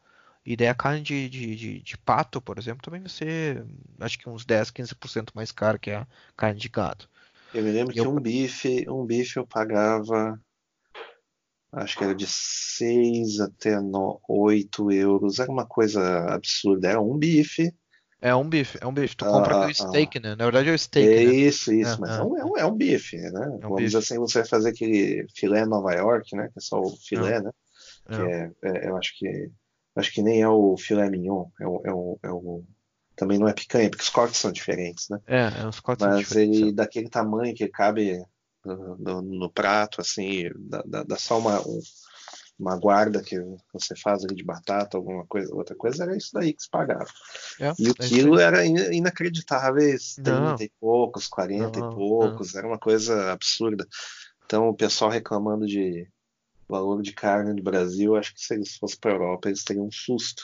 E 0.47 0.57
daí 0.57 0.69
a 0.69 0.75
carne 0.75 1.03
de, 1.03 1.29
de, 1.29 1.57
de, 1.57 1.81
de 1.83 1.99
pato, 1.99 2.41
por 2.41 2.59
exemplo, 2.59 2.83
também 2.83 3.01
vai 3.01 3.11
ser, 3.11 3.65
acho 4.01 4.19
que 4.19 4.29
uns 4.29 4.45
10, 4.45 4.71
15% 4.71 5.33
mais 5.35 5.53
cara 5.53 5.79
que 5.79 5.91
a 5.91 6.07
carne 6.37 6.61
de 6.61 6.69
gado. 6.69 7.09
Eu 7.53 7.65
me 7.65 7.73
lembro 7.73 7.93
que 7.93 8.07
Eu- 8.07 8.07
um 8.07 8.21
bife, 8.21 8.89
um 8.89 9.05
bife 9.05 9.37
eu 9.37 9.45
pagava, 9.47 10.41
acho 11.73 11.97
que 11.97 12.03
era 12.05 12.15
de 12.15 12.27
6 12.27 13.39
até 13.41 13.81
no, 13.81 14.21
8 14.29 14.91
euros. 14.91 15.39
Era 15.39 15.51
uma 15.51 15.67
coisa 15.67 16.03
absurda. 16.35 16.89
Era 16.89 17.01
um 17.01 17.17
bife. 17.19 17.73
É 18.21 18.35
um 18.35 18.47
bife, 18.49 18.79
é 18.81 18.87
um 18.87 18.93
bife. 18.93 19.17
Tu 19.17 19.25
Ah, 19.25 19.27
compra 19.27 19.55
ah, 19.55 19.55
aquele 19.55 19.75
steak, 19.75 20.21
né? 20.21 20.35
Na 20.35 20.45
verdade 20.45 20.69
é 20.69 20.73
o 20.75 20.79
steak, 20.79 21.19
É 21.19 21.23
né? 21.23 21.35
isso, 21.49 21.73
isso. 21.73 22.01
É, 22.03 22.03
mas 22.03 22.19
é. 22.19 22.19
é 22.19 22.23
um, 22.25 22.37
é 22.39 22.45
um- 22.45 22.57
é 22.59 22.67
um 22.67 22.77
bife, 22.77 23.17
né? 23.19 23.59
Vamos 23.63 23.77
bife. 23.77 23.93
dizer 23.93 23.99
assim, 23.99 24.19
você 24.19 24.41
vai 24.41 24.49
fazer 24.49 24.71
aquele 24.71 25.27
filé 25.37 25.67
Nova 25.67 25.93
York, 25.95 26.35
né? 26.37 26.49
Que 26.53 26.59
é 26.59 26.63
só 26.63 26.81
o 26.81 26.97
filé, 26.97 27.41
né? 27.41 27.51
Que 28.11 28.23
É. 28.23 28.31
é, 28.31 28.53
é- 28.65 28.89
eu 28.89 28.97
acho 28.99 29.13
que 29.19 29.51
acho 29.97 30.13
que 30.13 30.23
nem 30.23 30.43
é 30.43 30.49
o 30.49 30.77
filé 30.77 31.09
mignon. 31.11 31.47
É 31.61 31.67
o, 31.67 31.83
é 31.85 31.93
o, 31.93 32.19
é 32.23 32.31
o- 32.31 32.65
também 33.17 33.39
não 33.39 33.49
é 33.49 33.55
picanha, 33.55 33.89
porque 33.91 34.03
os 34.05 34.11
cortes 34.11 34.39
são 34.41 34.53
diferentes, 34.53 35.09
né? 35.09 35.19
É, 35.27 35.61
é 35.63 35.67
uns 35.67 35.81
cortes 35.81 36.07
Mas 36.07 36.19
diferentes. 36.19 36.61
ele 36.61 36.73
daquele 36.73 37.09
tamanho 37.09 37.55
que 37.55 37.67
cabe 37.69 38.23
no, 38.65 38.97
no- 38.99 39.23
no 39.23 39.51
prato, 39.51 40.01
assim, 40.01 40.51
dá, 40.59 40.83
dá- 40.87 41.03
dá 41.03 41.17
só 41.17 41.39
uma, 41.39 41.61
um- 41.67 41.81
uma 42.59 42.77
guarda 42.79 43.23
que 43.23 43.37
você 43.73 43.95
faz 43.97 44.25
ali 44.25 44.35
de 44.35 44.45
batata, 44.45 44.97
alguma 44.97 45.27
coisa, 45.27 45.55
outra 45.55 45.77
coisa, 45.77 46.05
era 46.05 46.17
isso 46.17 46.31
daí 46.33 46.55
que 46.55 46.63
se 46.63 46.71
pagava. 46.71 47.07
É, 47.61 47.73
E 47.79 47.89
o 47.89 47.93
é 47.93 47.95
quilo 48.09 48.37
aí. 48.37 48.43
era 48.43 48.67
in- 48.67 48.93
inacreditáveis, 48.95 50.17
Não. 50.19 50.25
30 50.25 50.65
e 50.65 50.73
poucos, 50.81 51.27
40 51.29 51.79
Não, 51.81 51.91
e 51.93 51.95
poucos, 51.95 52.55
era 52.55 52.67
uma 52.67 52.79
coisa 52.79 53.33
absurda. 53.33 53.87
Então 54.45 54.69
o 54.69 54.75
pessoal 54.75 55.11
reclamando 55.11 55.67
de 55.67 56.07
valor 56.68 57.02
de 57.02 57.12
carne 57.12 57.52
no 57.52 57.62
Brasil, 57.62 58.16
acho 58.16 58.35
que 58.35 58.40
se 58.40 58.55
eles 58.55 58.76
fossem 58.76 58.98
para 58.98 59.12
a 59.12 59.14
Europa, 59.14 59.48
eles 59.48 59.64
teriam 59.64 59.87
um 59.87 59.92
susto. 59.92 60.42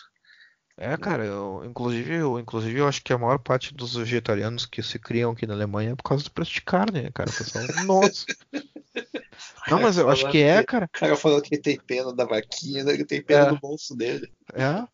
É, 0.76 0.96
cara, 0.96 1.24
eu, 1.24 1.62
inclusive, 1.64 2.14
eu, 2.14 2.38
inclusive 2.38 2.78
eu 2.78 2.88
acho 2.88 3.02
que 3.02 3.12
a 3.12 3.18
maior 3.18 3.38
parte 3.38 3.74
dos 3.74 3.94
vegetarianos 3.94 4.64
que 4.64 4.82
se 4.82 4.98
criam 4.98 5.32
aqui 5.32 5.46
na 5.46 5.54
Alemanha 5.54 5.92
é 5.92 5.94
por 5.94 6.02
causa 6.02 6.24
do 6.24 6.30
preço 6.30 6.52
de 6.52 6.62
carne, 6.62 7.02
né, 7.02 7.11
cara? 7.12 7.30
Pessoal, 7.30 7.64
nossa. 7.87 8.24
Não, 9.68 9.80
mas 9.80 9.98
eu 9.98 10.08
acho 10.08 10.28
que 10.30 10.42
é, 10.42 10.62
cara. 10.64 10.87
O 10.87 10.98
cara 10.98 11.16
falou 11.16 11.42
que 11.42 11.54
ele 11.54 11.62
tem 11.62 11.78
pena 11.78 12.12
da 12.12 12.24
vaquinha, 12.24 12.85
né? 12.85 12.92
ele 12.94 13.04
tem 13.04 13.22
pena 13.22 13.46
É. 13.46 13.48
do 13.50 13.61
bolso 13.61 13.94
dele. 13.94 14.32
É. 14.54 14.87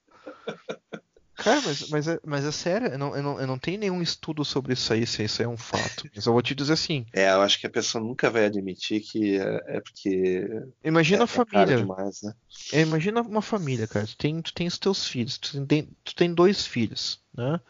Cara, 1.38 1.62
mas, 1.62 1.88
mas, 1.88 2.08
é, 2.08 2.20
mas 2.24 2.44
é 2.44 2.50
sério, 2.52 2.88
eu 2.88 2.98
não, 2.98 3.16
eu, 3.16 3.22
não, 3.22 3.40
eu 3.40 3.46
não 3.46 3.58
tenho 3.58 3.78
nenhum 3.78 4.02
estudo 4.02 4.44
sobre 4.44 4.72
isso 4.72 4.92
aí, 4.92 5.06
se 5.06 5.22
isso 5.24 5.42
é 5.42 5.48
um 5.48 5.56
fato. 5.56 6.10
Mas 6.14 6.26
eu 6.26 6.32
vou 6.32 6.42
te 6.42 6.54
dizer 6.54 6.72
assim, 6.72 7.06
É, 7.12 7.30
eu 7.30 7.40
acho 7.42 7.58
que 7.60 7.66
a 7.66 7.70
pessoa 7.70 8.02
nunca 8.02 8.28
vai 8.28 8.44
admitir 8.46 9.00
que 9.00 9.38
é, 9.38 9.76
é 9.76 9.80
porque 9.80 10.44
imagina 10.84 11.20
é, 11.20 11.24
a 11.24 11.24
é 11.24 11.26
família. 11.26 11.76
demais, 11.76 12.22
né? 12.22 12.32
É, 12.72 12.80
imagina 12.80 13.22
uma 13.22 13.42
família, 13.42 13.86
cara. 13.86 14.06
Tu 14.06 14.16
tem, 14.16 14.42
tu 14.42 14.52
tem 14.52 14.66
os 14.66 14.78
teus 14.78 15.06
filhos, 15.06 15.38
tu 15.38 15.64
tem, 15.66 15.88
tu 16.04 16.14
tem 16.14 16.34
dois 16.34 16.66
filhos, 16.66 17.20
né? 17.34 17.60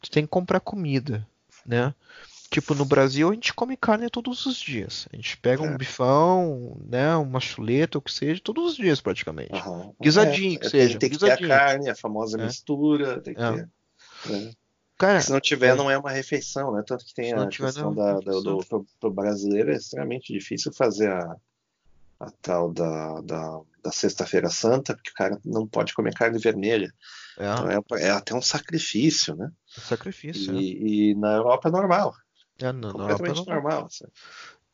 Tu 0.00 0.10
tem 0.10 0.22
que 0.24 0.28
comprar 0.30 0.60
comida, 0.60 1.26
né? 1.66 1.94
Tipo, 2.50 2.74
no 2.74 2.84
Brasil 2.86 3.28
a 3.30 3.34
gente 3.34 3.52
come 3.52 3.76
carne 3.76 4.08
todos 4.08 4.46
os 4.46 4.56
dias. 4.58 5.06
A 5.12 5.16
gente 5.16 5.36
pega 5.36 5.62
um 5.62 5.74
É. 5.74 5.76
bifão, 5.76 6.80
né? 6.88 7.14
Uma 7.16 7.40
chuleta, 7.40 7.98
o 7.98 8.02
que 8.02 8.10
seja, 8.12 8.40
todos 8.42 8.70
os 8.72 8.76
dias 8.76 9.00
praticamente. 9.02 9.52
Aham. 9.52 9.92
Guisadinho 10.00 10.58
que 10.58 10.66
É, 10.66 10.70
seja, 10.70 10.98
Tem, 10.98 11.10
tem 11.10 11.18
que 11.18 11.24
ter 11.24 11.30
a 11.32 11.46
carne, 11.48 11.90
a 11.90 11.94
famosa 11.94 12.40
É. 12.40 12.44
mistura, 12.46 13.20
tem 13.20 13.34
que 13.34 13.40
É. 13.42 13.52
ter. 13.52 13.68
né? 14.26 14.52
Cara, 14.96 15.20
Se 15.20 15.30
não 15.30 15.40
tiver, 15.40 15.68
é. 15.68 15.74
não 15.74 15.90
é 15.90 15.96
uma 15.98 16.10
refeição, 16.10 16.72
né? 16.72 16.82
Tanto 16.84 17.04
que 17.04 17.14
tem 17.14 17.32
a 17.32 17.46
tiver, 17.48 17.66
questão 17.66 17.92
é 17.92 17.94
da, 17.94 18.12
da- 18.14 18.40
do, 18.40 18.58
pro, 18.66 18.86
pro 18.98 19.10
brasileiro 19.12 19.70
é 19.70 19.76
extremamente 19.76 20.32
difícil 20.32 20.72
fazer 20.72 21.08
a, 21.10 21.36
a 22.18 22.30
tal 22.42 22.72
da, 22.72 23.20
da, 23.20 23.60
da 23.84 23.92
Sexta-feira 23.92 24.48
Santa, 24.48 24.94
porque 24.94 25.10
o 25.10 25.14
cara 25.14 25.38
não 25.44 25.68
pode 25.68 25.94
comer 25.94 26.14
carne 26.14 26.38
vermelha. 26.40 26.92
Então 27.34 27.70
é, 27.70 27.76
é, 28.02 28.06
é 28.08 28.10
até 28.10 28.34
um 28.34 28.42
sacrifício, 28.42 29.36
né? 29.36 29.52
um 29.78 29.82
sacrifício. 29.82 30.52
E, 30.58 31.10
e 31.10 31.14
na 31.14 31.34
Europa 31.34 31.68
é 31.68 31.72
normal, 31.72 32.12
É, 32.60 32.72
não, 32.72 32.92
completamente 32.92 33.46
não, 33.46 33.54
normal. 33.54 33.88
sabe? 33.90 34.12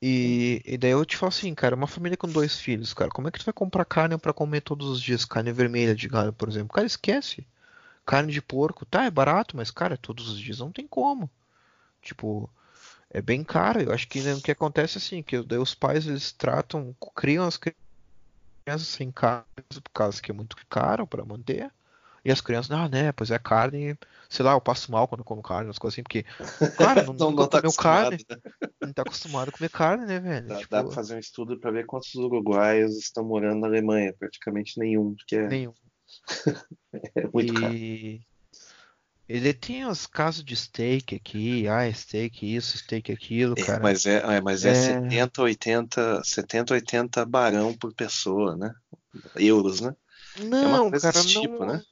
E, 0.07 0.61
e 0.67 0.77
daí 0.77 0.91
eu 0.91 1.05
te 1.05 1.17
falo 1.17 1.29
assim, 1.31 1.55
cara, 1.55 1.75
uma 1.75 1.87
família 1.87 2.17
com 2.17 2.29
dois 2.29 2.59
filhos, 2.59 2.93
cara, 2.93 3.11
como 3.11 3.27
é 3.27 3.31
que 3.31 3.39
tu 3.39 3.45
vai 3.47 3.55
comprar 3.55 3.87
carne 3.87 4.19
pra 4.19 4.35
comer 4.35 4.61
todos 4.61 4.89
os 4.89 5.01
dias? 5.01 5.25
Carne 5.25 5.51
vermelha 5.51 5.95
de 5.95 6.09
gado, 6.09 6.33
por 6.33 6.49
exemplo. 6.49 6.75
Cara, 6.75 6.87
esquece. 6.87 7.47
Carne 8.05 8.31
de 8.31 8.43
porco, 8.43 8.85
tá, 8.85 9.05
é 9.07 9.11
barato, 9.11 9.57
mas, 9.57 9.71
cara, 9.71 9.97
todos 9.97 10.29
os 10.29 10.39
dias 10.39 10.59
não 10.59 10.71
tem 10.71 10.87
como. 10.87 11.31
Tipo, 12.03 12.51
é 13.09 13.23
bem 13.23 13.43
caro. 13.43 13.81
Eu 13.81 13.93
acho 13.93 14.07
que 14.07 14.21
né, 14.21 14.35
o 14.35 14.43
que 14.43 14.51
acontece 14.51 14.99
é 14.99 15.01
assim, 15.01 15.23
que 15.23 15.43
daí 15.43 15.59
os 15.59 15.75
pais 15.75 16.07
eles 16.07 16.33
tratam, 16.33 16.95
criam 17.17 17.47
as 17.47 17.57
crianças 17.57 18.89
sem 18.89 19.11
carne 19.11 19.47
por 19.73 19.91
causa 19.95 20.21
que 20.21 20.31
é 20.31 20.35
muito 20.35 20.57
caro 20.69 21.07
pra 21.07 21.25
manter. 21.25 21.73
E 22.25 22.31
as 22.33 22.41
crianças, 22.41 22.71
ah, 22.71 22.89
né, 22.89 23.13
pois 23.13 23.31
é 23.31 23.39
carne, 23.39 23.97
sei 24.31 24.45
lá, 24.45 24.53
eu 24.53 24.61
passo 24.61 24.91
mal 24.91 25.07
quando 25.07 25.21
eu 25.21 25.25
como 25.25 25.43
carne, 25.43 25.67
umas 25.67 25.79
coisas 25.79 25.95
assim, 25.95 26.03
porque, 26.03 26.23
cara, 26.77 27.03
não, 27.05 27.13
Não, 27.15 27.31
não 27.31 27.47
tá 27.47 27.59
acostumado, 27.59 28.11
carne, 28.11 28.25
né? 28.29 28.37
não 28.83 28.93
tá 28.93 29.03
acostumado 29.03 29.49
a 29.51 29.53
comer 29.53 29.71
carne, 29.71 30.07
né, 30.07 30.21
velho? 30.21 30.49
Dá, 30.49 30.57
Tipo, 30.57 30.71
dá 30.71 30.85
pra 30.85 30.93
fazer 30.93 31.17
um 31.17 31.19
estudo 31.19 31.59
para 31.61 31.71
ver 31.71 31.87
quantos 31.87 32.15
uruguaios 32.15 32.97
estão 32.97 33.25
morando 33.25 33.61
na 33.61 33.67
Alemanha. 33.67 34.15
Praticamente 34.19 34.79
nenhum, 34.79 35.15
porque 35.15 35.37
é, 35.37 35.49
nenhum. 35.49 35.75
é 37.17 37.29
muito 37.33 37.53
caro. 37.53 37.75
E, 37.75 38.21
Ele 39.29 39.53
tem 39.55 39.87
os 39.87 40.07
casos 40.07 40.45
de 40.45 40.55
steak 40.57 41.15
aqui, 41.15 41.67
ah, 41.69 41.91
steak 41.93 42.55
isso, 42.55 42.79
steak 42.79 43.11
aquilo, 43.13 43.55
É, 43.59 43.63
cara. 43.65 43.83
mas 43.83 44.07
é, 44.07 44.17
é, 44.37 44.41
mas 44.41 44.65
é, 44.65 44.71
É. 44.71 44.75
70, 44.75 45.43
80, 45.43 46.23
70, 46.25 46.75
80 46.75 47.25
barão 47.25 47.73
por 47.75 47.95
pessoa, 47.95 48.57
né? 48.57 48.73
Euros, 49.37 49.81
né? 49.81 49.95
Não, 50.43 50.91
coisa 50.91 51.13
cara, 51.13 51.23
desse 51.23 51.35
não, 51.35 51.43
tipo, 51.43 51.65
né? 51.65 51.83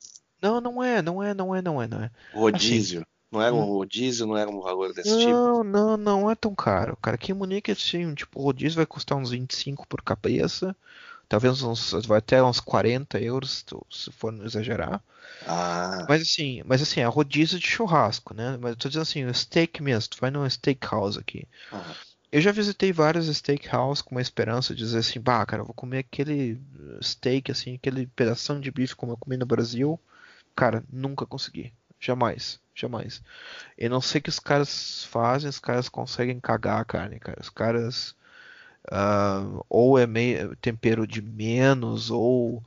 Não, 0.43 0.61
não 0.61 0.83
é, 0.83 1.01
não 1.03 1.23
é, 1.23 1.35
não 1.35 1.55
é, 1.55 1.63
não 1.63 1.83
é, 1.83 1.87
não 1.87 2.03
é. 2.03 2.11
Rodízio. 2.33 3.07
Não 3.31 3.41
era 3.41 3.55
um 3.55 3.61
hum. 3.61 3.65
rodízio, 3.65 4.27
não 4.27 4.37
era 4.37 4.51
um 4.51 4.61
valor 4.61 4.93
desse 4.93 5.17
tipo. 5.17 5.31
Não, 5.31 5.65
não, 5.65 5.97
não 5.97 6.31
é 6.31 6.35
tão 6.35 6.55
caro. 6.55 6.97
Cara, 7.01 7.15
aqui 7.15 7.33
em 7.33 7.35
Munique, 7.35 7.71
assim, 7.71 8.15
tipo, 8.15 8.39
o 8.41 8.43
rodízio 8.45 8.77
vai 8.77 8.87
custar 8.87 9.17
uns 9.17 9.31
25 9.31 9.87
por 9.89 10.03
cabeça. 10.03 10.77
Talvez 11.29 11.63
uns, 11.63 11.93
vai 12.07 12.19
até 12.19 12.43
uns 12.43 12.61
40 12.61 13.19
euros, 13.21 13.65
se 13.91 14.13
for 14.13 14.31
não 14.33 14.45
exagerar. 14.45 15.03
Ah, 15.47 16.07
Mas 16.09 16.23
assim, 16.23 16.63
mas 16.67 16.83
assim, 16.83 17.01
é 17.01 17.07
rodízio 17.07 17.59
de 17.59 17.67
churrasco, 17.67 18.35
né? 18.35 18.57
Mas 18.61 18.73
eu 18.73 18.77
tô 18.77 18.89
dizendo 18.89 19.03
assim, 19.03 19.25
o 19.25 19.35
steak 19.35 19.83
mesmo, 19.83 20.11
tu 20.11 20.19
vai 20.21 20.31
num 20.31 20.49
steakhouse 20.49 21.19
aqui. 21.19 21.49
ah, 21.73 21.95
Eu 22.31 22.41
já 22.41 22.53
visitei 22.53 22.93
vários 22.93 23.27
steakhouse 23.35 24.03
com 24.03 24.15
uma 24.15 24.21
esperança 24.23 24.75
de 24.75 24.81
dizer 24.83 24.99
assim, 24.99 25.21
bah, 25.21 25.45
cara, 25.47 25.63
eu 25.63 25.67
vou 25.67 25.75
comer 25.75 25.99
aquele 26.01 26.55
uh, 26.55 27.03
steak, 27.03 27.51
assim, 27.53 27.75
aquele 27.77 28.07
pedação 28.09 28.61
de 28.61 28.71
bife 28.71 28.95
como 28.97 29.13
eu 29.13 29.17
comi 29.17 29.37
no 29.37 29.47
Brasil. 29.47 29.99
Cara, 30.55 30.85
nunca 30.91 31.27
consegui. 31.27 31.73
Jamais, 32.01 32.61
jamais. 32.75 33.23
Eu 33.79 33.91
não 33.91 34.01
sei 34.01 34.21
o 34.21 34.23
que 34.23 34.29
os 34.31 34.41
caras 34.41 35.05
fazem, 35.05 35.49
os 35.49 35.59
caras 35.61 35.89
conseguem 35.89 36.41
cagar 36.41 36.81
a 36.81 36.85
carne, 36.85 37.19
cara. 37.21 37.41
Os 37.41 37.49
caras. 37.51 38.17
ah, 38.91 39.45
ou 39.69 39.99
é 39.99 40.07
meio 40.07 40.57
tempero 40.57 41.07
de 41.07 41.23
menos, 41.23 42.11
ou, 42.11 42.63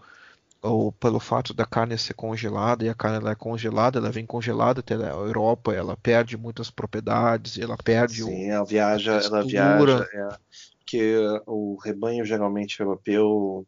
ou 0.61 0.91
pelo 0.93 1.19
fato 1.19 1.53
da 1.53 1.65
carne 1.65 1.97
ser 1.97 2.13
congelada, 2.15 2.86
e 2.86 2.89
a 2.89 2.95
carne 2.95 3.17
ela 3.17 3.31
é 3.31 3.36
congelada, 3.36 3.99
ela 3.99 4.11
vem 4.11 4.25
congelada 4.25 4.79
até 4.81 4.95
a 4.95 5.11
Europa, 5.13 5.73
ela 5.73 5.97
perde 5.97 6.38
muitas 6.38 6.71
propriedades, 6.71 7.57
ela 7.59 7.77
perde 7.77 8.23
o. 8.23 8.27
sim, 8.27 8.49
ela 8.49 8.65
viaja, 8.65 9.13
ela 9.13 9.43
viaja, 9.43 10.07
é, 10.13 10.38
porque 10.79 11.17
o 11.45 11.77
rebanho 11.83 12.25
geralmente 12.25 12.79
europeu 12.79 13.67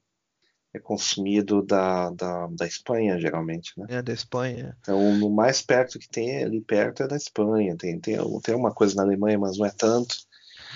é 0.73 0.79
consumido 0.79 1.61
da, 1.61 2.09
da, 2.11 2.47
da 2.47 2.65
Espanha, 2.67 3.19
geralmente, 3.19 3.73
né? 3.77 3.85
né, 3.89 4.01
da 4.01 4.13
Espanha. 4.13 4.77
Então, 4.81 4.97
o 4.99 5.29
mais 5.33 5.61
perto 5.61 5.97
que 5.99 6.07
tem 6.07 6.43
ali 6.43 6.61
perto 6.61 7.03
é 7.03 7.07
da 7.07 7.15
Espanha. 7.15 7.75
Tem, 7.75 7.99
tem, 7.99 8.17
tem 8.41 8.55
uma 8.55 8.73
coisa 8.73 8.95
na 8.95 9.03
Alemanha, 9.03 9.39
mas 9.39 9.57
não 9.57 9.65
é 9.65 9.71
tanto. 9.71 10.15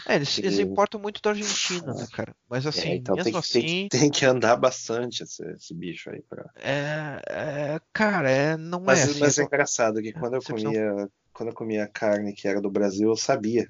É, 0.08 0.16
eles, 0.16 0.38
eles 0.40 0.60
importam 0.60 1.00
muito 1.00 1.22
da 1.22 1.32
Argentina, 1.32 1.94
né, 1.94 2.08
cara? 2.12 2.36
Mas 2.50 2.66
É, 2.66 2.70
assim, 2.70 2.90
então 2.94 3.16
tem, 3.16 3.26
tem, 3.26 3.36
assim, 3.38 3.62
que- 3.62 3.90
tem 3.90 4.10
que 4.10 4.26
andar 4.26 4.56
bastante 4.56 5.24
esse, 5.24 5.44
esse 5.54 5.74
bicho 5.74 6.10
aí. 6.10 6.22
Pra... 6.24 6.50
é, 6.56 7.22
é, 7.30 7.82
cara, 7.94 8.30
é, 8.30 8.58
não 8.58 8.80
é 8.80 8.86
Mas, 8.86 9.10
assim, 9.10 9.20
mas 9.20 9.38
é 9.38 9.42
é- 9.42 9.46
engraçado 9.46 10.02
que 10.02 10.12
quando 10.14 10.36
eu 10.36 10.42
comia, 10.42 11.10
quando 11.34 11.50
eu 11.50 11.56
comia 11.56 11.88
carne 11.88 12.34
que 12.34 12.48
era 12.48 12.62
do 12.62 12.70
Brasil, 12.72 13.10
eu 13.10 13.16
sabia. 13.18 13.68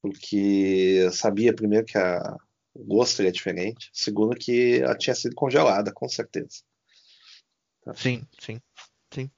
Porque 0.00 1.00
eu 1.02 1.12
sabia 1.12 1.52
primeiro 1.54 1.84
que 1.84 1.98
a, 1.98 2.36
o 2.78 2.84
gosto 2.84 3.20
era 3.22 3.32
diferente, 3.32 3.90
segundo 3.92 4.36
que 4.36 4.80
ela 4.82 4.96
tinha 4.96 5.14
sido 5.14 5.34
congelada, 5.34 5.92
com 5.92 6.08
certeza. 6.08 6.62
Sim, 7.94 8.26
sim, 8.40 8.62
sim. 9.12 9.30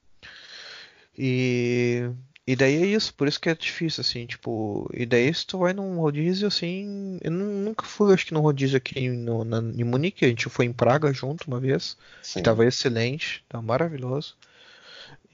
E, 1.16 2.10
e 2.46 2.56
daí 2.56 2.74
é 2.82 2.86
isso, 2.86 3.12
por 3.14 3.28
isso 3.28 3.40
que 3.40 3.48
é 3.48 3.54
difícil, 3.54 4.00
assim, 4.02 4.26
tipo, 4.26 4.88
e 4.94 5.04
daí 5.06 5.32
se 5.34 5.46
tu 5.46 5.58
vai 5.58 5.72
num 5.72 5.98
rodízio, 5.98 6.48
assim, 6.48 7.18
eu 7.22 7.30
nu- 7.30 7.64
nunca 7.64 7.84
fui, 7.84 8.12
acho 8.14 8.26
que 8.26 8.34
num 8.34 8.40
rodízio 8.40 8.76
aqui 8.76 9.08
no, 9.08 9.44
na, 9.44 9.58
em 9.58 9.84
Munique, 9.84 10.24
a 10.24 10.28
gente 10.28 10.48
foi 10.48 10.66
em 10.66 10.72
Praga 10.72 11.12
junto 11.12 11.46
uma 11.48 11.60
vez, 11.60 11.96
Sim. 12.22 12.40
que 12.40 12.42
tava 12.42 12.64
excelente, 12.66 13.44
tava 13.48 13.62
maravilhoso. 13.62 14.36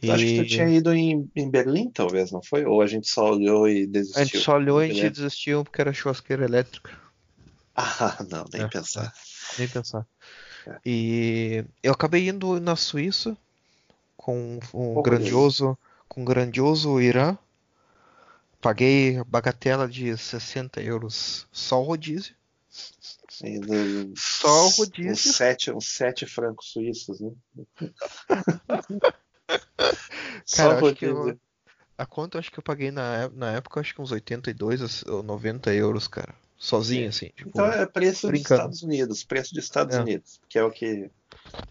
Eu 0.03 0.13
Acho 0.15 0.27
que 0.27 0.33
tu 0.35 0.45
E 0.45 0.47
tinha 0.47 0.69
ido 0.69 0.93
em, 0.95 1.29
em 1.35 1.51
Berlim, 1.51 1.91
talvez, 1.91 2.31
não 2.31 2.43
foi? 2.43 2.65
Ou 2.65 2.81
a 2.81 2.87
gente 2.87 3.09
só 3.09 3.31
olhou 3.33 3.69
e 3.69 3.87
desistiu? 3.87 4.23
a 4.23 4.25
gente 4.25 4.39
só 4.39 4.57
olhou 4.57 4.83
e 4.83 4.87
a 4.87 4.89
gente 4.89 5.11
desistiu 5.11 5.63
porque 5.63 5.81
era 5.81 5.93
churrasqueira 5.93 6.45
elétrica. 6.45 6.91
Ah, 7.77 8.16
não, 8.31 8.45
nem 8.53 8.62
É, 8.62 8.68
pensar. 8.68 9.12
Nem 9.59 9.68
pensar. 9.68 10.07
É. 10.66 10.81
E 10.85 11.64
eu 11.83 11.93
acabei 11.93 12.29
indo 12.29 12.59
na 12.59 12.74
Suíça 12.74 13.37
com 14.16 14.59
um 14.72 15.03
grandioso, 15.03 15.77
com 16.09 16.22
um 16.22 16.24
grandioso 16.24 16.99
Irã. 17.01 17.37
Paguei 18.61 19.18
a 19.18 19.24
bagatela 19.24 19.87
de 19.87 20.16
60 20.16 20.81
euros 20.83 21.47
só 21.53 21.81
o 21.81 21.85
rodízio. 21.85 22.35
Só 24.16 24.49
o 24.64 24.66
Uns 24.68 24.79
rodízio. 24.79 25.33
sete, 25.35 25.70
uns 25.70 25.87
sete 25.89 26.24
francos 26.27 26.72
suíços, 26.72 27.20
né? 27.20 27.31
Cara, 29.47 30.45
Só 30.45 30.87
acho 30.87 30.95
que 30.95 31.05
eu-. 31.05 31.39
A 31.99 32.05
conta 32.07 32.39
acho 32.39 32.51
que 32.51 32.59
eu 32.59 32.62
paguei 32.62 32.91
na, 32.91 33.29
na 33.31 33.53
época, 33.53 33.81
acho 33.81 33.95
que 33.95 34.01
uns 34.03 34.12
82 34.12 35.05
ou 35.07 35.22
90 35.22 35.72
euros, 35.74 36.09
cara. 36.09 36.35
Sozinho, 36.59 37.09
assim. 37.09 37.31
Tipo, 37.37 37.49
Então 37.51 37.67
é 37.67 37.87
preço 37.87 38.23
dos 38.23 38.31
brincando. 38.31 38.61
Estados 38.61 38.83
Unidos, 38.83 39.25
preço 39.25 39.55
dos 39.55 39.65
Estados 39.65 39.97
É. 39.97 40.01
Unidos, 40.01 40.41
que 40.49 40.59
é 40.59 40.65
o 40.65 40.71
que 40.71 41.11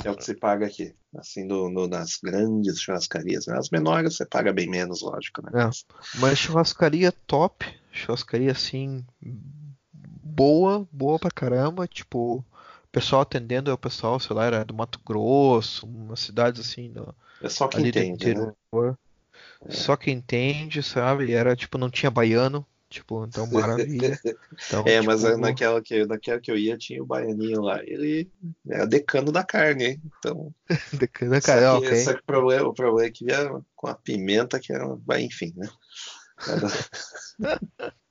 é 0.04 0.12
o 0.12 0.16
que 0.16 0.24
se 0.24 0.36
paga 0.36 0.68
aqui, 0.68 0.94
assim, 1.18 1.48
do, 1.48 1.70
no- 1.70 1.88
nas 1.88 2.20
grandes 2.24 2.80
churrascarias. 2.80 3.48
né? 3.48 3.58
As 3.58 3.70
menores 3.70 4.16
você 4.16 4.26
paga 4.26 4.54
bem 4.54 4.70
menos, 4.70 5.02
lógico, 5.02 5.42
né? 5.44 5.52
É. 5.54 6.20
Mas 6.20 6.38
churrascaria 6.38 7.12
top, 7.12 7.66
churrascaria 7.92 8.52
assim, 8.52 9.04
boa, 10.24 10.88
boa 10.92 11.18
pra 11.20 11.32
caramba, 11.32 11.88
tipo, 11.88 12.38
o 12.38 12.46
pessoal 12.92 13.22
atendendo 13.24 13.72
é 13.72 13.74
o 13.74 13.78
pessoal, 13.78 14.20
sei 14.20 14.36
lá, 14.36 14.46
era 14.46 14.64
do 14.66 14.74
Mato 14.74 15.00
Grosso, 15.06 15.86
umas 15.88 16.20
cidades 16.20 16.62
assim, 16.62 16.92
do, 16.92 17.14
É 17.42 17.50
só 17.50 17.68
quem 17.68 17.82
do 17.82 17.88
entende, 17.88 18.26
né? 18.34 18.34
interior. 18.34 18.98
Só 19.70 19.96
quem 19.96 20.16
entende, 20.18 20.82
sabe? 20.84 21.32
Era 21.34 21.56
tipo, 21.56 21.78
não 21.78 21.90
tinha 21.90 22.12
baiano, 22.12 22.66
tipo, 22.96 23.26
então 23.26 23.46
maravilha. 23.48 24.18
Então, 24.24 24.84
É, 24.88 25.02
mas 25.02 25.22
tipo, 25.22 25.38
naquela 25.38 25.82
que, 25.82 26.06
naquela 26.06 26.40
que 26.40 26.50
eu 26.50 26.58
ia 26.58 26.78
tinha 26.78 27.04
o 27.04 27.06
baianinho 27.06 27.62
lá, 27.62 27.84
ele 27.84 28.30
era 28.68 28.88
decano 28.88 29.32
da 29.32 29.44
carne, 29.44 29.86
hein? 29.86 30.02
Então, 30.20 30.54
decana, 30.94 31.42
só 31.42 31.48
cara, 31.48 31.80
que, 31.80 31.88
ok. 31.88 31.96
só 31.98 32.14
que 32.14 32.20
o 32.20 32.26
problema, 32.26 32.68
o 32.70 32.74
problema 32.74 33.08
é 33.08 33.12
que 33.12 33.26
vinha 33.26 33.62
com 33.76 33.88
a 33.88 33.96
pimenta 33.96 34.60
que 34.60 34.72
era, 34.74 34.86
enfim, 35.20 35.54
né? 35.56 35.68
Era- 36.48 36.68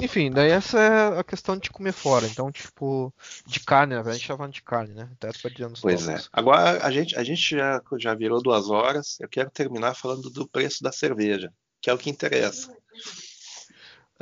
Enfim, 0.00 0.30
daí 0.30 0.50
essa 0.50 0.78
é 0.78 1.18
a 1.18 1.24
questão 1.24 1.56
de 1.56 1.70
comer 1.70 1.92
fora. 1.92 2.26
Então, 2.26 2.50
tipo, 2.50 3.12
de 3.46 3.60
carne, 3.60 3.94
na 3.94 4.02
verdade, 4.02 4.16
a 4.16 4.18
gente 4.18 4.28
tá 4.28 4.36
falando 4.36 4.52
de 4.52 4.62
carne, 4.62 4.94
né? 4.94 5.08
Até 5.12 5.30
perdendo 5.42 5.72
os 5.72 5.80
Pois 5.80 6.02
é. 6.02 6.12
tópicos. 6.12 6.30
Agora 6.32 6.84
a 6.84 6.90
gente, 6.90 7.16
a 7.16 7.24
gente 7.24 7.56
já, 7.56 7.82
já 7.98 8.14
virou 8.14 8.42
duas 8.42 8.68
horas. 8.70 9.16
Eu 9.20 9.28
quero 9.28 9.50
terminar 9.50 9.94
falando 9.94 10.30
do 10.30 10.48
preço 10.48 10.82
da 10.82 10.92
cerveja, 10.92 11.52
que 11.80 11.90
é 11.90 11.94
o 11.94 11.98
que 11.98 12.10
interessa. 12.10 12.72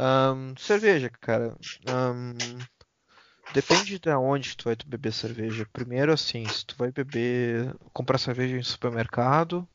Ahn, 0.05 0.57
cerveja, 0.59 1.09
cara. 1.09 1.57
Ahn, 1.86 2.36
depende 3.55 4.00
de 4.00 4.11
onde 4.11 4.57
tu 4.57 4.64
vai 4.64 4.76
beber 4.84 5.12
cerveja. 5.12 5.64
Primeiro, 5.72 6.12
assim, 6.12 6.44
se 6.48 6.66
tu 6.66 6.74
vai 6.76 6.90
beber, 6.90 7.72
comprar 7.92 8.18
cerveja 8.18 8.57
em 8.57 8.62
supermercado, 8.64 9.66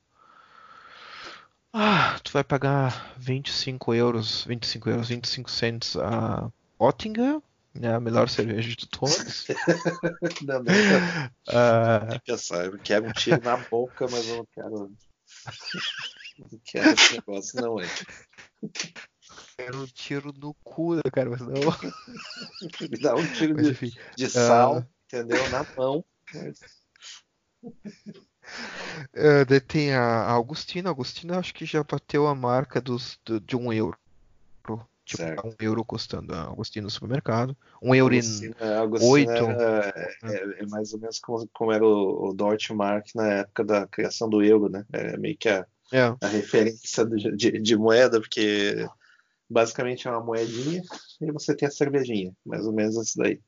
ah, 1.72 2.20
tu 2.22 2.34
vai 2.34 2.44
pagar 2.44 3.14
25 3.18 3.94
euros, 3.94 4.44
25 4.44 4.90
euros, 4.90 5.08
25 5.08 5.50
cents 5.50 5.96
a 5.96 6.52
Oettinger, 6.78 7.42
né, 7.74 7.96
a 7.96 8.00
melhor 8.02 8.28
cerveja 8.28 8.76
de 8.76 8.86
todas. 8.86 9.48
Não, 10.44 10.62
não, 10.62 10.74
nem 12.10 12.20
pensar. 12.20 12.66
Eu 12.66 12.78
quero 12.80 13.06
um 13.06 13.12
tiro 13.12 13.42
na 13.42 13.56
boca, 13.56 14.06
mas 14.12 14.28
eu 14.28 14.38
não 14.38 14.48
quero. 14.54 14.92
Não 16.40 16.60
quero 16.66 16.90
esse 16.90 17.14
negócio, 17.14 17.62
não, 17.62 17.80
é. 17.80 17.86
Quero 19.58 19.82
um 19.82 19.86
tiro 19.88 20.32
no 20.34 20.54
cu, 20.64 20.96
né, 20.96 21.02
cara, 21.12 21.30
mas 21.32 21.42
não. 21.42 21.50
Me 22.82 22.98
dá 22.98 23.16
um 23.16 23.26
tiro 23.26 23.56
Mas 23.56 23.78
de, 23.78 23.92
de 24.16 24.30
sal, 24.30 24.78
Ah. 24.78 24.88
entendeu? 25.06 25.50
Na 25.50 25.66
mão. 25.76 26.06
É, 29.14 29.44
daí 29.46 29.60
tem 29.60 29.94
a 29.94 30.30
Augustina. 30.30 30.90
A 30.90 30.92
Augustina 30.92 31.40
acho 31.40 31.54
que 31.54 31.66
já 31.66 31.84
bateu 31.84 32.28
a 32.28 32.36
marca 32.36 32.80
dos, 32.80 33.20
do- 33.26 33.40
de 33.40 33.56
um 33.56 33.74
euro. 33.74 33.98
Tipo, 35.06 35.24
Certo. 35.24 35.48
um 35.48 35.56
euro 35.60 35.86
custando 35.86 36.34
a 36.34 36.42
Augustina 36.44 36.84
no 36.84 36.90
supermercado. 36.90 37.56
Um 37.82 37.96
euro 37.96 38.14
e... 38.14 38.20
Oito. 39.02 39.32
É, 39.32 40.12
é- 40.24 40.64
é 40.64 40.66
mais 40.68 40.94
ou 40.94 41.00
menos 41.00 41.18
como, 41.20 41.48
como 41.54 41.72
era 41.72 41.86
o, 41.86 42.30
o 42.30 42.34
Deutschmark 42.34 43.08
na 43.16 43.26
época 43.28 43.64
da 43.64 43.88
criação 43.88 44.30
do 44.30 44.44
euro, 44.44 44.68
né? 44.70 44.86
É 44.92 45.18
meio 45.18 45.38
que 45.38 45.48
a, 45.48 45.66
É, 45.94 46.02
a 46.22 46.28
referência 46.28 47.06
de, 47.06 47.52
de 47.62 47.78
moeda, 47.78 48.20
porque 48.20 48.86
basicamente 49.50 50.08
é 50.08 50.12
uma 50.12 50.24
moedinha 50.24 50.82
e 51.22 51.32
você 51.32 51.56
tem 51.56 51.68
a 51.68 51.72
cervejinha, 51.72 52.34
mais 52.46 52.66
ou 52.66 52.74
menos 52.74 52.96
isso 52.96 53.18
daí. 53.18 53.40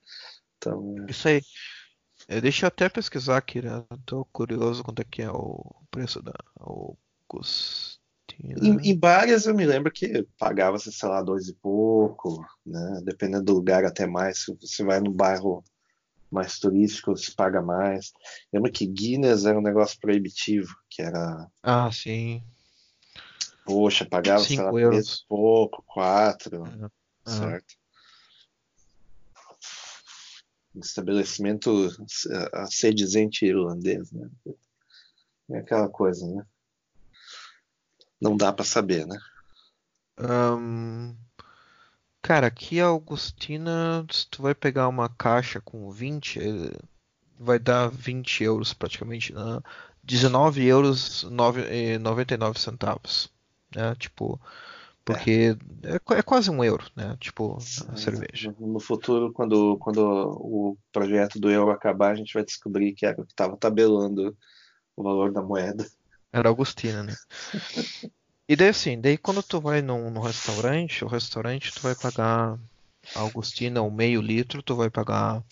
Então, 0.57 0.95
isso 1.07 1.27
aí. 1.27 1.41
É, 2.27 2.41
deixa 2.41 2.65
eu 2.65 2.67
até 2.67 2.89
pesquisar 2.89 3.37
aqui, 3.37 3.61
né? 3.61 3.83
Tô 4.05 4.25
curioso 4.25 4.83
quanto 4.83 5.01
é 5.01 5.05
que 5.05 5.21
é 5.21 5.31
o 5.31 5.63
preço 5.89 6.21
da 6.21 6.33
Augustina. 6.59 7.99
em, 8.61 8.91
em 8.91 8.97
bares 8.97 9.45
eu 9.45 9.55
me 9.55 9.65
lembro 9.65 9.91
que 9.91 10.27
pagava-se, 10.37 10.91
sei 10.91 11.09
lá, 11.09 11.23
dois 11.23 11.47
e 11.47 11.55
pouco, 11.55 12.45
né? 12.65 13.01
Dependendo 13.03 13.45
do 13.45 13.53
lugar 13.53 13.85
até 13.85 14.05
mais. 14.05 14.43
Se 14.43 14.55
você 14.59 14.83
vai 14.83 14.99
no 14.99 15.11
bairro 15.11 15.63
mais 16.31 16.59
turístico 16.59 17.15
se 17.17 17.33
paga 17.33 17.61
mais. 17.61 18.11
Lembra 18.53 18.71
que 18.71 18.85
Guinness 18.85 19.45
era 19.45 19.57
um 19.57 19.63
negócio 19.63 19.99
proibitivo, 19.99 20.69
que 20.89 21.01
era. 21.01 21.47
Ah, 21.63 21.91
sim. 21.91 22.43
Poxa, 23.69 24.03
pagava 24.03 24.43
sei 24.43 24.57
lá, 24.57 24.71
euros. 24.71 25.23
pouco, 25.29 25.83
quatro, 25.83 26.63
uhum. 26.63 26.89
certo? 27.23 27.75
Estabelecimento 30.75 31.87
a 32.51 32.65
ser 32.65 32.95
dizente 32.95 33.45
irlandês, 33.45 34.11
né? 34.11 34.27
É 35.51 35.59
aquela 35.59 35.87
coisa, 35.87 36.25
né? 36.25 36.43
Não 38.19 38.35
dá 38.35 38.51
para 38.51 38.65
saber, 38.65 39.05
né? 39.05 39.19
Um, 40.19 41.15
cara, 42.23 42.47
aqui 42.47 42.81
a 42.81 42.87
Augustina, 42.87 44.03
se 44.11 44.27
tu 44.27 44.41
vai 44.41 44.55
pegar 44.55 44.87
uma 44.87 45.09
caixa 45.09 45.61
com 45.61 45.91
20, 45.91 46.39
eh, 46.39 46.79
vai 47.37 47.59
dar 47.59 47.87
20 47.87 48.43
euros 48.43 48.73
praticamente, 48.73 49.31
né? 49.31 49.61
19 50.03 50.65
euros 50.65 51.23
9, 51.23 51.99
99 51.99 52.59
centavos, 52.59 53.31
né? 53.75 53.95
Tipo, 53.95 54.39
porque 55.09 55.57
é. 55.83 55.95
É, 55.95 56.19
é, 56.19 56.21
quase 56.21 56.51
um 56.51 56.63
euro, 56.63 56.85
né? 56.95 57.17
Tipo, 57.19 57.57
a 57.57 57.97
cerveja. 57.97 58.53
No 58.59 58.79
futuro, 58.79 59.33
quando, 59.33 59.77
quando 59.77 59.99
o 59.99 60.77
projeto 60.91 61.39
do 61.39 61.49
euro 61.49 61.71
acabar, 61.71 62.11
a 62.11 62.15
gente 62.15 62.33
vai 62.33 62.45
descobrir 62.45 62.93
que 62.93 63.05
era 63.05 63.19
o 63.19 63.25
que 63.25 63.33
estava 63.33 63.57
tabelando 63.57 64.37
o 64.95 65.03
valor 65.03 65.31
da 65.31 65.41
moeda. 65.41 65.89
Era 66.31 66.49
Augustina, 66.49 67.01
né? 67.01 67.15
e 68.47 68.55
daí 68.55 68.69
assim, 68.69 69.01
daí 69.01 69.17
quando 69.17 69.41
tu 69.41 69.59
vai 69.59 69.81
num, 69.81 70.11
num 70.11 70.21
restaurante, 70.21 71.03
o 71.03 71.07
restaurante 71.07 71.73
tu 71.73 71.81
vai 71.81 71.95
pagar 71.95 72.59
a 73.15 73.19
Augustina 73.19 73.81
um 73.81 73.89
meio 73.89 74.21
litro, 74.21 74.61
tu 74.61 74.75
vai 74.75 74.91
pagar 74.91 75.43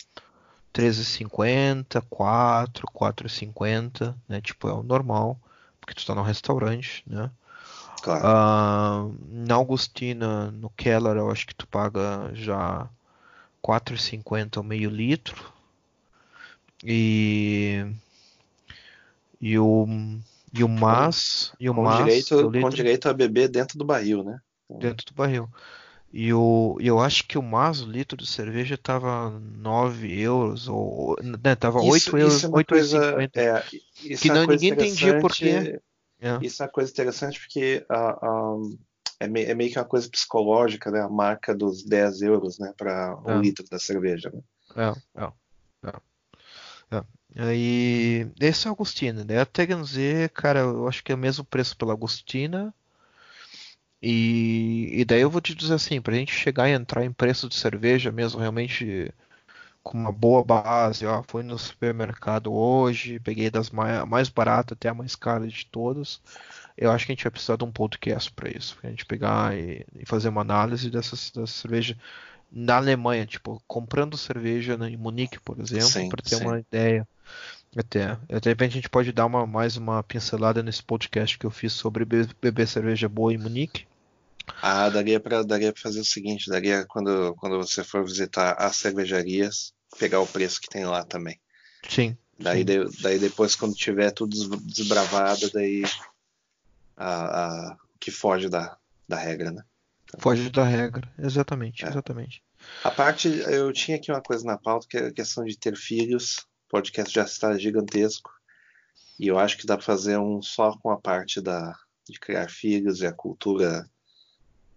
13,50, 0.71 2.03
4, 2.07 2.87
4,50, 2.93 4.15
né? 4.29 4.39
Tipo, 4.39 4.69
é 4.69 4.73
o 4.73 4.83
normal, 4.83 5.39
porque 5.81 5.95
tu 5.95 6.05
tá 6.05 6.13
num 6.13 6.21
restaurante, 6.21 7.03
né? 7.07 7.31
Claro. 8.01 8.23
Uh, 8.23 9.15
na 9.29 9.55
Augustina, 9.55 10.51
no 10.51 10.69
Keller, 10.69 11.17
eu 11.17 11.31
acho 11.31 11.47
que 11.47 11.55
tu 11.55 11.67
paga 11.67 12.31
já 12.33 12.89
4,50 13.63 14.57
o 14.57 14.63
meio 14.63 14.89
litro. 14.89 15.51
E 16.83 17.85
e 19.41 19.57
o 19.57 19.87
e 20.53 20.63
o 20.63 20.69
mas 20.69 21.51
e 21.59 21.69
o 21.69 21.73
com 21.73 21.83
mas 21.83 21.97
direito, 21.97 22.51
com 22.51 22.69
direito 22.69 23.09
a 23.09 23.13
beber 23.13 23.49
dentro 23.49 23.77
do 23.77 23.85
barril, 23.85 24.23
né? 24.23 24.39
Dentro 24.69 25.05
do 25.05 25.13
barril. 25.13 25.49
E 26.11 26.33
o, 26.33 26.77
eu 26.79 26.99
acho 26.99 27.25
que 27.27 27.37
o 27.37 27.43
mas, 27.43 27.81
o 27.81 27.89
litro 27.89 28.17
de 28.17 28.25
cerveja, 28.25 28.77
tava 28.77 29.29
9 29.29 30.19
euros, 30.19 30.67
ou 30.67 31.17
né, 31.21 31.53
tava 31.55 31.79
isso, 31.79 32.15
8 32.15 32.17
euros, 32.17 32.37
isso 32.37 32.45
é 32.45 32.49
8 32.49 32.67
coisa, 32.67 33.21
é, 33.21 33.27
que 34.17 34.31
é 34.31 34.33
não, 34.33 34.47
ninguém 34.47 34.71
entendia 34.71 35.19
porque. 35.19 35.81
É. 36.19 36.39
Isso 36.41 36.61
é 36.61 36.65
uma 36.65 36.71
coisa 36.71 36.91
interessante 36.91 37.39
porque 37.39 37.85
uh, 37.89 38.25
um, 38.25 38.77
é, 39.19 39.27
meio, 39.27 39.49
é, 39.49 39.53
meio 39.53 39.71
que 39.71 39.79
uma 39.79 39.85
coisa 39.85 40.09
psicológica, 40.09 40.91
né? 40.91 41.01
A 41.01 41.09
marca 41.09 41.55
dos 41.55 41.83
10 41.83 42.21
euros, 42.21 42.59
né? 42.59 42.73
Para 42.75 43.17
um 43.25 43.39
é. 43.39 43.41
litro 43.41 43.65
da 43.69 43.79
cerveja, 43.79 44.31
né? 44.31 44.41
É, 44.75 45.23
é. 45.23 45.93
é. 46.91 47.03
Aí, 47.39 48.31
esse 48.39 48.67
é 48.67 48.71
o 48.71 48.73
Agostina. 48.73 49.23
Daí 49.23 49.37
a 49.37 49.45
Teganzé, 49.45 50.27
cara, 50.29 50.61
eu 50.61 50.87
acho 50.87 51.03
que 51.03 51.11
é 51.11 51.15
o 51.15 51.17
mesmo 51.17 51.43
preço 51.45 51.77
pela 51.77 51.93
Agostina. 51.93 52.73
E, 54.01 54.89
e 55.01 55.05
daí 55.05 55.21
eu 55.21 55.29
vou 55.29 55.41
te 55.41 55.55
dizer 55.55 55.73
assim, 55.73 55.99
pra 55.99 56.15
gente 56.15 56.31
chegar 56.31 56.69
e 56.69 56.73
entrar 56.73 57.03
em 57.03 57.11
preço 57.11 57.49
de 57.49 57.55
cerveja 57.55 58.11
mesmo, 58.11 58.39
realmente 58.39 59.11
com 59.87 59.97
uma 59.97 60.11
boa 60.11 60.43
base, 60.43 61.05
ó, 61.05 61.23
fui 61.25 61.43
no 61.43 61.57
supermercado 61.57 62.51
hoje, 62.51 63.21
peguei 63.21 63.49
das 63.49 63.69
mais, 63.69 64.05
mais 64.05 64.27
baratas 64.27 64.75
até 64.75 64.89
a 64.89 64.93
mais 64.93 65.15
cara 65.15 65.47
de 65.47 65.65
todas. 65.65 66.21
Eu 66.77 66.91
acho 66.91 67.05
que 67.05 67.13
a 67.13 67.15
gente 67.15 67.23
vai 67.23 67.31
precisar 67.31 67.55
de 67.55 67.63
um 67.63 67.71
podcast 67.71 68.29
para 68.33 68.49
isso, 68.49 68.75
pra 68.75 68.89
gente 68.89 69.05
pegar 69.05 69.57
e, 69.57 69.85
e, 69.95 70.05
fazer 70.05 70.27
uma 70.27 70.41
análise 70.41 70.89
dessas, 70.89 71.31
dessas 71.31 71.51
cervejas 71.51 71.95
na 72.51 72.75
Alemanha, 72.75 73.25
tipo, 73.25 73.63
comprando 73.65 74.17
cerveja 74.17 74.77
em 74.89 74.97
Munique, 74.97 75.39
por 75.39 75.57
exemplo, 75.57 76.09
para 76.09 76.21
ter 76.21 76.35
sim. 76.35 76.43
uma 76.43 76.59
ideia. 76.59 77.07
Até, 77.75 78.17
de 78.41 78.49
repente 78.49 78.71
a 78.71 78.75
gente 78.75 78.89
pode 78.89 79.11
dar 79.13 79.25
uma, 79.25 79.47
mais 79.47 79.77
uma 79.77 80.03
pincelada 80.03 80.61
nesse 80.61 80.83
podcast 80.83 81.37
que 81.37 81.45
eu 81.45 81.51
fiz 81.51 81.71
sobre 81.71 82.03
beber 82.05 82.67
cerveja 82.67 83.07
boa 83.07 83.33
em 83.33 83.37
Munique. 83.37 83.85
Ah, 84.61 84.89
daria 84.89 85.19
para 85.19 85.43
daria 85.43 85.73
pra 85.73 85.81
fazer 85.81 85.99
o 85.99 86.05
seguinte, 86.05 86.49
daria 86.49 86.85
quando, 86.85 87.35
quando 87.35 87.57
você 87.57 87.83
for 87.83 88.03
visitar 88.03 88.53
as 88.53 88.77
cervejarias, 88.77 89.73
pegar 89.97 90.19
o 90.21 90.27
preço 90.27 90.61
que 90.61 90.69
tem 90.69 90.85
lá 90.85 91.03
também. 91.03 91.39
Sim. 91.87 92.17
Daí, 92.39 92.59
sim. 92.59 92.65
De, 92.65 93.01
daí 93.01 93.19
depois, 93.19 93.55
quando 93.55 93.75
tiver 93.75 94.11
tudo 94.11 94.35
desbravado, 94.61 95.49
daí 95.51 95.83
a, 96.95 97.69
a, 97.71 97.77
que 97.99 98.11
foge 98.11 98.49
da, 98.49 98.77
da 99.07 99.17
regra, 99.17 99.51
né? 99.51 99.63
Foge 100.19 100.49
da 100.49 100.63
regra, 100.63 101.11
exatamente, 101.19 101.85
é. 101.85 101.89
exatamente. 101.89 102.43
A 102.83 102.91
parte, 102.91 103.27
eu 103.27 103.71
tinha 103.73 103.97
aqui 103.97 104.11
uma 104.11 104.21
coisa 104.21 104.45
na 104.45 104.57
pauta, 104.57 104.87
que 104.89 104.97
é 104.97 105.07
a 105.07 105.13
questão 105.13 105.43
de 105.43 105.57
ter 105.57 105.75
filhos. 105.75 106.39
O 106.67 106.69
podcast 106.69 107.13
já 107.13 107.23
está 107.23 107.57
gigantesco. 107.57 108.31
E 109.19 109.27
eu 109.27 109.37
acho 109.37 109.57
que 109.57 109.65
dá 109.65 109.75
para 109.75 109.85
fazer 109.85 110.17
um 110.17 110.41
só 110.41 110.77
com 110.77 110.91
a 110.91 110.99
parte 110.99 111.41
da, 111.41 111.75
de 112.09 112.19
criar 112.19 112.49
filhos 112.49 113.01
e 113.01 113.07
a 113.07 113.11
cultura 113.11 113.89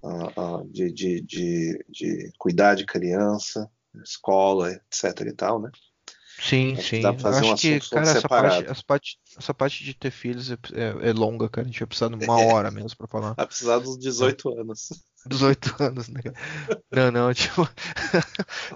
uh, 0.02 0.40
uh, 0.40 0.68
de, 0.68 0.90
de, 0.90 1.20
de, 1.20 1.84
de 1.88 2.32
cuidar 2.38 2.74
de 2.74 2.86
criança 2.86 3.70
escola, 4.03 4.72
etc 4.72 5.20
e 5.26 5.32
tal, 5.32 5.61
né? 5.61 5.70
Sim, 6.41 6.74
sim. 6.76 7.03
Dá 7.03 7.12
pra 7.12 7.20
fazer 7.20 7.41
Acho 7.41 7.53
um 7.53 7.57
que, 7.57 7.91
cara, 7.91 8.11
essa 8.11 8.28
parte, 8.28 8.64
essa 8.64 8.82
parte, 8.82 9.18
essa 9.36 9.55
parte 9.55 9.84
de 9.84 9.93
ter 9.95 10.11
filhos 10.11 10.51
é, 10.51 10.55
é, 10.72 11.11
é, 11.11 11.12
longa, 11.12 11.49
cara. 11.51 11.66
A 11.66 11.70
gente 11.70 11.80
vai 11.80 11.86
precisar 11.86 12.09
de 12.09 12.24
uma 12.24 12.41
é. 12.41 12.47
hora 12.47 12.70
mesmo 12.72 12.97
pra 12.97 13.07
falar. 13.07 13.34
Vai 13.34 13.47
precisar 13.47 13.78
dos 13.78 13.99
18 13.99 14.59
anos. 14.59 14.88
18 15.26 15.76
anos, 15.84 16.09
né? 16.09 16.22
Não, 16.91 17.11
não, 17.11 17.32
tipo. 17.34 17.68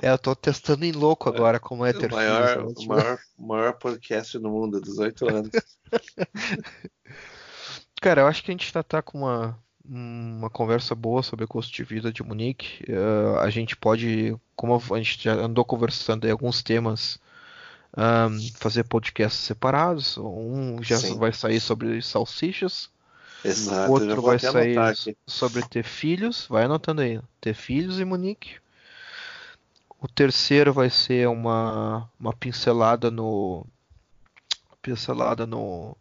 é, 0.03 0.11
eu 0.11 0.19
tô 0.19 0.37
testando 0.37 0.85
em 0.85 0.93
louco 0.93 1.29
agora 1.31 1.59
como 1.59 1.87
é 1.87 1.93
ter 1.95 2.13
o 2.13 2.15
maior, 2.15 2.49
filhos. 2.49 2.73
O 2.73 2.75
tipo... 2.75 2.95
maior, 2.95 3.19
maior 3.39 3.73
podcast 3.79 4.39
do 4.39 4.51
mundo, 4.51 4.81
18 4.81 5.35
anos. 5.35 5.51
cara, 8.01 8.21
eu 8.21 8.27
acho 8.27 8.45
que 8.45 8.51
a 8.51 8.53
gente 8.53 8.71
tá, 8.71 8.83
tá 8.83 9.01
com 9.01 9.19
uma 9.19 9.59
uma 9.87 10.49
conversa 10.49 10.95
boa 10.95 11.23
sobre 11.23 11.45
o 11.45 11.49
custo 11.49 11.73
de 11.73 11.85
vida 11.85 12.13
de 12.13 12.23
Munique. 12.23 12.85
Uh, 12.91 13.39
a 13.41 13.51
gente 13.51 13.77
pode, 13.77 14.37
como 14.57 14.83
a 14.93 14.99
gente 14.99 15.23
já 15.23 15.35
andou 15.35 15.65
conversando 15.65 16.27
em 16.27 16.31
alguns 16.31 16.63
temas, 16.63 17.19
um, 17.97 18.39
fazer 18.57 18.85
podcasts 18.85 19.41
separados. 19.41 20.17
Um 20.19 20.83
já 20.83 20.99
Sim. 20.99 21.19
vai 21.19 21.33
sair 21.33 21.61
sobre 21.61 22.01
salsichas. 22.03 22.91
Exato, 23.45 23.93
outro 23.93 24.23
vai 24.23 24.39
sair 24.39 24.77
sobre 25.27 25.63
ter 25.63 25.85
filhos. 25.85 26.47
Vai 26.49 26.65
anotando 26.65 27.03
aí. 27.03 27.21
Ter 27.41 27.55
filhos 27.55 28.01
em 28.01 28.05
Munique. 28.05 28.57
O 30.01 30.09
terceiro 30.09 30.73
vai 30.73 30.91
ser 30.91 31.29
uma, 31.29 32.11
uma 32.19 32.33
pincelada 32.33 33.11
no 33.11 33.67
pincelada 34.83 35.47
no 35.47 35.97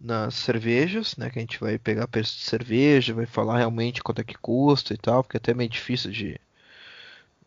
nas 0.00 0.34
cervejas, 0.34 1.16
né? 1.16 1.30
Que 1.30 1.38
a 1.38 1.42
gente 1.42 1.60
vai 1.60 1.78
pegar 1.78 2.08
preço 2.08 2.36
de 2.36 2.44
cerveja, 2.44 3.14
vai 3.14 3.26
falar 3.26 3.58
realmente 3.58 4.02
quanto 4.02 4.20
é 4.20 4.24
que 4.24 4.36
custa 4.38 4.94
e 4.94 4.96
tal, 4.96 5.22
porque 5.22 5.36
é 5.36 5.38
até 5.38 5.54
meio 5.54 5.68
difícil 5.68 6.10
de, 6.10 6.40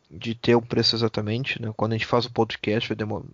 de 0.09 0.35
ter 0.35 0.55
um 0.55 0.61
preço 0.61 0.95
exatamente, 0.95 1.61
né? 1.61 1.73
Quando 1.75 1.93
a 1.93 1.97
gente 1.97 2.05
faz 2.07 2.25
o 2.25 2.31
podcast, 2.31 2.89
vai 2.89 2.95
demorar, 2.95 3.25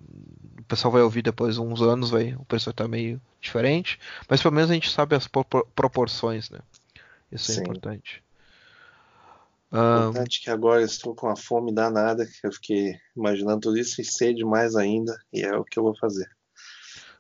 o 0.60 0.64
pessoal 0.68 0.92
vai 0.92 1.02
ouvir 1.02 1.22
depois 1.22 1.58
uns 1.58 1.82
anos, 1.82 2.12
vai, 2.12 2.36
o 2.36 2.46
preço 2.46 2.66
vai 2.66 2.74
estar 2.74 2.88
meio 2.88 3.20
diferente, 3.42 4.00
mas 4.30 4.42
pelo 4.42 4.54
menos 4.54 4.70
a 4.70 4.74
gente 4.74 4.90
sabe 4.90 5.16
as 5.16 5.28
proporções, 5.76 6.50
né? 6.50 6.60
Isso 7.32 7.52
é 7.52 7.56
Sim. 7.56 7.62
importante. 7.62 8.24
Importante 9.68 10.40
um, 10.40 10.44
que 10.44 10.50
agora 10.50 10.82
estou 10.82 11.14
com 11.14 11.28
a 11.28 11.36
fome 11.36 11.74
danada, 11.74 12.26
que 12.26 12.48
eu 12.48 12.52
fiquei 12.54 12.98
imaginando 13.16 13.62
tudo 13.62 13.78
isso 13.78 14.00
e 14.00 14.06
sede 14.06 14.46
mais 14.46 14.76
ainda, 14.76 15.18
e 15.34 15.42
é 15.42 15.56
o 15.58 15.66
que 15.66 15.78
eu 15.78 15.84
vou 15.84 15.96
fazer. 15.98 16.30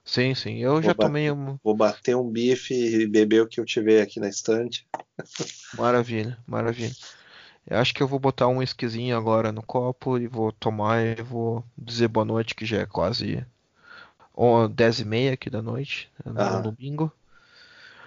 Sim, 0.07 0.33
sim. 0.33 0.55
Eu 0.59 0.71
vou 0.71 0.81
já 0.81 0.93
tomei 0.93 1.29
um. 1.29 1.59
Vou 1.61 1.75
bater 1.75 2.15
um 2.15 2.29
bife 2.29 2.73
e 2.73 3.05
beber 3.05 3.41
o 3.41 3.47
que 3.47 3.59
eu 3.59 3.65
tiver 3.65 4.01
aqui 4.01 4.21
na 4.21 4.29
estante. 4.29 4.87
Maravilha, 5.77 6.37
maravilha. 6.47 6.95
Eu 7.69 7.77
acho 7.77 7.93
que 7.93 8.01
eu 8.01 8.07
vou 8.07 8.17
botar 8.17 8.47
um 8.47 8.63
esquisinho 8.63 9.17
agora 9.17 9.51
no 9.51 9.61
copo 9.61 10.17
e 10.17 10.25
vou 10.25 10.53
tomar 10.53 11.05
e 11.05 11.21
vou 11.21 11.61
dizer 11.77 12.07
boa 12.07 12.25
noite, 12.25 12.55
que 12.55 12.65
já 12.65 12.77
é 12.77 12.85
quase 12.85 13.45
10 14.73 14.99
e 15.01 15.05
meia 15.05 15.33
aqui 15.33 15.49
da 15.49 15.61
noite, 15.61 16.09
no 16.23 16.39
ah. 16.39 16.61
domingo. 16.61 17.11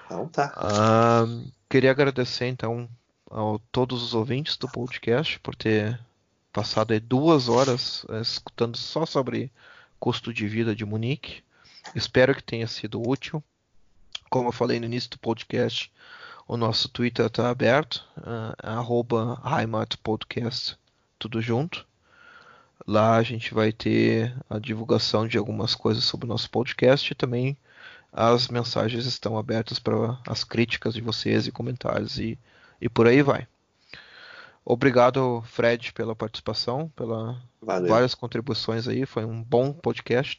Então 0.07 0.26
tá. 0.26 0.55
Ah, 0.57 1.26
queria 1.68 1.90
agradecer 1.90 2.46
então 2.46 2.88
a 3.30 3.59
todos 3.70 4.03
os 4.03 4.14
ouvintes 4.14 4.57
do 4.57 4.66
podcast 4.66 5.38
por 5.40 5.55
ter 5.55 6.01
passado 6.51 6.98
duas 6.98 7.46
horas 7.46 8.07
eh, 8.09 8.22
escutando 8.22 8.76
só 8.76 9.05
sobre 9.05 9.53
custo 9.98 10.32
de 10.32 10.48
vida 10.48 10.74
de 10.74 10.86
Munique. 10.86 11.42
Espero 11.95 12.35
que 12.35 12.43
tenha 12.43 12.66
sido 12.66 13.01
útil. 13.07 13.43
Como 14.28 14.49
eu 14.49 14.53
falei 14.53 14.78
no 14.78 14.87
início 14.87 15.11
do 15.11 15.18
podcast, 15.18 15.93
o 16.47 16.57
nosso 16.57 16.89
Twitter 16.89 17.26
está 17.26 17.49
aberto, 17.49 18.05
uh, 18.18 18.55
Podcast, 19.99 20.76
tudo 21.18 21.41
junto. 21.41 21.87
Lá 22.87 23.16
a 23.16 23.22
gente 23.22 23.55
vai 23.55 23.72
ter 23.72 24.35
a 24.49 24.59
divulgação 24.59 25.28
de 25.28 25.39
algumas 25.39 25.74
coisas 25.74 26.05
sobre 26.05 26.26
o 26.26 26.28
nosso 26.28 26.51
podcast 26.51 27.12
e 27.12 27.14
também 27.14 27.57
as 28.12 28.49
mensagens 28.49 29.07
estão 29.07 29.39
abertas 29.39 29.78
para 29.78 30.18
as 30.26 30.43
críticas 30.43 30.95
de 30.95 31.01
vocês 31.01 31.47
e 31.47 31.53
comentários 31.53 32.18
e, 32.18 32.39
e 32.81 32.89
por 32.89 33.07
aí 33.07 33.22
vai. 33.22 33.47
Obrigado, 34.65 35.43
Fred, 35.47 35.93
pela 35.93 36.15
participação, 36.15 36.89
pela 36.95 37.43
Valeu. 37.61 37.89
várias 37.89 38.15
contribuições 38.15 38.87
aí. 38.87 39.07
Foi 39.07 39.25
um 39.25 39.43
bom 39.43 39.73
podcast, 39.73 40.39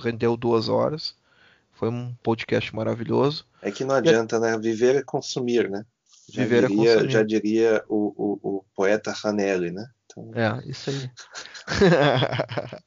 rendeu 0.00 0.36
duas 0.36 0.68
horas. 0.68 1.14
Foi 1.72 1.88
um 1.88 2.14
podcast 2.22 2.74
maravilhoso. 2.74 3.46
É 3.60 3.70
que 3.70 3.84
não 3.84 3.94
adianta, 3.94 4.38
né? 4.38 4.58
Viver 4.58 4.96
é 4.96 5.02
consumir, 5.02 5.70
né? 5.70 5.84
Já 6.28 6.42
Viver 6.42 6.64
é 6.64 6.68
diria, 6.68 6.92
consumir. 6.94 7.10
Já 7.10 7.22
diria 7.22 7.84
o, 7.88 8.14
o, 8.16 8.38
o 8.42 8.64
poeta 8.74 9.14
Hanelli, 9.24 9.70
né? 9.70 9.88
Então, 10.06 10.30
É, 10.34 10.62
isso 10.68 10.90
aí. 10.90 11.10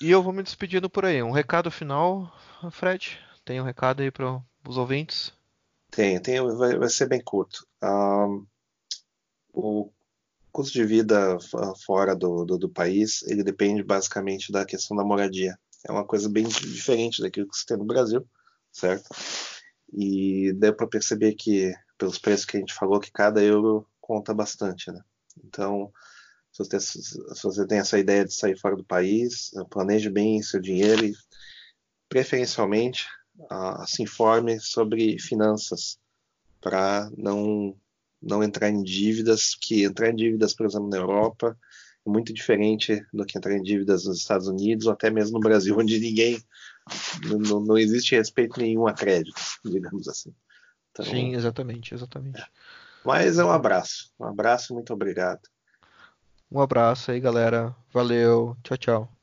e 0.00 0.10
eu 0.10 0.22
vou 0.22 0.32
me 0.32 0.42
despedindo 0.42 0.88
por 0.88 1.04
aí. 1.04 1.22
Um 1.22 1.30
recado 1.30 1.70
final, 1.70 2.32
Fred? 2.70 3.18
Tem 3.44 3.60
um 3.60 3.64
recado 3.64 4.02
aí 4.02 4.10
para 4.10 4.40
os 4.66 4.76
ouvintes? 4.76 5.32
Tem, 5.90 6.20
tem, 6.20 6.40
vai, 6.56 6.76
vai 6.76 6.88
ser 6.88 7.08
bem 7.08 7.22
curto. 7.22 7.66
Um, 7.82 8.46
o 9.52 9.90
custo 10.52 10.72
de 10.72 10.84
vida 10.84 11.38
fora 11.84 12.16
do, 12.16 12.44
do, 12.44 12.58
do, 12.58 12.68
país, 12.68 13.22
ele 13.22 13.44
depende 13.44 13.82
basicamente 13.82 14.50
da 14.50 14.64
questão 14.64 14.96
da 14.96 15.04
moradia. 15.04 15.58
É 15.86 15.92
uma 15.92 16.04
coisa 16.04 16.28
bem 16.28 16.46
diferente 16.46 17.22
daquilo 17.22 17.48
que 17.48 17.56
se 17.56 17.66
tem 17.66 17.76
no 17.76 17.84
Brasil, 17.84 18.26
certo? 18.72 19.08
E 19.92 20.52
deu 20.54 20.74
para 20.74 20.86
perceber 20.86 21.34
que, 21.34 21.72
pelos 21.96 22.18
preços 22.18 22.44
que 22.44 22.56
a 22.56 22.60
gente 22.60 22.74
falou, 22.74 23.00
que 23.00 23.12
cada 23.12 23.42
euro 23.42 23.86
conta 24.00 24.34
bastante, 24.34 24.90
né? 24.90 25.00
Então, 25.44 25.92
se 26.52 26.64
você, 26.64 26.80
se 26.80 27.42
você 27.42 27.66
tem 27.66 27.78
essa 27.78 27.98
ideia 27.98 28.24
de 28.24 28.34
sair 28.34 28.58
fora 28.58 28.76
do 28.76 28.84
país, 28.84 29.50
planeje 29.70 30.10
bem 30.10 30.42
seu 30.42 30.60
dinheiro 30.60 31.04
e, 31.04 31.14
preferencialmente, 32.08 33.06
uh, 33.38 33.86
se 33.86 34.02
informe 34.02 34.58
sobre 34.58 35.18
finanças 35.20 35.98
para 36.60 37.10
não 37.16 37.76
não 38.20 38.42
entrar 38.42 38.68
em 38.70 38.82
dívidas, 38.82 39.54
que 39.54 39.84
entrar 39.84 40.10
em 40.10 40.16
dívidas, 40.16 40.54
por 40.54 40.66
exemplo, 40.66 40.88
na 40.88 40.96
Europa 40.96 41.56
é 42.06 42.10
muito 42.10 42.32
diferente 42.32 43.04
do 43.12 43.24
que 43.24 43.36
entrar 43.36 43.54
em 43.56 43.62
dívidas 43.62 44.04
nos 44.04 44.18
Estados 44.18 44.48
Unidos 44.48 44.86
ou 44.86 44.92
até 44.92 45.10
mesmo 45.10 45.38
no 45.38 45.40
Brasil, 45.40 45.76
onde 45.78 45.98
ninguém 45.98 46.42
não, 47.26 47.60
não 47.60 47.78
existe 47.78 48.16
respeito 48.16 48.58
nenhum 48.60 48.86
a 48.86 48.92
crédito, 48.92 49.40
digamos 49.64 50.08
assim. 50.08 50.34
Então, 50.90 51.04
Sim, 51.04 51.34
exatamente, 51.34 51.94
exatamente. 51.94 52.40
É. 52.40 52.46
Mas 53.04 53.38
é 53.38 53.44
um 53.44 53.50
abraço, 53.50 54.12
um 54.18 54.24
abraço, 54.24 54.74
muito 54.74 54.92
obrigado. 54.92 55.40
Um 56.50 56.60
abraço 56.60 57.10
aí, 57.10 57.20
galera. 57.20 57.76
Valeu, 57.92 58.56
tchau, 58.62 58.76
tchau. 58.78 59.17